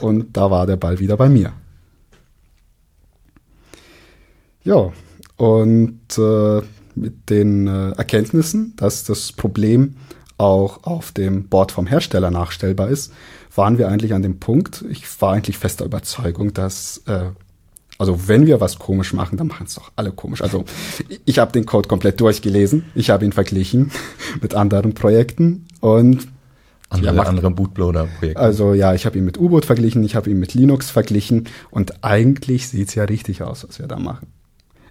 Und 0.00 0.36
da 0.36 0.50
war 0.50 0.66
der 0.66 0.76
Ball 0.76 1.00
wieder 1.00 1.16
bei 1.16 1.28
mir. 1.28 1.52
Ja, 4.64 4.92
und 5.36 6.18
äh, 6.18 6.62
mit 6.94 7.30
den 7.30 7.66
äh, 7.66 7.90
Erkenntnissen, 7.92 8.74
dass 8.76 9.02
das 9.04 9.32
Problem 9.32 9.96
auch 10.42 10.82
auf 10.82 11.12
dem 11.12 11.48
Board 11.48 11.72
vom 11.72 11.86
Hersteller 11.86 12.30
nachstellbar 12.30 12.88
ist, 12.88 13.12
waren 13.54 13.78
wir 13.78 13.88
eigentlich 13.88 14.14
an 14.14 14.22
dem 14.22 14.40
Punkt, 14.40 14.84
ich 14.90 15.04
war 15.20 15.32
eigentlich 15.32 15.58
fester 15.58 15.84
Überzeugung, 15.84 16.52
dass 16.52 17.02
äh, 17.06 17.26
also 17.98 18.26
wenn 18.26 18.46
wir 18.46 18.60
was 18.60 18.78
komisch 18.78 19.12
machen, 19.12 19.38
dann 19.38 19.46
machen 19.46 19.66
es 19.66 19.74
doch 19.74 19.92
alle 19.94 20.10
komisch. 20.10 20.42
Also 20.42 20.64
ich 21.24 21.38
habe 21.38 21.52
den 21.52 21.66
Code 21.66 21.88
komplett 21.88 22.20
durchgelesen, 22.20 22.84
ich 22.94 23.10
habe 23.10 23.24
ihn 23.24 23.32
verglichen 23.32 23.92
mit 24.40 24.54
anderen 24.54 24.94
Projekten 24.94 25.66
und 25.80 26.26
andere, 26.88 27.14
ja, 27.14 27.22
andere 27.22 27.50
Bootloader-Projekte. 27.50 28.40
Also 28.40 28.74
ja, 28.74 28.92
ich 28.94 29.06
habe 29.06 29.18
ihn 29.18 29.24
mit 29.24 29.38
U-Boot 29.38 29.64
verglichen, 29.64 30.02
ich 30.02 30.16
habe 30.16 30.30
ihn 30.30 30.38
mit 30.38 30.54
Linux 30.54 30.90
verglichen 30.90 31.48
und 31.70 32.02
eigentlich 32.04 32.68
sieht's 32.68 32.94
ja 32.94 33.04
richtig 33.04 33.42
aus, 33.42 33.66
was 33.66 33.78
wir 33.78 33.86
da 33.86 33.98
machen. 33.98 34.26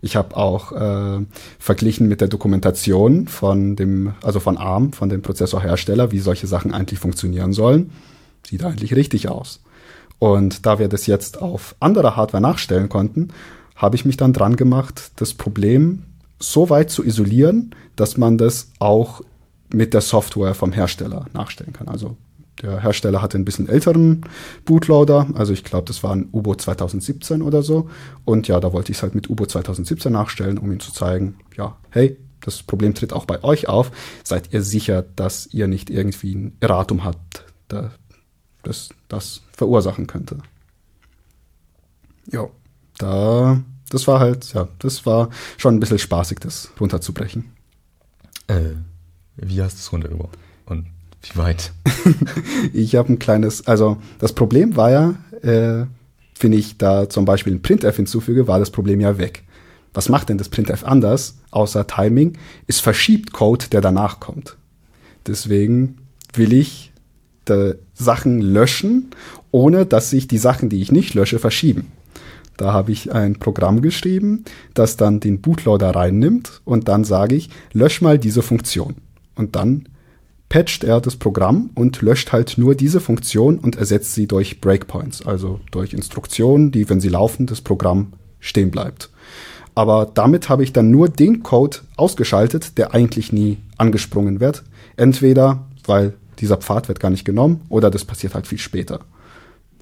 Ich 0.01 0.15
habe 0.15 0.35
auch 0.35 0.71
äh, 0.71 1.25
verglichen 1.59 2.07
mit 2.07 2.21
der 2.21 2.27
Dokumentation 2.27 3.27
von 3.27 3.75
dem, 3.75 4.13
also 4.23 4.39
von 4.39 4.57
ARM, 4.57 4.93
von 4.93 5.09
dem 5.09 5.21
Prozessorhersteller, 5.21 6.11
wie 6.11 6.19
solche 6.19 6.47
Sachen 6.47 6.73
eigentlich 6.73 6.99
funktionieren 6.99 7.53
sollen. 7.53 7.91
Sieht 8.47 8.63
eigentlich 8.63 8.95
richtig 8.95 9.29
aus. 9.29 9.61
Und 10.17 10.65
da 10.65 10.79
wir 10.79 10.87
das 10.87 11.07
jetzt 11.07 11.41
auf 11.41 11.75
andere 11.79 12.15
Hardware 12.15 12.41
nachstellen 12.41 12.89
konnten, 12.89 13.29
habe 13.75 13.95
ich 13.95 14.05
mich 14.05 14.17
dann 14.17 14.33
dran 14.33 14.55
gemacht, 14.55 15.11
das 15.15 15.33
Problem 15.33 16.03
so 16.39 16.69
weit 16.69 16.89
zu 16.89 17.03
isolieren, 17.03 17.75
dass 17.95 18.17
man 18.17 18.37
das 18.37 18.71
auch 18.79 19.21
mit 19.73 19.93
der 19.93 20.01
Software 20.01 20.53
vom 20.53 20.71
Hersteller 20.71 21.25
nachstellen 21.33 21.73
kann. 21.73 21.87
Also 21.87 22.17
der 22.61 22.81
Hersteller 22.81 23.21
hatte 23.21 23.37
ein 23.37 23.45
bisschen 23.45 23.67
älteren 23.67 24.21
Bootloader, 24.65 25.27
also 25.33 25.53
ich 25.53 25.63
glaube, 25.63 25.85
das 25.87 26.03
war 26.03 26.15
ein 26.15 26.29
U-Boot 26.31 26.61
2017 26.61 27.41
oder 27.41 27.63
so. 27.63 27.89
Und 28.25 28.47
ja, 28.47 28.59
da 28.59 28.73
wollte 28.73 28.91
ich 28.91 28.97
es 28.97 29.03
halt 29.03 29.15
mit 29.15 29.29
U-Boot 29.29 29.51
2017 29.51 30.11
nachstellen, 30.11 30.57
um 30.57 30.71
ihm 30.71 30.79
zu 30.79 30.91
zeigen, 30.91 31.37
ja, 31.57 31.77
hey, 31.89 32.17
das 32.41 32.63
Problem 32.63 32.93
tritt 32.93 33.13
auch 33.13 33.25
bei 33.25 33.43
euch 33.43 33.67
auf. 33.67 33.91
Seid 34.23 34.53
ihr 34.53 34.61
sicher, 34.61 35.03
dass 35.03 35.47
ihr 35.47 35.67
nicht 35.67 35.89
irgendwie 35.89 36.33
ein 36.33 36.57
Erratum 36.59 37.03
habt, 37.03 37.45
das 38.63 38.89
das 39.07 39.41
verursachen 39.53 40.07
könnte? 40.07 40.37
Ja, 42.31 42.47
da, 42.97 43.61
das 43.89 44.07
war 44.07 44.19
halt, 44.19 44.53
ja, 44.53 44.67
das 44.79 45.05
war 45.05 45.29
schon 45.57 45.75
ein 45.75 45.79
bisschen 45.79 45.99
spaßig, 45.99 46.39
das 46.39 46.71
runterzubrechen. 46.79 47.51
Äh, 48.47 48.75
wie 49.37 49.61
hast 49.61 49.75
du 49.75 49.79
es 49.79 49.91
runtergebracht? 49.91 50.37
Und 50.65 50.87
wie 51.23 51.37
weit? 51.37 51.71
ich 52.73 52.95
habe 52.95 53.13
ein 53.13 53.19
kleines, 53.19 53.67
also 53.67 53.97
das 54.19 54.33
Problem 54.33 54.75
war 54.75 54.91
ja, 54.91 55.15
äh, 55.41 55.85
wenn 56.39 56.53
ich 56.53 56.77
da 56.77 57.09
zum 57.09 57.25
Beispiel 57.25 57.53
ein 57.53 57.61
Printf 57.61 57.95
hinzufüge, 57.95 58.47
war 58.47 58.59
das 58.59 58.71
Problem 58.71 58.99
ja 58.99 59.17
weg. 59.17 59.43
Was 59.93 60.09
macht 60.09 60.29
denn 60.29 60.37
das 60.37 60.49
Printf 60.49 60.83
anders, 60.83 61.37
außer 61.51 61.85
Timing? 61.85 62.37
Es 62.65 62.79
verschiebt 62.79 63.33
Code, 63.33 63.65
der 63.71 63.81
danach 63.81 64.19
kommt. 64.19 64.57
Deswegen 65.27 65.97
will 66.33 66.53
ich 66.53 66.91
Sachen 67.93 68.39
löschen, 68.41 69.11
ohne 69.51 69.85
dass 69.85 70.09
sich 70.09 70.27
die 70.27 70.37
Sachen, 70.37 70.69
die 70.69 70.81
ich 70.81 70.91
nicht 70.91 71.13
lösche, 71.13 71.37
verschieben. 71.37 71.91
Da 72.55 72.71
habe 72.71 72.91
ich 72.91 73.11
ein 73.11 73.35
Programm 73.35 73.81
geschrieben, 73.81 74.45
das 74.73 74.95
dann 74.95 75.19
den 75.19 75.41
Bootloader 75.41 75.89
reinnimmt 75.91 76.61
und 76.63 76.87
dann 76.87 77.03
sage 77.03 77.35
ich, 77.35 77.49
lösch 77.73 78.01
mal 78.01 78.17
diese 78.17 78.41
Funktion. 78.41 78.95
Und 79.35 79.55
dann 79.55 79.89
patcht 80.51 80.83
er 80.83 80.99
das 80.99 81.15
Programm 81.15 81.69
und 81.75 82.01
löscht 82.01 82.33
halt 82.33 82.57
nur 82.57 82.75
diese 82.75 82.99
Funktion 82.99 83.57
und 83.57 83.77
ersetzt 83.77 84.15
sie 84.15 84.27
durch 84.27 84.59
Breakpoints, 84.59 85.25
also 85.25 85.61
durch 85.71 85.93
Instruktionen, 85.93 86.71
die, 86.71 86.89
wenn 86.89 86.99
sie 86.99 87.07
laufen, 87.07 87.47
das 87.47 87.61
Programm 87.61 88.11
stehen 88.41 88.69
bleibt. 88.69 89.09
Aber 89.75 90.11
damit 90.13 90.49
habe 90.49 90.65
ich 90.65 90.73
dann 90.73 90.91
nur 90.91 91.07
den 91.07 91.41
Code 91.41 91.77
ausgeschaltet, 91.95 92.77
der 92.77 92.93
eigentlich 92.93 93.31
nie 93.31 93.59
angesprungen 93.77 94.41
wird. 94.41 94.63
Entweder, 94.97 95.67
weil 95.85 96.15
dieser 96.39 96.57
Pfad 96.57 96.89
wird 96.89 96.99
gar 96.99 97.11
nicht 97.11 97.23
genommen, 97.23 97.61
oder 97.69 97.89
das 97.89 98.03
passiert 98.03 98.35
halt 98.35 98.45
viel 98.45 98.57
später. 98.57 98.99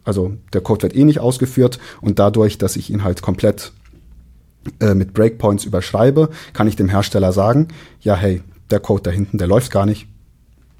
Also 0.04 0.34
der 0.54 0.62
Code 0.62 0.84
wird 0.84 0.96
eh 0.96 1.04
nicht 1.04 1.20
ausgeführt 1.20 1.80
und 2.00 2.20
dadurch, 2.20 2.60
dass 2.60 2.76
ich 2.76 2.92
ihn 2.92 3.04
halt 3.04 3.24
komplett 3.24 3.72
äh, 4.80 4.94
mit 4.94 5.16
Breakpoints 5.16 5.66
überschreibe, 5.66 6.30
kann 6.54 6.68
ich 6.68 6.76
dem 6.76 6.90
Hersteller 6.90 7.34
sagen, 7.34 7.70
ja, 8.02 8.16
hey, 8.16 8.44
der 8.70 8.80
Code 8.80 9.02
da 9.02 9.10
hinten, 9.10 9.40
der 9.40 9.48
läuft 9.48 9.72
gar 9.72 9.88
nicht, 9.88 10.08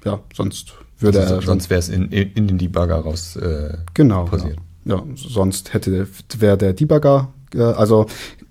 ja, 0.04 0.20
sonst 0.34 0.74
würde 0.98 1.20
also, 1.20 1.34
er. 1.36 1.42
Sonst 1.42 1.70
wäre 1.70 1.78
es 1.78 1.88
in, 1.88 2.10
in 2.10 2.48
den 2.48 2.58
Debugger 2.58 2.96
raus 2.96 3.36
äh, 3.36 3.76
genau, 3.94 4.24
passiert. 4.24 4.58
Ja. 4.84 4.96
ja, 4.96 5.04
sonst 5.14 5.74
hätte 5.74 6.08
wäre 6.38 6.56
der 6.58 6.72
Debugger, 6.72 7.32
äh, 7.54 7.62
also 7.62 8.06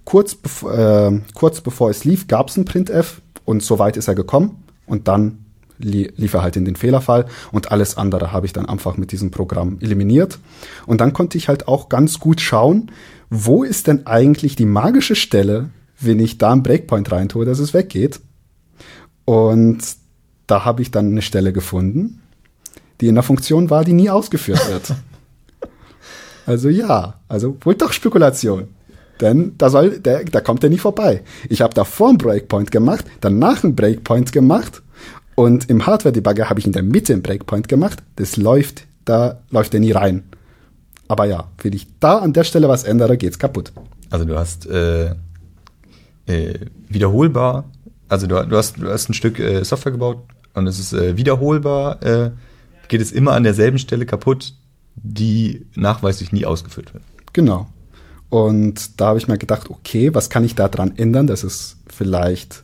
kurz, 0.05 0.35
bev 0.35 0.63
äh, 0.63 1.19
kurz 1.33 1.61
bevor 1.61 1.89
es 1.89 2.03
lief, 2.03 2.27
gab 2.27 2.49
es 2.49 2.57
ein 2.57 2.65
Printf 2.65 3.21
und 3.45 3.63
soweit 3.63 3.97
ist 3.97 4.07
er 4.07 4.15
gekommen 4.15 4.63
und 4.85 5.07
dann 5.07 5.45
li 5.79 6.11
lief 6.15 6.33
er 6.33 6.41
halt 6.41 6.55
in 6.55 6.65
den 6.65 6.75
Fehlerfall 6.75 7.25
und 7.51 7.71
alles 7.71 7.97
andere 7.97 8.31
habe 8.31 8.45
ich 8.45 8.53
dann 8.53 8.67
einfach 8.67 8.97
mit 8.97 9.11
diesem 9.11 9.31
Programm 9.31 9.77
eliminiert. 9.79 10.39
Und 10.85 11.01
dann 11.01 11.13
konnte 11.13 11.37
ich 11.37 11.47
halt 11.47 11.67
auch 11.67 11.89
ganz 11.89 12.19
gut 12.19 12.41
schauen, 12.41 12.91
wo 13.29 13.63
ist 13.63 13.87
denn 13.87 14.05
eigentlich 14.05 14.55
die 14.55 14.65
magische 14.65 15.15
Stelle, 15.15 15.69
wenn 15.99 16.19
ich 16.19 16.37
da 16.37 16.51
einen 16.51 16.63
Breakpoint 16.63 17.11
reintue, 17.11 17.45
dass 17.45 17.59
es 17.59 17.73
weggeht. 17.73 18.19
Und 19.25 19.79
da 20.49 20.65
habe 20.65 20.81
ich 20.81 20.91
dann 20.91 21.11
eine 21.11 21.21
Stelle 21.21 21.53
gefunden, 21.53 22.21
die 23.01 23.07
in 23.07 23.15
der 23.15 23.23
Funktion 23.23 23.69
war, 23.69 23.85
die 23.85 23.93
nie 23.93 24.09
ausgeführt 24.09 24.67
wird. 24.69 24.93
also 26.45 26.69
ja, 26.69 27.15
also 27.27 27.57
wohl 27.61 27.75
doch 27.75 27.93
Spekulation. 27.93 28.67
Denn 29.21 29.53
da 29.57 29.69
soll, 29.69 29.99
der, 29.99 30.23
da 30.23 30.41
kommt 30.41 30.63
er 30.63 30.69
nie 30.69 30.77
vorbei. 30.77 31.23
Ich 31.49 31.61
habe 31.61 31.73
da 31.73 31.83
vor 31.83 32.09
ein 32.09 32.17
Breakpoint 32.17 32.71
gemacht, 32.71 33.05
danach 33.21 33.63
ein 33.63 33.75
Breakpoint 33.75 34.31
gemacht 34.31 34.81
und 35.35 35.69
im 35.69 35.85
Hardware-Debugger 35.85 36.49
habe 36.49 36.59
ich 36.59 36.65
in 36.65 36.71
der 36.71 36.83
Mitte 36.83 37.13
ein 37.13 37.21
Breakpoint 37.21 37.67
gemacht. 37.67 38.01
Das 38.15 38.37
läuft, 38.37 38.85
da 39.05 39.41
läuft 39.51 39.73
er 39.73 39.81
nie 39.81 39.91
rein. 39.91 40.23
Aber 41.07 41.25
ja, 41.25 41.49
wenn 41.61 41.73
ich 41.73 41.87
da 41.99 42.19
an 42.19 42.33
der 42.33 42.43
Stelle 42.43 42.69
was 42.69 42.83
ändere, 42.83 43.17
geht's 43.17 43.39
kaputt. 43.39 43.71
Also 44.09 44.25
du 44.25 44.37
hast 44.37 44.65
äh, 44.67 45.15
äh, 46.25 46.59
wiederholbar, 46.87 47.65
also 48.07 48.25
du, 48.25 48.43
du, 48.47 48.57
hast, 48.57 48.77
du 48.77 48.89
hast 48.89 49.09
ein 49.09 49.13
Stück 49.13 49.39
äh, 49.39 49.63
Software 49.63 49.91
gebaut, 49.91 50.19
und 50.53 50.67
es 50.67 50.79
ist 50.79 50.93
äh, 50.93 51.17
wiederholbar, 51.17 52.01
äh, 52.03 52.31
geht 52.87 53.01
es 53.01 53.11
immer 53.11 53.33
an 53.33 53.43
derselben 53.43 53.79
Stelle 53.79 54.05
kaputt, 54.05 54.53
die 54.95 55.65
nachweislich 55.75 56.31
nie 56.31 56.45
ausgeführt 56.45 56.93
wird. 56.93 57.03
Genau. 57.33 57.67
Und 58.29 58.99
da 58.99 59.07
habe 59.07 59.17
ich 59.17 59.27
mir 59.27 59.37
gedacht, 59.37 59.69
okay, 59.69 60.13
was 60.13 60.29
kann 60.29 60.43
ich 60.43 60.55
da 60.55 60.67
dran 60.67 60.93
ändern, 60.97 61.27
dass 61.27 61.43
es 61.43 61.77
vielleicht 61.87 62.63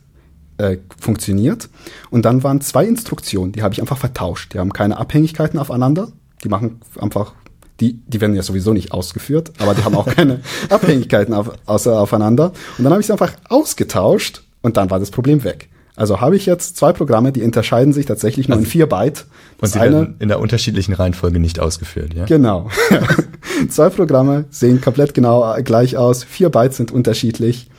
äh, 0.58 0.78
funktioniert? 0.98 1.68
Und 2.10 2.24
dann 2.24 2.42
waren 2.44 2.60
zwei 2.60 2.84
Instruktionen, 2.86 3.52
die 3.52 3.62
habe 3.62 3.74
ich 3.74 3.80
einfach 3.80 3.98
vertauscht. 3.98 4.54
Die 4.54 4.58
haben 4.58 4.72
keine 4.72 4.96
Abhängigkeiten 4.96 5.58
aufeinander. 5.58 6.12
Die 6.44 6.48
machen 6.48 6.80
einfach, 7.00 7.34
die, 7.80 7.94
die 8.06 8.20
werden 8.20 8.36
ja 8.36 8.42
sowieso 8.42 8.72
nicht 8.72 8.92
ausgeführt, 8.92 9.52
aber 9.58 9.74
die 9.74 9.82
haben 9.82 9.96
auch 9.96 10.06
keine 10.06 10.40
Abhängigkeiten 10.70 11.34
auf, 11.34 11.50
außer 11.66 12.00
aufeinander. 12.00 12.52
Und 12.78 12.84
dann 12.84 12.92
habe 12.92 13.00
ich 13.00 13.06
sie 13.06 13.12
einfach 13.12 13.32
ausgetauscht 13.48 14.42
und 14.62 14.76
dann 14.76 14.90
war 14.90 15.00
das 15.00 15.10
Problem 15.10 15.42
weg. 15.42 15.68
Also 15.96 16.20
habe 16.20 16.36
ich 16.36 16.44
jetzt 16.46 16.76
zwei 16.76 16.92
Programme, 16.92 17.32
die 17.32 17.42
unterscheiden 17.42 17.92
sich 17.94 18.06
tatsächlich 18.06 18.48
nur 18.48 18.56
Also- 18.58 18.64
in 18.66 18.70
vier 18.70 18.86
Byte. 18.86 19.24
Und 19.52 19.62
Das 19.62 19.72
sie 19.72 19.80
werden 19.80 20.16
in 20.18 20.28
der 20.28 20.38
unterschiedlichen 20.40 20.92
Reihenfolge 20.92 21.38
nicht 21.40 21.58
ausgeführt, 21.58 22.12
ja? 22.14 22.26
Genau. 22.26 22.68
Zwei 23.70 23.88
Programme 23.88 24.44
sehen 24.50 24.82
komplett 24.82 25.14
genau 25.14 25.56
gleich 25.64 25.96
aus. 25.96 26.24
Vier 26.24 26.50
Bytes 26.50 26.76
sind 26.76 26.92
unterschiedlich. 26.92 27.70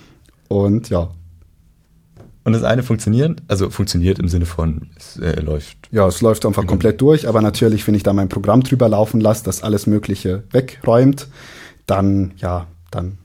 Und 0.47 0.89
ja, 0.89 1.11
Und 2.43 2.53
das 2.53 2.63
eine 2.63 2.81
funktioniert, 2.81 3.43
also 3.47 3.69
funktioniert 3.69 4.17
im 4.17 4.27
Sinne 4.29 4.45
von, 4.47 4.87
es 4.95 5.17
äh, 5.17 5.39
läuft. 5.41 5.77
ja, 5.91 6.07
es 6.07 6.21
läuft 6.21 6.45
einfach 6.47 6.65
komplett 6.65 6.99
durch. 7.01 7.27
Aber 7.27 7.41
natürlich, 7.41 7.85
wenn 7.85 7.93
ich 7.93 8.01
da 8.03 8.13
mein 8.13 8.29
Programm 8.29 8.63
drüber 8.63 8.89
laufen 8.89 9.21
lasse, 9.21 9.43
das 9.43 9.61
alles 9.61 9.85
Mögliche 9.85 10.43
wegräumt, 10.51 11.27
dann, 11.85 12.31
ja, 12.37 12.65
dann 12.89 13.19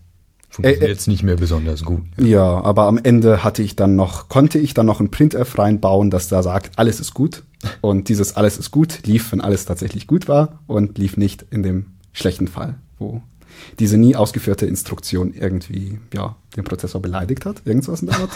Funktioniert 0.52 0.82
Äh, 0.82 0.86
äh. 0.86 0.88
jetzt 0.90 1.08
nicht 1.08 1.22
mehr 1.22 1.36
besonders 1.36 1.82
gut. 1.82 2.02
Ja, 2.18 2.60
aber 2.62 2.82
am 2.86 2.98
Ende 3.02 3.42
hatte 3.42 3.62
ich 3.62 3.74
dann 3.74 3.96
noch, 3.96 4.28
konnte 4.28 4.58
ich 4.58 4.74
dann 4.74 4.84
noch 4.86 5.00
ein 5.00 5.10
Printf 5.10 5.58
reinbauen, 5.58 6.10
das 6.10 6.28
da 6.28 6.42
sagt, 6.42 6.78
alles 6.78 7.00
ist 7.00 7.14
gut. 7.14 7.42
Und 7.80 8.08
dieses 8.10 8.36
alles 8.36 8.58
ist 8.58 8.70
gut 8.70 9.06
lief, 9.06 9.32
wenn 9.32 9.40
alles 9.40 9.64
tatsächlich 9.64 10.06
gut 10.06 10.28
war 10.28 10.58
und 10.66 10.98
lief 10.98 11.16
nicht 11.16 11.46
in 11.50 11.62
dem 11.62 11.86
schlechten 12.12 12.48
Fall, 12.48 12.74
wo 12.98 13.22
diese 13.78 13.96
nie 13.98 14.16
ausgeführte 14.16 14.66
Instruktion 14.66 15.32
irgendwie, 15.32 16.00
ja, 16.12 16.34
den 16.56 16.64
Prozessor 16.64 17.00
beleidigt 17.00 17.46
hat. 17.46 17.62
Irgendwas 17.64 18.02
in 18.02 18.08
der 18.08 18.18
Art. 18.18 18.30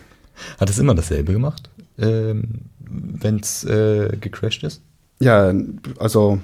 Hat 0.60 0.68
es 0.68 0.78
immer 0.78 0.94
dasselbe 0.94 1.32
gemacht, 1.32 1.70
ähm, 1.98 2.66
wenn 2.78 3.36
es 3.40 3.64
äh, 3.64 4.14
gecrashed 4.20 4.62
ist? 4.64 4.82
Ja, 5.20 5.54
also 5.98 6.38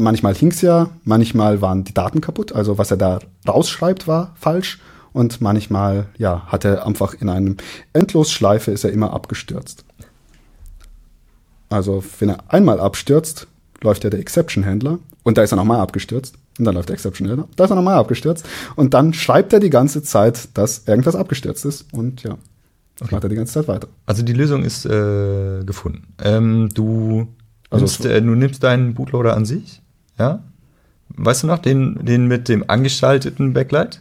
manchmal 0.00 0.34
hing's 0.34 0.60
ja, 0.60 0.90
manchmal 1.04 1.60
waren 1.60 1.84
die 1.84 1.94
Daten 1.94 2.20
kaputt, 2.20 2.52
also 2.52 2.78
was 2.78 2.90
er 2.90 2.96
da 2.96 3.18
rausschreibt 3.46 4.06
war 4.06 4.34
falsch 4.36 4.78
und 5.12 5.40
manchmal 5.40 6.06
ja, 6.18 6.46
hat 6.46 6.64
er 6.64 6.86
einfach 6.86 7.14
in 7.14 7.28
einem 7.28 7.56
Endlosschleife 7.92 8.70
ist 8.70 8.84
er 8.84 8.92
immer 8.92 9.12
abgestürzt. 9.12 9.84
Also 11.70 12.02
wenn 12.18 12.30
er 12.30 12.38
einmal 12.48 12.80
abstürzt, 12.80 13.46
läuft 13.82 14.04
ja 14.04 14.10
der 14.10 14.20
Exception 14.20 14.64
Händler 14.64 14.98
und 15.22 15.38
da 15.38 15.42
ist 15.42 15.52
er 15.52 15.56
nochmal 15.56 15.80
abgestürzt 15.80 16.34
und 16.58 16.64
dann 16.64 16.74
läuft 16.74 16.88
der 16.88 16.94
Exception 16.94 17.28
Händler, 17.28 17.48
da 17.56 17.64
ist 17.64 17.70
er 17.70 17.76
nochmal 17.76 17.98
abgestürzt 17.98 18.46
und 18.76 18.94
dann 18.94 19.12
schreibt 19.12 19.52
er 19.52 19.60
die 19.60 19.70
ganze 19.70 20.02
Zeit, 20.02 20.48
dass 20.54 20.86
irgendwas 20.86 21.16
abgestürzt 21.16 21.64
ist 21.64 21.92
und 21.92 22.22
ja, 22.22 22.38
das 22.98 23.10
macht 23.10 23.22
er 23.22 23.28
die 23.28 23.36
ganze 23.36 23.54
Zeit 23.54 23.68
weiter. 23.68 23.88
Also 24.06 24.22
die 24.22 24.32
Lösung 24.32 24.64
ist 24.64 24.84
äh, 24.84 25.62
gefunden. 25.64 26.14
Ähm, 26.22 26.68
du, 26.74 27.28
Also 27.70 27.84
nimmst, 27.84 28.04
äh, 28.06 28.20
du 28.22 28.30
nimmst 28.34 28.62
deinen 28.62 28.94
Bootloader 28.94 29.36
an 29.36 29.44
sich, 29.44 29.82
ja? 30.18 30.42
Weißt 31.10 31.42
du 31.42 31.46
noch, 31.46 31.58
den, 31.58 32.04
den 32.04 32.26
mit 32.26 32.48
dem 32.48 32.64
angeschalteten 32.68 33.52
Backlight? 33.52 34.00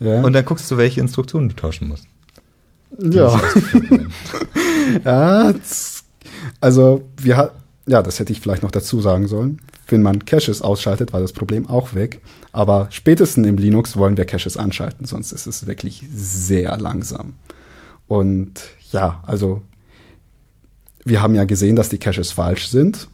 Ja. 0.00 0.22
Und 0.22 0.32
dann 0.32 0.44
guckst 0.44 0.70
du, 0.70 0.76
welche 0.76 1.00
Instruktionen 1.00 1.48
du 1.48 1.54
tauschen 1.56 1.88
musst. 1.88 2.06
ja. 2.98 3.40
Ja, 5.04 5.52
also 6.60 7.02
wir 7.16 7.36
ha- 7.36 7.50
ja, 7.86 8.02
das 8.02 8.18
hätte 8.18 8.32
ich 8.32 8.40
vielleicht 8.40 8.62
noch 8.62 8.70
dazu 8.70 9.00
sagen 9.00 9.28
sollen. 9.28 9.60
Wenn 9.86 10.02
man 10.02 10.24
Caches 10.24 10.62
ausschaltet, 10.62 11.12
war 11.12 11.20
das 11.20 11.32
Problem 11.32 11.68
auch 11.68 11.94
weg. 11.94 12.20
Aber 12.52 12.88
spätestens 12.90 13.46
im 13.46 13.56
Linux 13.56 13.96
wollen 13.96 14.16
wir 14.16 14.24
Caches 14.24 14.56
anschalten, 14.56 15.06
sonst 15.06 15.32
ist 15.32 15.46
es 15.46 15.66
wirklich 15.66 16.04
sehr 16.12 16.76
langsam. 16.78 17.34
Und 18.08 18.52
ja, 18.90 19.22
also 19.26 19.62
wir 21.04 21.22
haben 21.22 21.34
ja 21.34 21.44
gesehen, 21.44 21.76
dass 21.76 21.88
die 21.88 21.98
Caches 21.98 22.32
falsch 22.32 22.68
sind. 22.68 23.08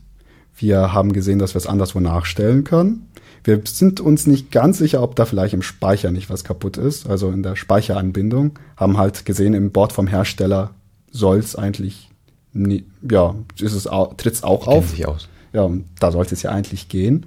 Wir 0.56 0.92
haben 0.92 1.12
gesehen, 1.12 1.38
dass 1.38 1.54
wir 1.54 1.58
es 1.58 1.66
anderswo 1.66 2.00
nachstellen 2.00 2.64
können. 2.64 3.08
Wir 3.44 3.60
sind 3.64 4.00
uns 4.00 4.26
nicht 4.26 4.50
ganz 4.50 4.78
sicher, 4.78 5.02
ob 5.02 5.14
da 5.14 5.24
vielleicht 5.24 5.54
im 5.54 5.62
Speicher 5.62 6.10
nicht 6.10 6.30
was 6.30 6.42
kaputt 6.42 6.78
ist, 6.78 7.08
also 7.08 7.30
in 7.30 7.42
der 7.42 7.54
Speicheranbindung. 7.54 8.58
Haben 8.76 8.98
halt 8.98 9.24
gesehen, 9.24 9.54
im 9.54 9.70
Board 9.70 9.92
vom 9.92 10.08
Hersteller 10.08 10.72
soll 11.12 11.38
es 11.38 11.54
eigentlich, 11.54 12.10
nie, 12.52 12.86
ja, 13.08 13.36
tritt 13.56 13.70
es 13.70 13.86
auch 13.86 14.16
Kennen 14.64 14.76
auf. 14.76 14.90
sich 14.90 15.06
aus. 15.06 15.28
Ja, 15.52 15.62
und 15.62 15.84
da 16.00 16.10
sollte 16.10 16.34
es 16.34 16.42
ja 16.42 16.50
eigentlich 16.50 16.88
gehen. 16.88 17.26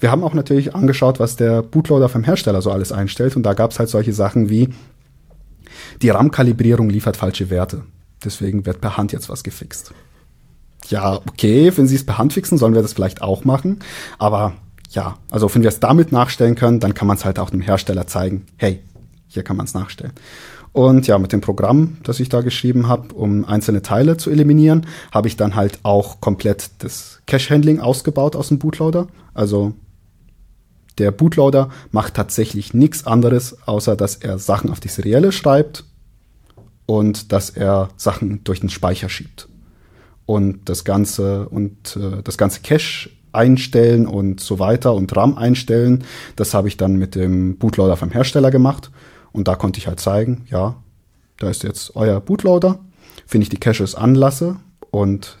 Wir 0.00 0.10
haben 0.10 0.24
auch 0.24 0.34
natürlich 0.34 0.74
angeschaut, 0.74 1.20
was 1.20 1.36
der 1.36 1.62
Bootloader 1.62 2.08
vom 2.08 2.24
Hersteller 2.24 2.60
so 2.60 2.72
alles 2.72 2.90
einstellt. 2.90 3.36
Und 3.36 3.44
da 3.44 3.54
gab 3.54 3.70
es 3.70 3.78
halt 3.78 3.88
solche 3.88 4.12
Sachen 4.12 4.50
wie, 4.50 4.70
die 6.02 6.10
RAM-Kalibrierung 6.10 6.90
liefert 6.90 7.16
falsche 7.16 7.48
Werte. 7.50 7.84
Deswegen 8.24 8.66
wird 8.66 8.80
per 8.80 8.96
Hand 8.96 9.12
jetzt 9.12 9.28
was 9.28 9.44
gefixt. 9.44 9.92
Ja, 10.88 11.20
okay, 11.28 11.72
wenn 11.76 11.86
Sie 11.86 11.96
es 11.96 12.04
per 12.04 12.18
Hand 12.18 12.32
fixen, 12.32 12.58
sollen 12.58 12.74
wir 12.74 12.82
das 12.82 12.92
vielleicht 12.92 13.22
auch 13.22 13.44
machen. 13.44 13.78
Aber 14.18 14.54
ja, 14.90 15.18
also 15.30 15.52
wenn 15.54 15.62
wir 15.62 15.68
es 15.68 15.80
damit 15.80 16.12
nachstellen 16.12 16.54
können, 16.54 16.80
dann 16.80 16.94
kann 16.94 17.08
man 17.08 17.16
es 17.16 17.24
halt 17.24 17.38
auch 17.38 17.50
dem 17.50 17.60
Hersteller 17.60 18.06
zeigen, 18.06 18.46
hey, 18.56 18.80
hier 19.26 19.42
kann 19.42 19.56
man 19.56 19.66
es 19.66 19.74
nachstellen. 19.74 20.12
Und 20.72 21.06
ja, 21.06 21.18
mit 21.18 21.32
dem 21.32 21.40
Programm, 21.40 21.98
das 22.02 22.18
ich 22.20 22.28
da 22.28 22.40
geschrieben 22.40 22.88
habe, 22.88 23.14
um 23.14 23.44
einzelne 23.44 23.82
Teile 23.82 24.16
zu 24.16 24.30
eliminieren, 24.30 24.86
habe 25.12 25.28
ich 25.28 25.36
dann 25.36 25.54
halt 25.54 25.78
auch 25.84 26.20
komplett 26.20 26.70
das 26.80 27.20
Cache-Handling 27.26 27.80
ausgebaut 27.80 28.34
aus 28.34 28.48
dem 28.48 28.58
Bootloader. 28.58 29.06
Also 29.34 29.72
der 30.98 31.12
Bootloader 31.12 31.70
macht 31.92 32.14
tatsächlich 32.14 32.74
nichts 32.74 33.06
anderes, 33.06 33.56
außer 33.66 33.96
dass 33.96 34.16
er 34.16 34.38
Sachen 34.38 34.70
auf 34.70 34.80
die 34.80 34.88
Serielle 34.88 35.32
schreibt 35.32 35.84
und 36.86 37.32
dass 37.32 37.50
er 37.50 37.88
Sachen 37.96 38.44
durch 38.44 38.60
den 38.60 38.70
Speicher 38.70 39.08
schiebt. 39.08 39.48
Und 40.26 40.68
das 40.68 40.84
ganze 40.84 41.48
und 41.48 41.96
äh, 41.96 42.22
das 42.22 42.38
ganze 42.38 42.60
Cache 42.62 43.10
einstellen 43.32 44.06
und 44.06 44.40
so 44.40 44.58
weiter 44.58 44.94
und 44.94 45.14
RAM 45.14 45.36
einstellen, 45.36 46.04
das 46.36 46.54
habe 46.54 46.68
ich 46.68 46.76
dann 46.76 46.96
mit 46.96 47.14
dem 47.14 47.56
Bootloader 47.56 47.96
vom 47.96 48.10
Hersteller 48.10 48.50
gemacht 48.50 48.90
und 49.32 49.48
da 49.48 49.56
konnte 49.56 49.78
ich 49.78 49.86
halt 49.86 50.00
zeigen, 50.00 50.46
ja, 50.50 50.76
da 51.38 51.50
ist 51.50 51.64
jetzt 51.64 51.96
euer 51.96 52.20
Bootloader, 52.20 52.78
wenn 53.28 53.42
ich 53.42 53.48
die 53.48 53.58
Caches 53.58 53.94
anlasse 53.94 54.56
und 54.90 55.38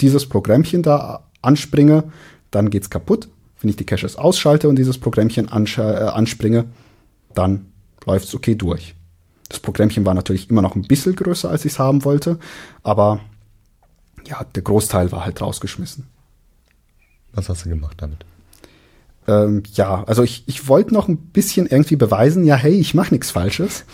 dieses 0.00 0.28
Programmchen 0.28 0.82
da 0.82 1.24
anspringe, 1.42 2.04
dann 2.50 2.70
geht's 2.70 2.90
kaputt. 2.90 3.28
Wenn 3.60 3.70
ich 3.70 3.76
die 3.76 3.86
Caches 3.86 4.16
ausschalte 4.16 4.68
und 4.68 4.76
dieses 4.76 4.98
Programmchen 4.98 5.48
äh, 5.48 5.80
anspringe, 5.80 6.66
dann 7.34 7.66
läuft's 8.06 8.34
okay 8.34 8.54
durch. 8.54 8.94
Das 9.48 9.60
Programmchen 9.60 10.06
war 10.06 10.14
natürlich 10.14 10.50
immer 10.50 10.62
noch 10.62 10.74
ein 10.74 10.82
bisschen 10.82 11.16
größer, 11.16 11.50
als 11.50 11.64
ich 11.64 11.72
es 11.72 11.78
haben 11.78 12.04
wollte, 12.04 12.38
aber 12.82 13.20
ja, 14.26 14.44
der 14.54 14.62
Großteil 14.62 15.12
war 15.12 15.24
halt 15.24 15.40
rausgeschmissen. 15.40 16.06
Was 17.32 17.48
hast 17.48 17.64
du 17.64 17.68
gemacht 17.68 17.96
damit? 17.98 18.24
Ähm, 19.26 19.62
ja, 19.74 20.04
also 20.04 20.22
ich, 20.22 20.44
ich 20.46 20.68
wollte 20.68 20.94
noch 20.94 21.08
ein 21.08 21.16
bisschen 21.16 21.66
irgendwie 21.66 21.96
beweisen, 21.96 22.44
ja, 22.44 22.56
hey, 22.56 22.74
ich 22.74 22.94
mache 22.94 23.14
nichts 23.14 23.30
Falsches. 23.30 23.84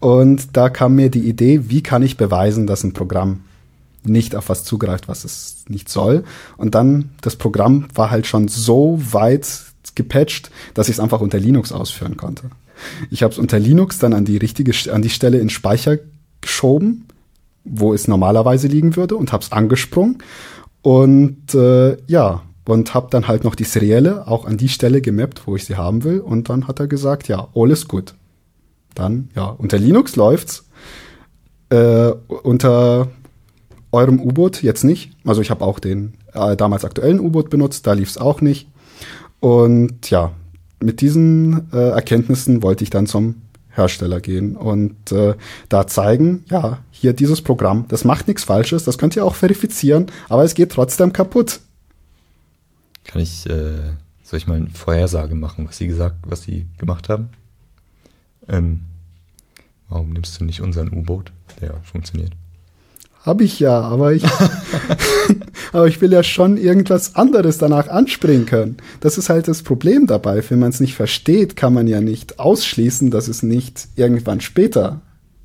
Und 0.00 0.56
da 0.56 0.68
kam 0.68 0.96
mir 0.96 1.10
die 1.10 1.28
Idee, 1.28 1.68
wie 1.68 1.82
kann 1.82 2.02
ich 2.02 2.16
beweisen, 2.16 2.66
dass 2.66 2.84
ein 2.84 2.92
Programm 2.92 3.44
nicht 4.04 4.34
auf 4.34 4.48
was 4.48 4.64
zugreift, 4.64 5.08
was 5.08 5.24
es 5.24 5.64
nicht 5.68 5.88
soll. 5.88 6.24
Und 6.56 6.74
dann, 6.74 7.10
das 7.20 7.36
Programm 7.36 7.86
war 7.94 8.10
halt 8.10 8.26
schon 8.26 8.48
so 8.48 9.00
weit 9.12 9.48
gepatcht, 9.94 10.50
dass 10.74 10.88
ich 10.88 10.96
es 10.96 11.00
einfach 11.00 11.20
unter 11.20 11.38
Linux 11.38 11.70
ausführen 11.70 12.16
konnte. 12.16 12.50
Ich 13.10 13.22
habe 13.22 13.32
es 13.32 13.38
unter 13.38 13.58
Linux 13.58 13.98
dann 13.98 14.12
an 14.12 14.24
die 14.24 14.36
richtige, 14.36 14.72
an 14.92 15.02
die 15.02 15.10
Stelle 15.10 15.38
in 15.38 15.50
Speicher 15.50 15.98
geschoben, 16.40 17.06
wo 17.64 17.94
es 17.94 18.08
normalerweise 18.08 18.68
liegen 18.68 18.96
würde 18.96 19.16
und 19.16 19.32
habe 19.32 19.42
es 19.42 19.52
angesprungen. 19.52 20.18
Und 20.82 21.54
äh, 21.54 21.96
ja, 22.06 22.42
und 22.64 22.94
habe 22.94 23.08
dann 23.10 23.28
halt 23.28 23.44
noch 23.44 23.54
die 23.54 23.64
Serielle 23.64 24.26
auch 24.26 24.44
an 24.44 24.56
die 24.56 24.68
Stelle 24.68 25.00
gemappt, 25.00 25.46
wo 25.46 25.56
ich 25.56 25.64
sie 25.64 25.76
haben 25.76 26.04
will. 26.04 26.20
Und 26.20 26.48
dann 26.48 26.68
hat 26.68 26.80
er 26.80 26.86
gesagt, 26.86 27.28
ja, 27.28 27.48
alles 27.54 27.88
gut. 27.88 28.14
Dann, 28.94 29.30
ja, 29.34 29.46
unter 29.46 29.78
Linux 29.78 30.16
läuft's. 30.16 30.64
Äh, 31.70 32.12
unter 32.28 33.08
eurem 33.90 34.20
U-Boot 34.20 34.62
jetzt 34.62 34.84
nicht. 34.84 35.12
Also 35.24 35.40
ich 35.40 35.50
habe 35.50 35.64
auch 35.64 35.78
den 35.78 36.14
äh, 36.34 36.56
damals 36.56 36.84
aktuellen 36.84 37.20
U-Boot 37.20 37.50
benutzt, 37.50 37.86
da 37.86 37.92
lief's 37.92 38.18
auch 38.18 38.40
nicht. 38.40 38.68
Und 39.40 40.10
ja, 40.10 40.32
mit 40.82 41.00
diesen 41.00 41.72
äh, 41.72 41.90
Erkenntnissen 41.90 42.62
wollte 42.62 42.84
ich 42.84 42.90
dann 42.90 43.06
zum 43.06 43.42
Hersteller 43.70 44.20
gehen 44.20 44.56
und 44.56 45.12
äh, 45.12 45.34
da 45.68 45.86
zeigen, 45.86 46.44
ja, 46.50 46.78
hier 46.90 47.14
dieses 47.14 47.40
Programm, 47.40 47.86
das 47.88 48.04
macht 48.04 48.28
nichts 48.28 48.44
Falsches, 48.44 48.84
das 48.84 48.98
könnt 48.98 49.16
ihr 49.16 49.24
auch 49.24 49.34
verifizieren, 49.34 50.06
aber 50.28 50.44
es 50.44 50.54
geht 50.54 50.72
trotzdem 50.72 51.12
kaputt. 51.12 51.60
Kann 53.04 53.22
ich, 53.22 53.48
äh, 53.48 53.94
soll 54.22 54.38
ich 54.38 54.46
mal 54.46 54.56
eine 54.56 54.70
Vorhersage 54.70 55.34
machen, 55.34 55.66
was 55.66 55.78
sie 55.78 55.86
gesagt, 55.86 56.16
was 56.26 56.42
sie 56.42 56.66
gemacht 56.78 57.08
haben? 57.08 57.30
Ähm, 58.48 58.80
warum 59.88 60.10
nimmst 60.10 60.38
du 60.38 60.44
nicht 60.44 60.60
unseren 60.60 60.92
U-Boot? 60.92 61.32
Der 61.60 61.74
funktioniert. 61.82 62.32
Habe 63.22 63.44
ich 63.44 63.60
ja, 63.60 63.80
aber 63.80 64.12
ich, 64.12 64.24
aber 65.72 65.86
ich 65.86 66.00
will 66.00 66.12
ja 66.12 66.22
schon 66.22 66.56
irgendwas 66.56 67.14
anderes 67.14 67.58
danach 67.58 67.88
anspringen 67.88 68.46
können. 68.46 68.76
Das 69.00 69.16
ist 69.18 69.28
halt 69.28 69.48
das 69.48 69.62
Problem 69.62 70.06
dabei. 70.06 70.42
Wenn 70.48 70.58
man 70.58 70.70
es 70.70 70.80
nicht 70.80 70.94
versteht, 70.94 71.56
kann 71.56 71.72
man 71.72 71.86
ja 71.86 72.00
nicht 72.00 72.38
ausschließen, 72.38 73.10
dass 73.10 73.28
es 73.28 73.42
nicht 73.42 73.88
irgendwann 73.96 74.40
später 74.40 75.00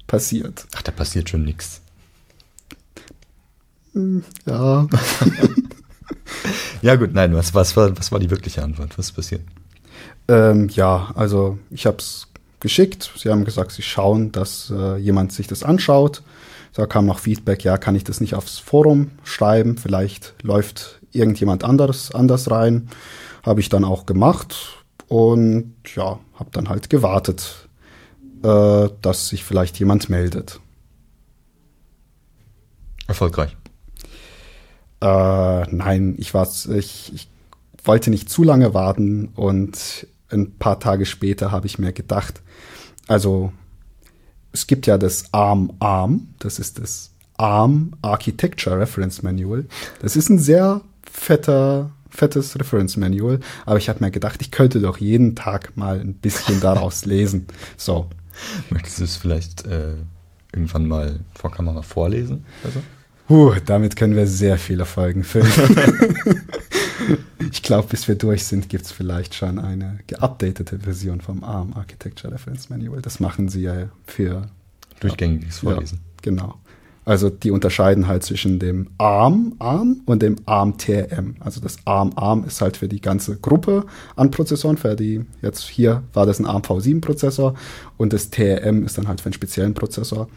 passiert. 0.08 0.66
Ach, 0.76 0.82
da 0.82 0.92
passiert 0.92 1.30
schon 1.30 1.44
nichts. 1.44 1.82
Ja, 4.46 4.88
Ja 6.82 6.96
gut, 6.96 7.14
nein, 7.14 7.34
was, 7.34 7.54
was, 7.54 7.76
war, 7.76 7.98
was 7.98 8.12
war 8.12 8.20
die 8.20 8.30
wirkliche 8.30 8.64
Antwort? 8.64 8.98
Was 8.98 9.08
ist 9.08 9.14
passiert? 9.14 9.42
ähm, 10.28 10.70
ja, 10.70 11.12
also 11.16 11.58
ich 11.70 11.86
habe 11.86 11.98
es 11.98 12.28
geschickt. 12.60 13.12
Sie 13.16 13.30
haben 13.30 13.46
gesagt, 13.46 13.72
sie 13.72 13.82
schauen, 13.82 14.32
dass 14.32 14.72
äh, 14.76 14.98
jemand 14.98 15.32
sich 15.32 15.48
das 15.48 15.64
anschaut. 15.64 16.22
Da 16.78 16.86
kam 16.86 17.08
noch 17.08 17.18
Feedback, 17.18 17.64
ja, 17.64 17.80
kann 17.80 17.96
ich 17.96 18.04
das 18.04 18.22
nicht 18.22 18.36
aufs 18.36 18.60
Forum 18.60 19.10
schreiben? 19.24 19.80
Vielleicht 19.80 20.36
läuft 20.44 21.02
irgendjemand 21.12 21.64
anderes 21.64 22.14
anders 22.14 22.52
rein. 22.52 22.90
Habe 23.44 23.62
ich 23.62 23.70
dann 23.70 23.84
auch 23.84 24.06
gemacht 24.06 24.86
und 25.08 25.74
ja, 25.96 26.20
habe 26.36 26.52
dann 26.52 26.70
halt 26.70 26.92
gewartet, 26.92 27.68
äh, 28.44 28.90
dass 29.02 29.30
sich 29.30 29.44
vielleicht 29.44 29.80
jemand 29.80 30.12
meldet. 30.12 30.60
Erfolgreich. 33.08 33.58
Äh, 35.02 35.76
nein, 35.76 36.14
ich 36.20 36.36
war, 36.36 36.48
ich, 36.76 37.12
ich 37.12 37.28
wollte 37.86 38.12
nicht 38.12 38.30
zu 38.30 38.44
lange 38.44 38.76
warten 38.76 39.30
und 39.30 40.06
ein 40.30 40.60
paar 40.60 40.80
Tage 40.80 41.08
später 41.08 41.52
habe 41.52 41.66
ich 41.66 41.80
mir 41.80 41.92
gedacht, 41.92 42.44
also 43.08 43.52
es 44.58 44.66
gibt 44.66 44.88
ja 44.88 44.98
das 44.98 45.32
ARM 45.34 45.72
ARM, 45.80 46.30
das 46.40 46.58
ist 46.58 46.80
das 46.80 47.12
ARM 47.38 47.94
Architecture 48.02 48.80
Reference 48.80 49.22
Manual. 49.22 49.66
Das 50.02 50.16
ist 50.16 50.30
ein 50.30 50.40
sehr 50.40 50.82
fetter, 51.10 51.92
fettes 52.10 52.60
Reference 52.60 52.98
Manual, 52.98 53.40
aber 53.68 53.78
ich 53.78 53.88
habe 53.88 54.04
mir 54.04 54.10
gedacht, 54.10 54.42
ich 54.42 54.50
könnte 54.50 54.82
doch 54.82 54.98
jeden 54.98 55.36
Tag 55.36 55.78
mal 55.78 56.00
ein 56.00 56.16
bisschen 56.16 56.60
daraus 56.60 57.06
lesen. 57.14 57.46
So. 57.78 58.10
Möchtest 58.70 59.00
du 59.00 59.04
es 59.04 59.16
vielleicht 59.16 59.66
äh, 59.66 59.94
irgendwann 60.54 60.88
mal 60.88 61.20
vor 61.36 61.52
Kamera 61.52 61.84
vorlesen? 61.84 62.46
Also? 62.64 62.82
Puh, 63.28 63.56
damit 63.66 63.96
können 63.96 64.16
wir 64.16 64.26
sehr 64.26 64.58
viele 64.58 64.86
Folgen 64.86 65.24
füllen. 65.24 65.52
ich 67.52 67.62
glaube, 67.64 67.88
bis 67.90 68.08
wir 68.08 68.16
durch 68.16 68.46
sind, 68.46 68.70
gibt 68.70 68.86
es 68.86 68.92
vielleicht 68.92 69.36
schon 69.36 69.60
eine 69.60 70.00
geupdatete 70.08 70.80
Version 70.80 71.22
vom 71.22 71.44
ARM 71.44 71.74
Architecture 71.74 72.34
Reference 72.34 72.70
Manual. 72.70 73.02
Das 73.02 73.20
machen 73.20 73.50
sie 73.50 73.62
ja 73.62 73.90
für 74.06 74.50
durchgängiges 75.00 75.60
Vorlesen. 75.60 76.00
Ja, 76.00 76.22
genau. 76.22 76.56
Also 77.08 77.30
die 77.30 77.52
unterscheiden 77.52 78.08
halt 78.08 78.24
zwischen 78.24 78.60
dem 78.60 78.90
ARM 78.98 79.56
ARM 79.60 80.02
und 80.06 80.22
dem 80.22 80.36
ARM 80.46 80.78
TRM. 80.78 81.36
Also 81.40 81.62
das 81.62 81.78
ARM 81.86 82.12
ARM 82.18 82.44
ist 82.44 82.60
halt 82.60 82.76
für 82.76 82.90
die 82.90 83.00
ganze 83.00 83.38
Gruppe 83.38 83.86
an 84.18 84.30
Prozessoren. 84.30 84.76
Für 84.76 84.98
die 84.98 85.24
jetzt 85.42 85.64
hier 85.70 86.04
war 86.12 86.26
das 86.26 86.40
ein 86.40 86.46
ARM 86.46 86.64
V7 86.64 87.00
Prozessor 87.00 87.54
und 87.96 88.12
das 88.12 88.30
TRM 88.30 88.84
ist 88.84 88.98
dann 88.98 89.08
halt 89.08 89.22
für 89.22 89.28
einen 89.28 89.34
speziellen 89.34 89.74
Prozessor. 89.74 90.28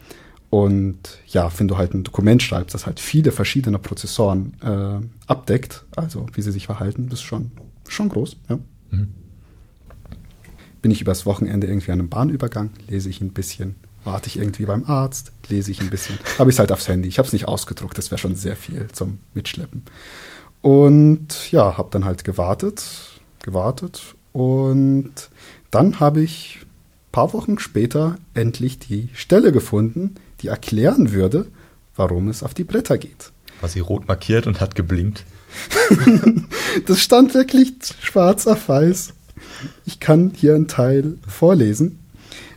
Und 0.50 1.20
ja, 1.28 1.50
wenn 1.58 1.68
du 1.68 1.78
halt 1.78 1.94
ein 1.94 2.02
Dokument 2.02 2.42
schreibst, 2.42 2.74
das 2.74 2.84
halt 2.84 2.98
viele 2.98 3.30
verschiedene 3.30 3.78
Prozessoren 3.78 4.54
äh, 4.62 5.06
abdeckt, 5.28 5.84
also 5.94 6.26
wie 6.34 6.42
sie 6.42 6.50
sich 6.50 6.66
verhalten, 6.66 7.08
das 7.08 7.20
ist 7.20 7.24
schon, 7.24 7.52
schon 7.88 8.08
groß. 8.08 8.36
Ja. 8.48 8.58
Mhm. 8.90 9.14
Bin 10.82 10.90
ich 10.90 11.00
übers 11.00 11.24
Wochenende 11.24 11.68
irgendwie 11.68 11.92
an 11.92 12.00
einem 12.00 12.08
Bahnübergang, 12.08 12.70
lese 12.88 13.08
ich 13.10 13.20
ein 13.20 13.30
bisschen, 13.30 13.76
warte 14.02 14.26
ich 14.26 14.38
irgendwie 14.38 14.66
beim 14.66 14.84
Arzt, 14.86 15.30
lese 15.48 15.70
ich 15.70 15.80
ein 15.80 15.90
bisschen, 15.90 16.18
habe 16.38 16.50
ich 16.50 16.56
es 16.56 16.58
halt 16.58 16.72
aufs 16.72 16.88
Handy. 16.88 17.08
Ich 17.08 17.18
habe 17.18 17.26
es 17.26 17.32
nicht 17.32 17.46
ausgedruckt, 17.46 17.96
das 17.96 18.10
wäre 18.10 18.18
schon 18.18 18.34
sehr 18.34 18.56
viel 18.56 18.88
zum 18.88 19.20
Mitschleppen. 19.34 19.84
Und 20.62 21.52
ja, 21.52 21.78
habe 21.78 21.90
dann 21.92 22.04
halt 22.04 22.24
gewartet, 22.24 22.82
gewartet 23.42 24.16
und 24.32 25.30
dann 25.70 26.00
habe 26.00 26.22
ich 26.22 26.66
paar 27.12 27.32
Wochen 27.32 27.58
später 27.58 28.16
endlich 28.34 28.78
die 28.78 29.08
Stelle 29.14 29.52
gefunden, 29.52 30.14
die 30.42 30.48
erklären 30.48 31.12
würde, 31.12 31.46
warum 31.96 32.28
es 32.28 32.42
auf 32.42 32.54
die 32.54 32.64
Blätter 32.64 32.98
geht. 32.98 33.32
War 33.60 33.68
sie 33.68 33.80
rot 33.80 34.08
markiert 34.08 34.46
und 34.46 34.60
hat 34.60 34.74
geblinkt? 34.74 35.24
das 36.86 37.00
stand 37.00 37.34
wirklich 37.34 37.74
schwarz 38.00 38.46
auf 38.46 38.68
weiß. 38.68 39.12
Ich 39.84 40.00
kann 40.00 40.32
hier 40.34 40.54
einen 40.54 40.68
Teil 40.68 41.18
vorlesen. 41.26 41.98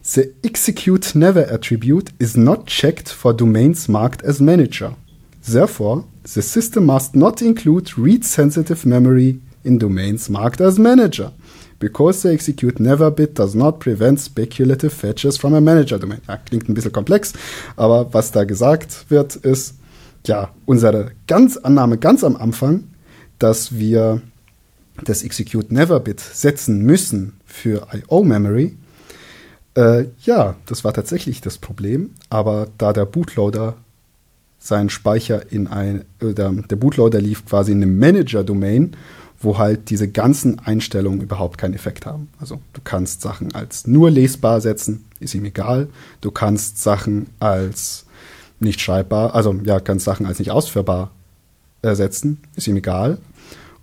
The 0.02 0.34
execute 0.44 1.18
never 1.18 1.52
attribute 1.52 2.12
is 2.20 2.36
not 2.36 2.68
checked 2.68 3.10
for 3.10 3.34
domains 3.34 3.88
marked 3.88 4.24
as 4.24 4.40
manager. 4.40 4.96
Therefore, 5.46 6.04
the 6.26 6.42
system 6.42 6.86
must 6.86 7.16
not 7.16 7.42
include 7.42 7.98
read 7.98 8.24
sensitive 8.24 8.88
memory 8.88 9.40
in 9.64 9.80
domains 9.80 10.30
marked 10.30 10.62
as 10.62 10.78
manager 10.78 11.32
because 11.84 12.22
the 12.22 12.34
execute 12.34 12.80
never 12.80 13.12
bit 13.12 13.38
does 13.38 13.56
not 13.56 13.80
prevent 13.80 14.18
speculative 14.18 14.94
fetches 14.94 15.38
from 15.38 15.54
a 15.54 15.60
manager 15.60 16.00
domain. 16.00 16.22
Ja, 16.30 16.38
klingt 16.38 16.70
ein 16.70 16.74
bisschen 16.74 16.94
komplex, 16.94 17.34
aber 17.76 18.14
was 18.14 18.32
da 18.32 18.46
gesagt 18.46 19.10
wird, 19.10 19.36
ist, 19.36 19.76
ja, 20.26 20.54
unsere 20.66 21.12
ganz 21.28 21.58
Annahme 21.58 21.98
ganz 21.98 22.24
am 22.24 22.38
Anfang, 22.38 22.86
dass 23.38 23.78
wir 23.78 24.22
das 25.04 25.24
execute 25.24 25.74
never 25.74 26.00
bit 26.00 26.22
setzen 26.22 26.84
müssen 26.84 27.34
für 27.46 27.86
IO 27.92 28.24
Memory. 28.24 28.78
Äh, 29.76 30.06
ja, 30.22 30.56
das 30.66 30.86
war 30.86 30.94
tatsächlich 30.94 31.42
das 31.42 31.58
Problem, 31.58 32.12
aber 32.30 32.68
da 32.78 32.94
der 32.94 33.06
Bootloader 33.06 33.76
seinen 34.58 34.90
Speicher 34.90 35.52
in 35.52 35.68
ein, 35.68 36.06
oder 36.22 36.50
der 36.52 36.78
Bootloader 36.78 37.20
lief 37.20 37.46
quasi 37.46 37.74
in 37.74 37.84
einem 37.84 38.00
Manager-Domain 38.00 38.96
wo 39.44 39.58
halt 39.58 39.90
diese 39.90 40.08
ganzen 40.08 40.60
Einstellungen 40.60 41.22
überhaupt 41.22 41.58
keinen 41.58 41.74
Effekt 41.74 42.06
haben. 42.06 42.30
Also 42.40 42.62
du 42.74 42.82
kannst 42.84 43.22
Sachen 43.22 43.54
als 43.54 43.86
nur 43.88 44.10
lesbar 44.10 44.62
setzen, 44.62 45.06
ist 45.20 45.36
ihm 45.36 45.46
egal. 45.46 45.90
Du 46.22 46.32
kannst 46.32 46.82
Sachen 46.82 47.28
als 47.40 48.06
nicht 48.60 48.82
schreibbar, 48.82 49.36
also 49.36 49.54
ja, 49.64 49.80
kannst 49.80 50.06
Sachen 50.06 50.26
als 50.26 50.40
nicht 50.40 50.52
ausführbar 50.52 51.12
ersetzen, 51.82 52.42
ist 52.56 52.68
ihm 52.68 52.78
egal. 52.78 53.18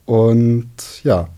Und 0.07 0.71
ja, 1.05 1.29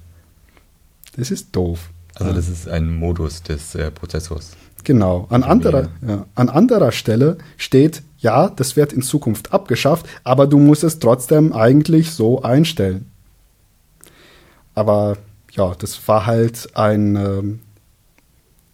das 1.16 1.30
ist 1.30 1.54
doof. 1.54 1.90
Also 2.14 2.32
das 2.32 2.48
ist 2.48 2.68
ein 2.68 2.94
Modus 2.94 3.42
des 3.42 3.74
äh, 3.74 3.90
Prozessors. 3.90 4.52
Genau. 4.84 5.26
An 5.30 5.42
anderer, 5.42 5.88
ja, 6.06 6.26
an 6.34 6.48
anderer 6.48 6.92
Stelle 6.92 7.38
steht, 7.56 8.02
ja, 8.18 8.48
das 8.48 8.76
wird 8.76 8.92
in 8.92 9.02
Zukunft 9.02 9.52
abgeschafft, 9.52 10.06
aber 10.24 10.46
du 10.46 10.58
musst 10.58 10.84
es 10.84 10.98
trotzdem 10.98 11.52
eigentlich 11.52 12.12
so 12.12 12.42
einstellen. 12.42 13.11
Aber 14.74 15.16
ja, 15.52 15.74
das 15.78 16.08
war 16.08 16.26
halt 16.26 16.76
ein, 16.76 17.16
ähm, 17.16 17.60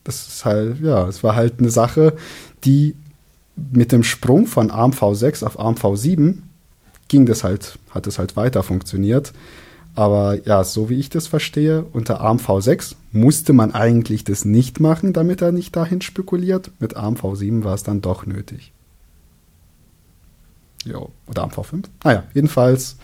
das 0.04 0.28
ist 0.28 0.44
halt, 0.44 0.80
ja, 0.80 1.06
es 1.08 1.22
war 1.22 1.34
halt 1.34 1.58
eine 1.58 1.70
Sache, 1.70 2.14
die 2.64 2.94
mit 3.56 3.92
dem 3.92 4.04
Sprung 4.04 4.46
von 4.46 4.70
ARM 4.70 4.92
V6 4.92 5.44
auf 5.44 5.58
ARM 5.58 5.74
V7 5.74 6.38
ging 7.08 7.26
das 7.26 7.42
halt, 7.42 7.78
hat 7.90 8.06
es 8.06 8.18
halt 8.18 8.36
weiter 8.36 8.62
funktioniert. 8.62 9.32
Aber 9.94 10.46
ja, 10.46 10.62
so 10.62 10.88
wie 10.88 10.98
ich 11.00 11.10
das 11.10 11.26
verstehe, 11.26 11.84
unter 11.92 12.20
ARM 12.20 12.36
V6 12.36 12.94
musste 13.10 13.52
man 13.52 13.74
eigentlich 13.74 14.22
das 14.22 14.44
nicht 14.44 14.78
machen, 14.78 15.12
damit 15.12 15.42
er 15.42 15.50
nicht 15.50 15.74
dahin 15.74 16.00
spekuliert. 16.02 16.70
Mit 16.78 16.96
ARM 16.96 17.16
V7 17.16 17.64
war 17.64 17.74
es 17.74 17.82
dann 17.82 18.00
doch 18.00 18.24
nötig. 18.24 18.72
Jo, 20.84 21.10
oder 21.26 21.42
ARM 21.42 21.50
V5. 21.50 21.84
Naja, 22.04 22.24
jedenfalls 22.32 22.96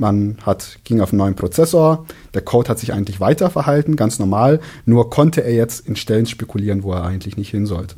man 0.00 0.38
hat, 0.42 0.78
ging 0.84 1.00
auf 1.00 1.12
einen 1.12 1.18
neuen 1.18 1.36
Prozessor, 1.36 2.06
der 2.34 2.42
Code 2.42 2.68
hat 2.68 2.78
sich 2.78 2.92
eigentlich 2.92 3.20
weiter 3.20 3.50
verhalten, 3.50 3.96
ganz 3.96 4.18
normal, 4.18 4.60
nur 4.86 5.10
konnte 5.10 5.42
er 5.42 5.54
jetzt 5.54 5.86
in 5.86 5.96
Stellen 5.96 6.26
spekulieren, 6.26 6.82
wo 6.82 6.92
er 6.92 7.04
eigentlich 7.04 7.36
nicht 7.36 7.50
hin 7.50 7.66
sollte. 7.66 7.96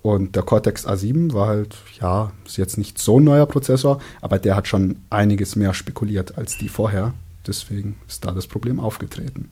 Und 0.00 0.36
der 0.36 0.42
Cortex 0.42 0.86
A7 0.86 1.34
war 1.34 1.48
halt, 1.48 1.76
ja, 2.00 2.32
ist 2.46 2.56
jetzt 2.56 2.78
nicht 2.78 2.98
so 2.98 3.20
ein 3.20 3.24
neuer 3.24 3.46
Prozessor, 3.46 4.00
aber 4.20 4.38
der 4.38 4.56
hat 4.56 4.68
schon 4.68 4.96
einiges 5.10 5.56
mehr 5.56 5.74
spekuliert 5.74 6.38
als 6.38 6.56
die 6.56 6.68
vorher. 6.68 7.12
Deswegen 7.46 7.96
ist 8.08 8.24
da 8.24 8.30
das 8.30 8.46
Problem 8.46 8.78
aufgetreten. 8.78 9.50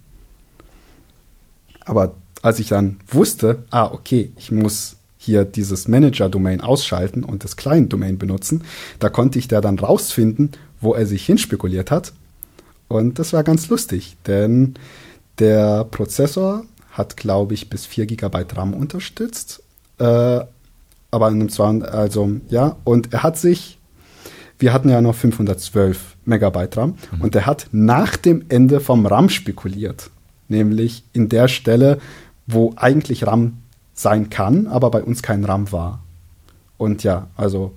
Aber 1.85 2.15
als 2.43 2.59
ich 2.59 2.69
dann 2.69 3.01
wusste, 3.09 3.65
ah, 3.71 3.87
okay, 3.87 4.33
ich 4.37 4.53
muss 4.53 4.97
hier 5.19 5.45
dieses 5.45 5.89
Manager-Domain 5.89 6.61
ausschalten 6.61 7.25
und 7.25 7.43
das 7.43 7.57
Client-Domain 7.57 8.17
benutzen, 8.17 8.65
da 8.99 9.09
konnte 9.09 9.39
ich 9.39 9.49
da 9.49 9.61
dann 9.61 9.79
rausfinden, 9.79 10.53
wo 10.81 10.95
er 10.95 11.07
sich 11.07 11.25
hinspekuliert 11.27 11.91
hat. 11.91 12.13
Und 12.89 13.19
das 13.19 13.33
war 13.33 13.43
ganz 13.43 13.69
lustig, 13.69 14.17
denn 14.27 14.75
der 15.39 15.85
Prozessor 15.85 16.65
hat, 16.93 17.17
glaube 17.17 17.55
ich, 17.55 17.69
bis 17.69 17.85
4 17.87 18.07
GB 18.07 18.45
RAM 18.55 18.75
unterstützt. 18.75 19.63
Äh, 19.99 20.41
aber 21.11 21.29
in 21.29 21.35
einem 21.35 21.49
200, 21.49 21.93
also 21.93 22.31
ja, 22.49 22.77
und 22.85 23.13
er 23.13 23.23
hat 23.23 23.39
sich, 23.39 23.79
wir 24.59 24.73
hatten 24.73 24.89
ja 24.89 25.01
noch 25.01 25.15
512 25.15 26.17
Megabyte 26.25 26.77
RAM 26.77 26.95
mhm. 27.13 27.21
und 27.21 27.35
er 27.35 27.47
hat 27.47 27.69
nach 27.73 28.17
dem 28.17 28.45
Ende 28.49 28.81
vom 28.81 29.07
RAM 29.07 29.29
spekuliert. 29.29 30.11
Nämlich 30.49 31.05
in 31.13 31.29
der 31.29 31.49
Stelle, 31.49 31.99
wo 32.47 32.73
eigentlich 32.77 33.27
RAM 33.27 33.59
sein 33.95 34.31
kann, 34.31 34.67
aber 34.67 34.91
bei 34.91 35.03
uns 35.03 35.23
kein 35.23 35.45
RAM 35.45 35.73
war. 35.73 36.03
Und 36.77 37.03
ja, 37.03 37.29
also 37.37 37.73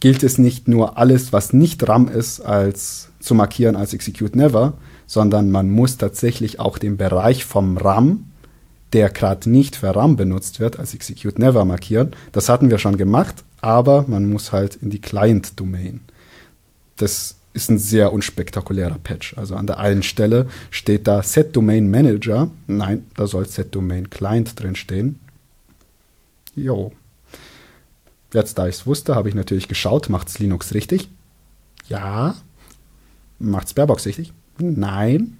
gilt 0.00 0.22
es 0.22 0.38
nicht 0.38 0.68
nur 0.68 0.98
alles, 0.98 1.32
was 1.32 1.52
nicht 1.52 1.88
RAM 1.88 2.08
ist, 2.08 2.40
als 2.40 3.10
zu 3.20 3.34
markieren 3.34 3.76
als 3.76 3.94
Execute 3.94 4.36
Never, 4.36 4.74
sondern 5.06 5.50
man 5.50 5.70
muss 5.70 5.96
tatsächlich 5.96 6.60
auch 6.60 6.78
den 6.78 6.96
Bereich 6.96 7.44
vom 7.44 7.76
RAM, 7.76 8.24
der 8.92 9.10
gerade 9.10 9.50
nicht 9.50 9.76
für 9.76 9.94
RAM 9.94 10.16
benutzt 10.16 10.60
wird, 10.60 10.78
als 10.78 10.94
Execute 10.94 11.38
Never 11.38 11.64
markieren. 11.64 12.12
Das 12.32 12.48
hatten 12.48 12.70
wir 12.70 12.78
schon 12.78 12.96
gemacht, 12.96 13.44
aber 13.60 14.04
man 14.06 14.28
muss 14.30 14.52
halt 14.52 14.76
in 14.76 14.90
die 14.90 15.00
Client-Domain. 15.00 16.00
Das 16.96 17.36
ist 17.52 17.70
ein 17.70 17.78
sehr 17.78 18.12
unspektakulärer 18.12 18.98
Patch. 19.02 19.36
Also 19.36 19.56
an 19.56 19.66
der 19.66 19.78
einen 19.78 20.02
Stelle 20.02 20.46
steht 20.70 21.06
da 21.06 21.22
Set 21.22 21.56
Domain 21.56 21.90
Manager. 21.90 22.50
Nein, 22.66 23.06
da 23.16 23.26
soll 23.26 23.46
Set 23.46 23.74
Domain 23.74 24.10
Client 24.10 24.60
drin 24.60 24.76
stehen. 24.76 25.18
Jo. 26.54 26.92
Jetzt, 28.32 28.58
da 28.58 28.68
ich 28.68 28.76
es 28.76 28.86
wusste, 28.86 29.14
habe 29.14 29.28
ich 29.28 29.34
natürlich 29.34 29.68
geschaut, 29.68 30.08
macht 30.08 30.28
es 30.28 30.38
Linux 30.38 30.74
richtig? 30.74 31.08
Ja. 31.88 32.34
Macht 33.38 33.68
es 33.68 33.74
Barebox 33.74 34.06
richtig? 34.06 34.32
Nein. 34.58 35.38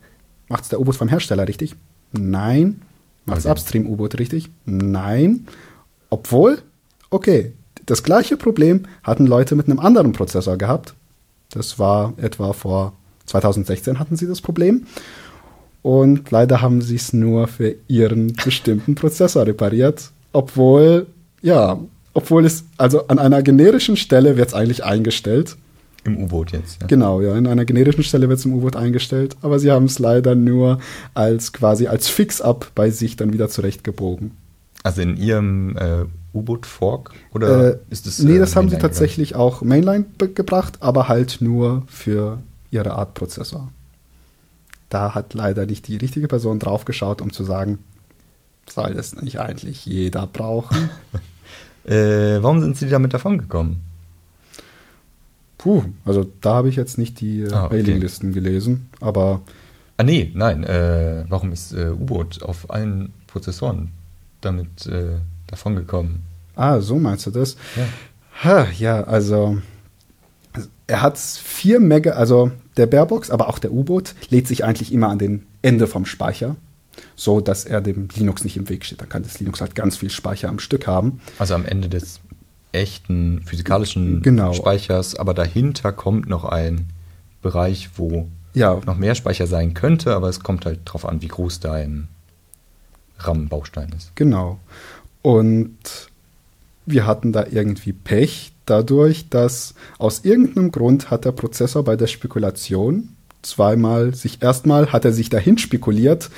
Macht 0.49 0.65
es 0.65 0.69
der 0.69 0.81
U-Boot 0.81 0.97
vom 0.97 1.09
Hersteller 1.09 1.47
richtig? 1.47 1.75
Nein. 2.13 2.83
Macht 3.27 3.39
es 3.39 3.45
Okay. 3.45 3.53
Upstream-U-Boot 3.53 4.19
richtig? 4.19 4.51
Nein. 4.65 5.47
Obwohl, 6.11 6.63
okay, 7.11 7.53
das 7.85 8.03
gleiche 8.03 8.37
Problem 8.37 8.87
hatten 9.03 9.27
Leute 9.27 9.55
mit 9.57 9.67
einem 9.67 9.81
anderen 9.81 10.13
Prozessor 10.13 10.57
gehabt. 10.57 10.95
Das 11.51 11.79
war 11.79 12.15
etwa 12.19 12.53
vor 12.53 12.95
2016 13.27 13.99
hatten 13.99 14.17
sie 14.17 14.27
das 14.27 14.41
Problem. 14.41 14.87
Und 15.83 16.31
leider 16.31 16.61
haben 16.61 16.83
sie 16.83 16.97
es 16.97 17.13
nur 17.13 17.47
für 17.47 17.77
ihren 17.87 18.33
bestimmten 18.33 18.95
Prozessor 18.95 19.47
repariert. 19.47 20.11
Obwohl, 20.33 21.07
ja, 21.41 21.79
obwohl 22.19 22.45
es, 22.45 22.65
also 22.77 23.07
an 23.07 23.21
einer 23.21 23.43
generischen 23.43 23.97
Stelle 23.97 24.37
wird 24.37 24.49
es 24.49 24.55
eigentlich 24.55 24.83
eingestellt. 24.85 25.57
Im 26.03 26.17
U-Boot 26.19 26.51
jetzt. 26.51 26.81
Ja. 26.81 26.89
Genau, 26.89 27.21
ja, 27.21 27.37
in 27.37 27.47
einer 27.47 27.65
generischen 27.65 28.03
Stelle 28.03 28.29
wird 28.29 28.41
es 28.41 28.45
im 28.45 28.55
U-Boot 28.55 28.75
eingestellt. 28.75 29.37
Aber 29.41 29.61
sie 29.61 29.71
haben 29.71 29.85
es 29.85 30.01
leider 30.01 30.35
nur 30.35 30.81
als 31.15 31.53
quasi 31.53 31.87
als 31.87 32.09
Fix-Up 32.09 32.73
bei 32.75 32.91
sich 32.91 33.15
dann 33.15 33.33
wieder 33.33 33.49
zurechtgebogen. 33.49 34.33
Also 34.83 35.01
in 35.03 35.17
ihrem 35.17 35.77
äh, 35.77 36.05
U-Boot-Fork? 36.35 37.13
Oder 37.35 37.75
Äh, 37.75 37.79
ist 37.91 38.07
das. 38.07 38.19
nee, 38.19 38.35
äh, 38.37 38.39
das 38.41 38.57
haben 38.57 38.69
sie 38.69 38.79
tatsächlich 38.79 39.37
auch 39.37 39.63
Mainline 39.63 40.07
gebracht, 40.35 40.79
aber 40.81 41.07
halt 41.09 41.39
nur 41.41 41.85
für 41.87 42.39
ihre 42.73 42.93
Art 42.95 43.15
Prozessor. 43.15 43.69
Da 44.89 45.15
hat 45.15 45.35
leider 45.35 45.67
nicht 45.67 45.87
die 45.87 45.97
richtige 45.99 46.27
Person 46.27 46.59
draufgeschaut, 46.59 47.21
um 47.23 47.33
zu 47.33 47.45
sagen, 47.45 47.79
soll 48.69 48.95
das 48.95 49.15
nicht 49.21 49.39
eigentlich 49.41 49.87
jeder 49.87 50.27
brauchen? 50.27 50.91
Äh, 51.89 52.43
warum 52.43 52.61
sind 52.61 52.77
sie 52.77 52.89
damit 52.89 53.15
davon 53.15 53.39
gekommen? 53.39 53.83
Puh, 55.57 55.85
also 56.05 56.25
da 56.41 56.55
habe 56.55 56.69
ich 56.69 56.77
jetzt 56.77 56.99
nicht 56.99 57.21
die 57.21 57.43
äh, 57.43 57.53
Ah, 57.53 57.67
okay. 57.67 57.77
Mailinglisten 57.77 58.33
gelesen, 58.33 58.89
aber 59.01 59.41
Ah, 59.97 60.05
nee, 60.05 60.31
nein. 60.33 60.63
Äh, 60.63 61.25
warum 61.29 61.51
ist 61.51 61.73
äh, 61.73 61.89
U-Boot 61.91 62.43
auf 62.45 62.71
allen 62.71 63.13
Prozessoren 63.27 63.91
damit 64.41 64.87
äh, 64.87 65.17
davon 65.49 65.75
gekommen? 65.75 66.23
ah, 66.55 66.81
so 66.81 66.99
meinst 66.99 67.27
du 67.27 67.31
das? 67.33 67.57
Ja. 67.77 67.85
Ha, 68.45 68.67
ja, 68.79 69.03
also 69.05 69.59
er 70.87 71.03
hat 71.03 71.19
vier 71.19 71.81
Mega, 71.81 72.13
also 72.13 72.51
der 72.77 72.87
Barebox, 72.87 73.31
aber 73.31 73.49
auch 73.49 73.59
der 73.59 73.73
U-Boot 73.73 74.15
lädt 74.31 74.47
sich 74.47 74.65
eigentlich 74.65 74.93
immer 74.93 75.09
an 75.09 75.19
den 75.19 75.47
Ende 75.63 75.87
vom 75.89 76.05
Speicher, 76.07 76.55
so 77.17 77.41
dass 77.41 77.65
er 77.65 77.81
dem 77.81 78.09
Linux 78.15 78.45
nicht 78.45 78.57
im 78.57 78.69
Weg 78.69 78.85
steht. 78.85 79.01
Dann 79.01 79.09
kann 79.09 79.23
das 79.23 79.41
Linux 79.41 79.61
halt 79.61 79.75
ganz 79.75 79.97
viel 79.97 80.11
Speicher 80.11 80.49
am 80.49 80.59
Stück 80.59 80.87
haben. 80.87 81.21
Also 81.39 81.55
am 81.55 81.65
Ende 81.65 81.89
des 81.89 82.21
echten 82.73 83.43
physikalischen 83.45 84.23
Genau. 84.23 84.53
Speichers, 84.53 85.15
aber 85.17 85.35
dahinter 85.35 85.93
kommt 85.93 86.29
noch 86.29 86.45
ein 86.45 86.87
Bereich, 87.43 87.91
wo 87.97 88.29
Ja, 88.55 88.81
noch 88.87 88.97
mehr 88.97 89.15
Speicher 89.15 89.47
sein 89.47 89.75
könnte, 89.75 90.15
aber 90.15 90.29
es 90.29 90.41
kommt 90.41 90.67
halt 90.67 90.81
drauf 90.85 91.07
an, 91.07 91.23
wie 91.23 91.29
groß 91.29 91.61
dein 91.61 92.09
RAM-Baustein 93.19 93.93
ist. 93.97 94.15
genau. 94.15 94.59
Und 95.23 95.77
wir 96.87 97.05
hatten 97.07 97.33
da 97.33 97.45
irgendwie 97.51 97.93
Pech 97.93 98.53
dadurch, 98.65 99.29
dass 99.29 99.75
aus 99.99 100.25
irgendeinem 100.25 100.71
Grund 100.73 101.11
hat 101.11 101.25
der 101.25 101.33
Prozessor 101.33 101.85
bei 101.85 101.97
der 101.97 102.07
Spekulation 102.07 103.11
zweimal 103.43 104.15
sich 104.15 104.43
erstmal 104.43 104.93
hat 104.93 105.05
er 105.05 105.13
sich 105.13 105.29
dahin 105.31 105.59
spekuliert 105.59 106.31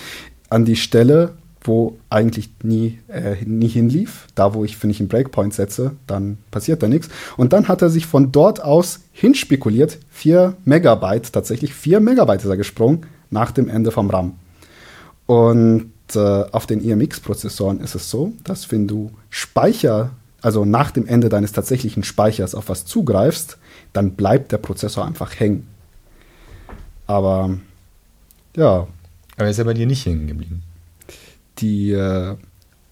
an 0.50 0.64
die 0.64 0.76
Stelle, 0.76 1.32
wo 1.62 1.98
eigentlich 2.08 2.50
nie, 2.62 2.98
äh, 3.08 3.36
nie 3.44 3.68
hinlief. 3.68 4.26
Da, 4.34 4.54
wo 4.54 4.64
ich, 4.64 4.82
wenn 4.82 4.90
ich 4.90 5.00
einen 5.00 5.08
Breakpoint 5.08 5.54
setze, 5.54 5.92
dann 6.06 6.38
passiert 6.50 6.82
da 6.82 6.88
nichts. 6.88 7.08
Und 7.36 7.52
dann 7.52 7.68
hat 7.68 7.82
er 7.82 7.90
sich 7.90 8.06
von 8.06 8.32
dort 8.32 8.62
aus 8.62 9.00
hinspekuliert, 9.12 9.98
4 10.10 10.56
Megabyte, 10.64 11.32
tatsächlich 11.32 11.74
4 11.74 12.00
Megabyte 12.00 12.42
ist 12.42 12.50
er 12.50 12.56
gesprungen, 12.56 13.06
nach 13.30 13.52
dem 13.52 13.68
Ende 13.68 13.90
vom 13.90 14.10
RAM. 14.10 14.34
Und 15.26 15.92
äh, 16.14 16.18
auf 16.18 16.66
den 16.66 16.80
IMX-Prozessoren 16.80 17.80
ist 17.80 17.94
es 17.94 18.10
so, 18.10 18.32
dass 18.42 18.72
wenn 18.72 18.88
du 18.88 19.10
Speicher, 19.28 20.10
also 20.42 20.64
nach 20.64 20.90
dem 20.90 21.06
Ende 21.06 21.28
deines 21.28 21.52
tatsächlichen 21.52 22.02
Speichers 22.02 22.54
auf 22.54 22.68
was 22.68 22.86
zugreifst, 22.86 23.58
dann 23.92 24.12
bleibt 24.12 24.50
der 24.50 24.58
Prozessor 24.58 25.06
einfach 25.06 25.38
hängen. 25.38 25.68
Aber 27.06 27.50
ja, 28.56 28.88
Aber 29.40 29.46
er 29.46 29.52
ist 29.52 29.56
ja 29.56 29.64
bei 29.64 29.72
dir 29.72 29.86
nicht 29.86 30.04
hängen 30.04 30.26
geblieben. 30.26 30.62
die 31.58 31.92
äh, 31.92 32.36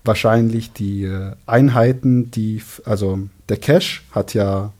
wahrscheinlich 0.03 0.72
die 0.72 1.05
äh, 1.05 1.32
Einheiten, 1.44 2.30
die, 2.30 2.62
also 2.86 3.18
der 3.51 3.59
Cache 3.59 4.01
hat 4.12 4.32
ja 4.32 4.72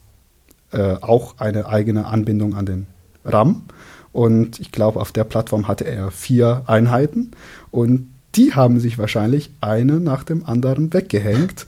äh, 0.73 0.95
auch 0.95 1.37
eine 1.39 1.67
eigene 1.67 2.07
Anbindung 2.07 2.55
an 2.55 2.65
den 2.65 2.87
RAM. 3.23 3.65
Und 4.13 4.61
ich 4.61 4.73
glaube, 4.73 4.99
auf 4.99 5.13
der 5.13 5.25
Plattform 5.25 5.69
hatte 5.69 5.85
er 5.85 6.11
vier 6.11 6.63
Einheiten. 6.67 7.33
Und 7.71 8.09
die 8.35 8.55
haben 8.55 8.81
sich 8.81 8.97
wahrscheinlich 8.97 9.51
eine 9.61 10.01
nach 10.01 10.25
dem 10.25 10.47
anderen 10.47 10.95
weggehängt, 10.95 11.67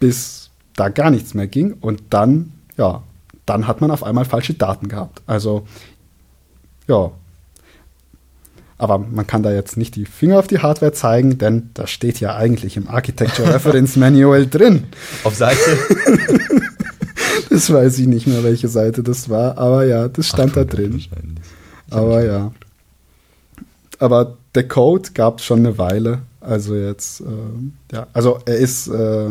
bis 0.00 0.50
da 0.74 0.90
gar 0.90 1.10
nichts 1.10 1.32
mehr 1.32 1.46
ging. 1.46 1.72
Und 1.80 2.02
dann, 2.10 2.52
ja, 2.76 3.02
dann 3.46 3.66
hat 3.66 3.80
man 3.80 3.90
auf 3.90 4.04
einmal 4.04 4.26
falsche 4.26 4.52
Daten 4.52 4.88
gehabt. 4.88 5.22
Also, 5.26 5.66
ja, 6.86 7.10
aber 8.78 8.98
man 8.98 9.26
kann 9.26 9.42
da 9.42 9.52
jetzt 9.52 9.76
nicht 9.76 9.96
die 9.96 10.04
Finger 10.04 10.38
auf 10.38 10.46
die 10.46 10.58
Hardware 10.58 10.92
zeigen, 10.92 11.38
denn 11.38 11.70
das 11.74 11.90
steht 11.90 12.20
ja 12.20 12.36
eigentlich 12.36 12.76
im 12.76 12.88
Architecture 12.88 13.52
Reference 13.52 13.96
Manual 13.96 14.46
drin. 14.46 14.84
Auf 15.24 15.34
Seite 15.34 15.58
Das 17.50 17.72
weiß 17.72 17.98
ich 18.00 18.06
nicht 18.06 18.26
mehr, 18.26 18.44
welche 18.44 18.68
Seite 18.68 19.02
das 19.02 19.30
war, 19.30 19.56
aber 19.56 19.86
ja, 19.86 20.08
das 20.08 20.28
stand 20.28 20.56
da 20.56 20.60
800 20.60 20.72
drin. 20.76 21.02
Aber 21.90 22.22
ja. 22.22 22.52
Aber 23.98 24.36
der 24.54 24.68
Code 24.68 25.10
gab 25.14 25.38
es 25.38 25.46
schon 25.46 25.60
eine 25.60 25.78
Weile. 25.78 26.20
Also 26.40 26.74
jetzt, 26.74 27.20
ähm, 27.20 27.72
ja, 27.90 28.08
also 28.12 28.40
er 28.44 28.56
ist 28.56 28.88
äh, 28.88 29.30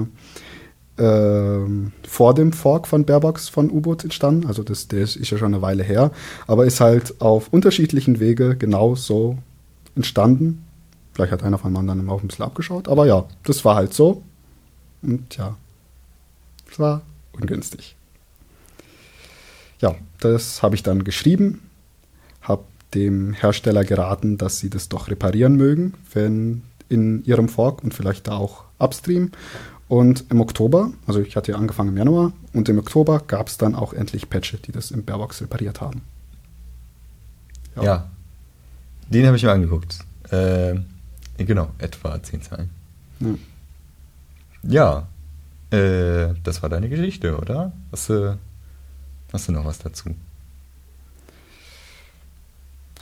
vor 0.97 2.33
dem 2.33 2.53
Fork 2.53 2.87
von 2.87 3.05
Barebox 3.05 3.49
von 3.49 3.69
U-Boot 3.69 4.05
entstanden. 4.05 4.47
Also 4.47 4.63
das, 4.63 4.85
ist, 4.85 5.17
ist 5.17 5.29
ja 5.29 5.37
schon 5.37 5.53
eine 5.53 5.61
Weile 5.61 5.83
her. 5.83 6.11
Aber 6.47 6.65
ist 6.65 6.79
halt 6.79 7.19
auf 7.19 7.49
unterschiedlichen 7.51 8.21
Wege 8.21 8.55
genau 8.55 8.95
so 8.95 9.37
entstanden. 9.95 10.65
Vielleicht 11.13 11.33
hat 11.33 11.43
einer 11.43 11.57
von 11.57 11.73
den 11.73 11.79
anderen 11.79 12.09
auch 12.09 12.21
ein 12.21 12.27
bisschen 12.27 12.45
abgeschaut. 12.45 12.87
Aber 12.87 13.05
ja, 13.05 13.25
das 13.43 13.65
war 13.65 13.75
halt 13.75 13.93
so. 13.93 14.23
Und 15.01 15.35
ja, 15.35 15.57
es 16.71 16.79
war 16.79 17.01
ungünstig. 17.33 17.95
Ja, 19.81 19.95
das 20.19 20.63
habe 20.63 20.75
ich 20.75 20.83
dann 20.83 21.03
geschrieben, 21.03 21.61
habe 22.41 22.63
dem 22.93 23.33
Hersteller 23.33 23.83
geraten, 23.83 24.37
dass 24.37 24.59
sie 24.59 24.69
das 24.69 24.89
doch 24.89 25.09
reparieren 25.09 25.55
mögen, 25.55 25.93
wenn 26.13 26.63
in 26.87 27.23
ihrem 27.25 27.49
Fork 27.49 27.83
und 27.83 27.93
vielleicht 27.93 28.27
da 28.27 28.37
auch 28.37 28.63
upstream. 28.79 29.31
Und 29.87 30.25
im 30.31 30.41
Oktober, 30.41 30.91
also 31.05 31.21
ich 31.21 31.35
hatte 31.35 31.51
ja 31.51 31.57
angefangen 31.57 31.89
im 31.89 31.97
Januar, 31.97 32.33
und 32.53 32.67
im 32.69 32.79
Oktober 32.79 33.21
gab 33.25 33.47
es 33.47 33.57
dann 33.57 33.75
auch 33.75 33.93
endlich 33.93 34.29
Patche, 34.29 34.57
die 34.57 34.71
das 34.71 34.91
im 34.91 35.05
Barebox 35.05 35.41
repariert 35.41 35.81
haben. 35.81 36.01
Ja. 37.79 38.09
Den 39.09 39.27
habe 39.27 39.37
ich 39.37 39.43
mir 39.43 39.51
angeguckt. 39.51 39.99
Äh, 40.31 40.75
genau, 41.37 41.69
etwa 41.77 42.21
10 42.21 42.41
Zeilen. 42.41 42.69
Ja. 43.19 43.27
Ja, 44.67 45.07
äh, 45.77 46.33
das 46.43 46.63
war 46.63 46.69
deine 46.69 46.89
Geschichte, 46.89 47.37
oder? 47.37 47.71
Hast 47.91 48.09
du, 48.09 48.39
hast 49.31 49.47
du 49.47 49.51
noch 49.51 49.65
was 49.65 49.77
dazu? 49.77 50.15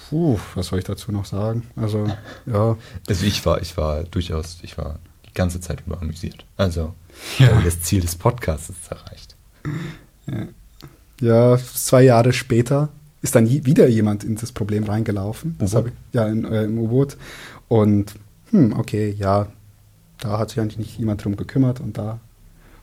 Puh, 0.09 0.38
was 0.55 0.67
soll 0.67 0.79
ich 0.79 0.86
dazu 0.86 1.13
noch 1.13 1.25
sagen? 1.25 1.63
Also, 1.77 2.07
ja. 2.45 2.77
Also 3.07 3.25
ich 3.25 3.45
war, 3.45 3.61
ich 3.61 3.77
war 3.77 4.03
durchaus, 4.03 4.59
ich 4.61 4.77
war 4.77 4.99
die 5.34 5.38
ganze 5.38 5.59
Zeit 5.59 5.84
über 5.86 6.01
amüsiert. 6.01 6.45
Also, 6.57 6.93
ja. 7.39 7.61
das 7.63 7.81
Ziel 7.81 8.01
des 8.01 8.15
Podcasts 8.15 8.69
ist 8.69 8.91
erreicht. 8.91 9.36
Ja, 11.19 11.57
zwei 11.57 12.03
Jahre 12.03 12.34
später 12.34 12.89
ist 13.21 13.36
dann 13.36 13.49
wieder 13.49 13.88
jemand 13.88 14.23
in 14.23 14.36
das 14.36 14.51
Problem 14.51 14.84
reingelaufen. 14.84 15.55
Das 15.57 15.73
ich, 15.73 15.86
ja, 16.11 16.27
in, 16.27 16.45
äh, 16.45 16.63
im 16.63 16.77
U-Boot. 16.77 17.17
Und, 17.67 18.13
hm, 18.51 18.73
okay, 18.77 19.15
ja, 19.17 19.47
da 20.19 20.38
hat 20.38 20.49
sich 20.49 20.59
eigentlich 20.59 20.77
nicht 20.77 20.99
jemand 20.99 21.23
drum 21.23 21.36
gekümmert 21.36 21.79
und 21.79 21.97
da 21.97 22.19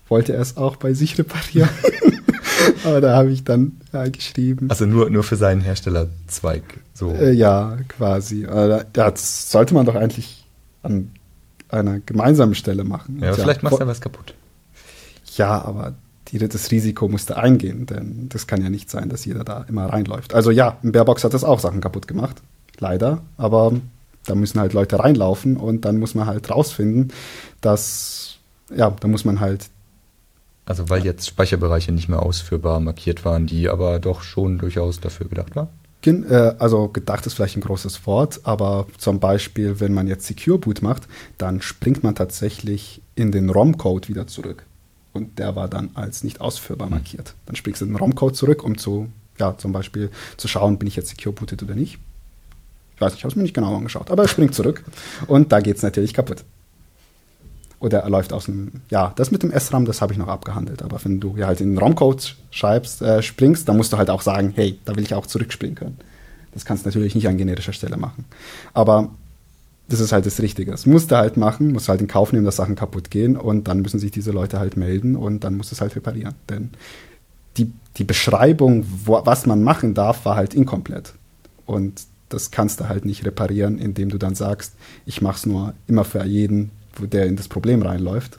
wollte 0.09 0.33
er 0.33 0.41
es 0.41 0.57
auch 0.57 0.77
bei 0.77 0.95
sich 0.95 1.19
reparieren. 1.19 1.69
Aber 2.85 3.01
da 3.01 3.17
habe 3.17 3.31
ich 3.31 3.45
dann 3.45 3.81
ja, 3.93 4.09
geschrieben. 4.09 4.71
Also 4.71 4.87
nur, 4.87 5.11
nur 5.11 5.23
für 5.23 5.37
seinen 5.37 5.61
Herstellerzweig. 5.61 6.63
So. 6.95 7.13
Äh, 7.13 7.33
ja, 7.33 7.79
quasi. 7.89 8.45
Äh, 8.45 8.85
das 8.93 9.51
sollte 9.51 9.75
man 9.75 9.87
doch 9.87 9.95
eigentlich 9.95 10.47
an 10.83 11.11
einer 11.71 12.01
gemeinsamen 12.01 12.55
Stelle 12.55 12.85
machen. 12.85 13.19
ja, 13.21 13.29
aber 13.29 13.37
Tja, 13.37 13.45
vielleicht 13.45 13.63
machst 13.63 13.79
du 13.79 13.83
ja 13.83 13.87
was 13.87 14.01
kaputt. 14.01 14.35
Ja, 15.37 15.63
aber 15.63 15.95
die, 16.29 16.39
das 16.39 16.71
Risiko 16.71 17.09
musste 17.09 17.37
eingehen, 17.37 17.87
denn 17.87 18.29
das 18.29 18.47
kann 18.47 18.63
ja 18.63 18.71
nicht 18.71 18.91
sein, 18.91 19.09
dass 19.09 19.25
jeder 19.25 19.45
da 19.45 19.65
immer 19.69 19.87
reinläuft. 19.87 20.35
Also 20.35 20.51
ja, 20.51 20.79
im 20.83 20.93
Barebox 20.93 21.25
hat 21.25 21.35
das 21.35 21.45
auch 21.45 21.61
Sachen 21.61 21.81
kaputt 21.81 22.07
gemacht, 22.07 22.43
leider, 22.79 23.23
aber 23.37 23.73
da 24.27 24.35
müssen 24.35 24.61
halt 24.61 24.73
Leute 24.73 24.99
reinlaufen 24.99 25.57
und 25.57 25.85
dann 25.85 25.99
muss 25.99 26.15
man 26.15 26.27
halt 26.27 26.51
rausfinden, 26.51 27.13
dass, 27.61 28.37
ja, 28.75 28.91
da 28.91 29.09
muss 29.09 29.25
man 29.25 29.41
halt 29.41 29.71
Also 30.67 30.89
weil 30.89 31.05
jetzt 31.05 31.27
Speicherbereiche 31.27 31.93
nicht 31.93 32.09
mehr 32.09 32.23
ausführbar 32.23 32.81
markiert 32.81 33.25
waren, 33.25 33.47
die 33.47 33.69
aber 33.69 33.99
doch 33.99 34.23
schon 34.23 34.59
durchaus 34.59 35.01
dafür 35.01 35.29
gedacht 35.29 35.57
waren. 35.57 35.69
Äh, 36.05 36.55
Also 36.59 36.89
gedacht 36.89 37.27
ist 37.27 37.35
vielleicht 37.35 37.57
ein 37.57 37.63
großes 37.63 38.07
Wort, 38.07 38.41
aber 38.45 38.87
zum 38.99 39.21
Beispiel, 39.21 39.81
wenn 39.81 39.93
man 39.93 40.07
jetzt 40.07 40.27
Secure 40.27 40.59
Boot 40.59 40.83
macht, 40.83 41.09
dann 41.39 41.61
springt 41.63 42.03
man 42.03 42.15
tatsächlich 42.15 43.03
in 43.15 43.33
den 43.33 43.51
ROM-Code 43.51 44.09
wieder 44.09 44.27
zurück. 44.27 44.65
Und 45.13 45.39
der 45.39 45.57
war 45.57 45.69
dann 45.69 45.91
als 45.95 46.23
nicht 46.23 46.41
ausführbar 46.41 46.89
markiert. 46.89 47.35
Dann 47.47 47.57
springst 47.57 47.81
du 47.81 47.85
in 47.85 47.93
den 47.93 47.99
ROM-Code 47.99 48.35
zurück, 48.35 48.63
um 48.65 48.79
zu, 48.79 49.09
ja, 49.39 49.57
zum 49.59 49.73
Beispiel 49.73 50.11
zu 50.37 50.49
schauen, 50.49 50.79
bin 50.79 50.87
ich 50.89 50.97
jetzt 50.97 51.09
secure 51.11 51.35
booted 51.35 51.63
oder 51.63 51.75
nicht. 51.75 51.99
Ich 52.95 53.01
weiß 53.01 53.13
nicht, 53.13 53.19
ich 53.21 53.25
habe 53.25 53.33
es 53.33 53.37
mir 53.37 53.43
nicht 53.43 53.55
genau 53.55 53.75
angeschaut, 53.77 54.11
aber 54.11 54.23
er 54.25 54.29
springt 54.29 54.55
zurück 54.55 54.85
und 55.27 55.53
da 55.53 55.61
geht 55.61 55.77
es 55.77 55.83
natürlich 55.83 56.15
kaputt. 56.15 56.45
Oder 57.81 58.01
er 58.01 58.11
läuft 58.11 58.33
aus 58.35 58.45
dem, 58.45 58.83
ja, 58.91 59.13
das 59.17 59.31
mit 59.31 59.43
dem 59.43 59.59
SRAM, 59.59 59.87
das 59.87 60.03
habe 60.03 60.13
ich 60.13 60.19
noch 60.19 60.29
abgehandelt. 60.29 60.83
Aber 60.83 61.03
wenn 61.03 61.19
du 61.19 61.37
ja 61.37 61.47
halt 61.47 61.63
in 61.63 61.71
den 61.71 61.79
ROM-Code 61.79 62.23
schreibst, 62.51 63.01
äh, 63.01 63.23
springst, 63.23 63.69
dann 63.69 63.79
musst 63.79 63.93
du 63.93 63.97
halt 63.97 64.11
auch 64.11 64.21
sagen, 64.21 64.53
hey, 64.55 64.79
da 64.85 64.95
will 64.97 65.03
ich 65.03 65.15
auch 65.15 65.27
zurückspringen 65.27 65.77
können. 65.77 65.99
Das 66.53 66.67
kannst 66.67 66.85
du 66.85 66.89
natürlich 66.89 67.15
nicht 67.15 67.27
an 67.27 67.39
generischer 67.39 67.73
Stelle 67.73 67.97
machen. 67.97 68.27
Aber 68.75 69.11
das 69.89 70.01
ist 70.01 70.13
halt 70.13 70.27
das 70.27 70.41
Richtige. 70.41 70.71
Das 70.71 70.85
musst 70.85 71.11
du 71.11 71.17
halt 71.17 71.37
machen, 71.37 71.73
musst 71.73 71.89
halt 71.89 72.01
in 72.01 72.07
Kauf 72.07 72.33
nehmen, 72.33 72.45
dass 72.45 72.57
Sachen 72.57 72.77
kaputt 72.77 73.11
gehen 73.11 73.37
und 73.37 73.67
dann 73.67 73.81
müssen 73.81 73.99
sich 73.99 74.11
diese 74.11 74.31
Leute 74.31 74.61
halt 74.61 74.77
melden 74.77 75.17
und 75.17 75.43
dann 75.43 75.57
musst 75.57 75.73
du 75.73 75.75
es 75.75 75.81
halt 75.81 75.97
reparieren. 75.97 76.35
Denn 76.49 76.71
die, 77.57 77.73
die 77.97 78.05
Beschreibung, 78.05 78.85
wo, 79.05 79.21
was 79.25 79.47
man 79.47 79.63
machen 79.63 79.95
darf, 79.95 80.25
war 80.25 80.37
halt 80.37 80.55
inkomplett. 80.55 81.15
Und 81.67 82.03
das 82.29 82.51
kannst 82.51 82.81
du 82.81 82.89
halt 82.89 83.05
nicht 83.05 83.25
reparieren, 83.25 83.79
indem 83.79 84.11
du 84.11 84.19
dann 84.19 84.35
sagst, 84.35 84.75
ich 85.07 85.23
mache 85.23 85.39
es 85.39 85.47
nur 85.47 85.75
immer 85.89 86.05
für 86.05 86.25
jeden, 86.25 86.71
der 86.99 87.27
in 87.27 87.37
das 87.37 87.49
Problem 87.49 87.83
reinläuft. 87.83 88.39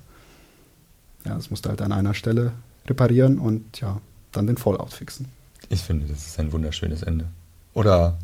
Ja, 1.26 1.36
das 1.36 1.49
musst 1.49 1.66
du 1.66 1.70
halt 1.70 1.82
an 1.82 1.91
einer 1.91 2.14
Stelle 2.14 2.52
reparieren 2.88 3.39
und 3.39 3.80
ja, 3.80 4.02
dann 4.32 4.47
den 4.47 4.58
Fallout 4.58 4.93
fixen. 4.93 5.28
Ich 5.70 5.82
finde, 5.82 6.08
das 6.08 6.28
ist 6.28 6.39
ein 6.39 6.52
wunderschönes 6.52 7.04
Ende. 7.04 7.26
Oder 7.74 8.18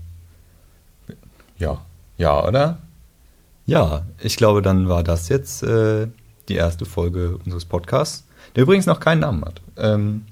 ja, 1.58 1.82
ja, 2.18 2.46
oder? 2.46 2.80
Ja, 3.66 4.06
ich 4.20 4.38
glaube, 4.38 4.62
dann 4.62 4.90
war 4.90 5.04
das 5.04 5.30
jetzt 5.30 5.64
äh, 5.64 6.08
die 6.48 6.56
erste 6.56 6.86
Folge 6.86 7.38
unseres 7.38 7.66
Podcasts, 7.66 8.26
der 8.56 8.64
übrigens 8.64 8.86
noch 8.86 9.00
keinen 9.00 9.20
Namen 9.20 9.44
hat. 9.44 9.62
Ähm, 9.78 10.26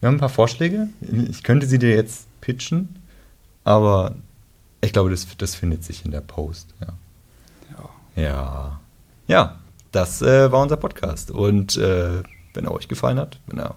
wir 0.00 0.08
haben 0.08 0.16
ein 0.16 0.20
paar 0.20 0.28
Vorschläge. 0.28 0.88
Ich 1.28 1.42
könnte 1.42 1.66
sie 1.66 1.78
dir 1.78 1.90
jetzt 1.90 2.26
pitchen, 2.40 2.96
aber 3.64 4.14
ich 4.80 4.92
glaube, 4.92 5.10
das, 5.10 5.26
das 5.36 5.54
findet 5.54 5.84
sich 5.84 6.04
in 6.04 6.10
der 6.10 6.22
Post. 6.22 6.74
Ja. 6.80 6.88
Ja. 8.16 8.22
Ja, 8.22 8.79
ja 9.30 9.60
das 9.92 10.22
äh, 10.22 10.50
war 10.52 10.62
unser 10.62 10.76
Podcast. 10.76 11.30
Und 11.30 11.76
äh, 11.76 12.22
wenn 12.54 12.64
er 12.64 12.72
euch 12.72 12.88
gefallen 12.88 13.18
hat, 13.18 13.38
wenn 13.46 13.58
er 13.58 13.74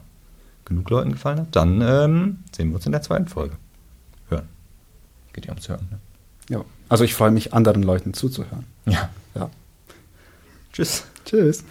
genug 0.66 0.90
Leuten 0.90 1.12
gefallen 1.12 1.40
hat, 1.40 1.56
dann 1.56 1.82
ähm, 1.82 2.40
sehen 2.56 2.70
wir 2.70 2.76
uns 2.76 2.86
in 2.86 2.92
der 2.92 3.02
zweiten 3.02 3.28
Folge. 3.28 3.56
Hören. 4.30 4.48
Geht 5.34 5.46
ja 5.46 5.52
ums 5.52 5.68
Hören. 5.68 5.88
Ne? 5.92 6.00
ja. 6.50 6.66
Also 6.90 7.04
ich 7.04 7.14
freue 7.16 7.32
mich, 7.32 7.54
anderen 7.54 7.84
Leuten 7.84 8.14
zuzuhören. 8.14 8.66
Ja. 8.86 9.10
Ja. 9.36 9.50
Tschüss. 10.72 11.06
Tschüss. 11.26 11.64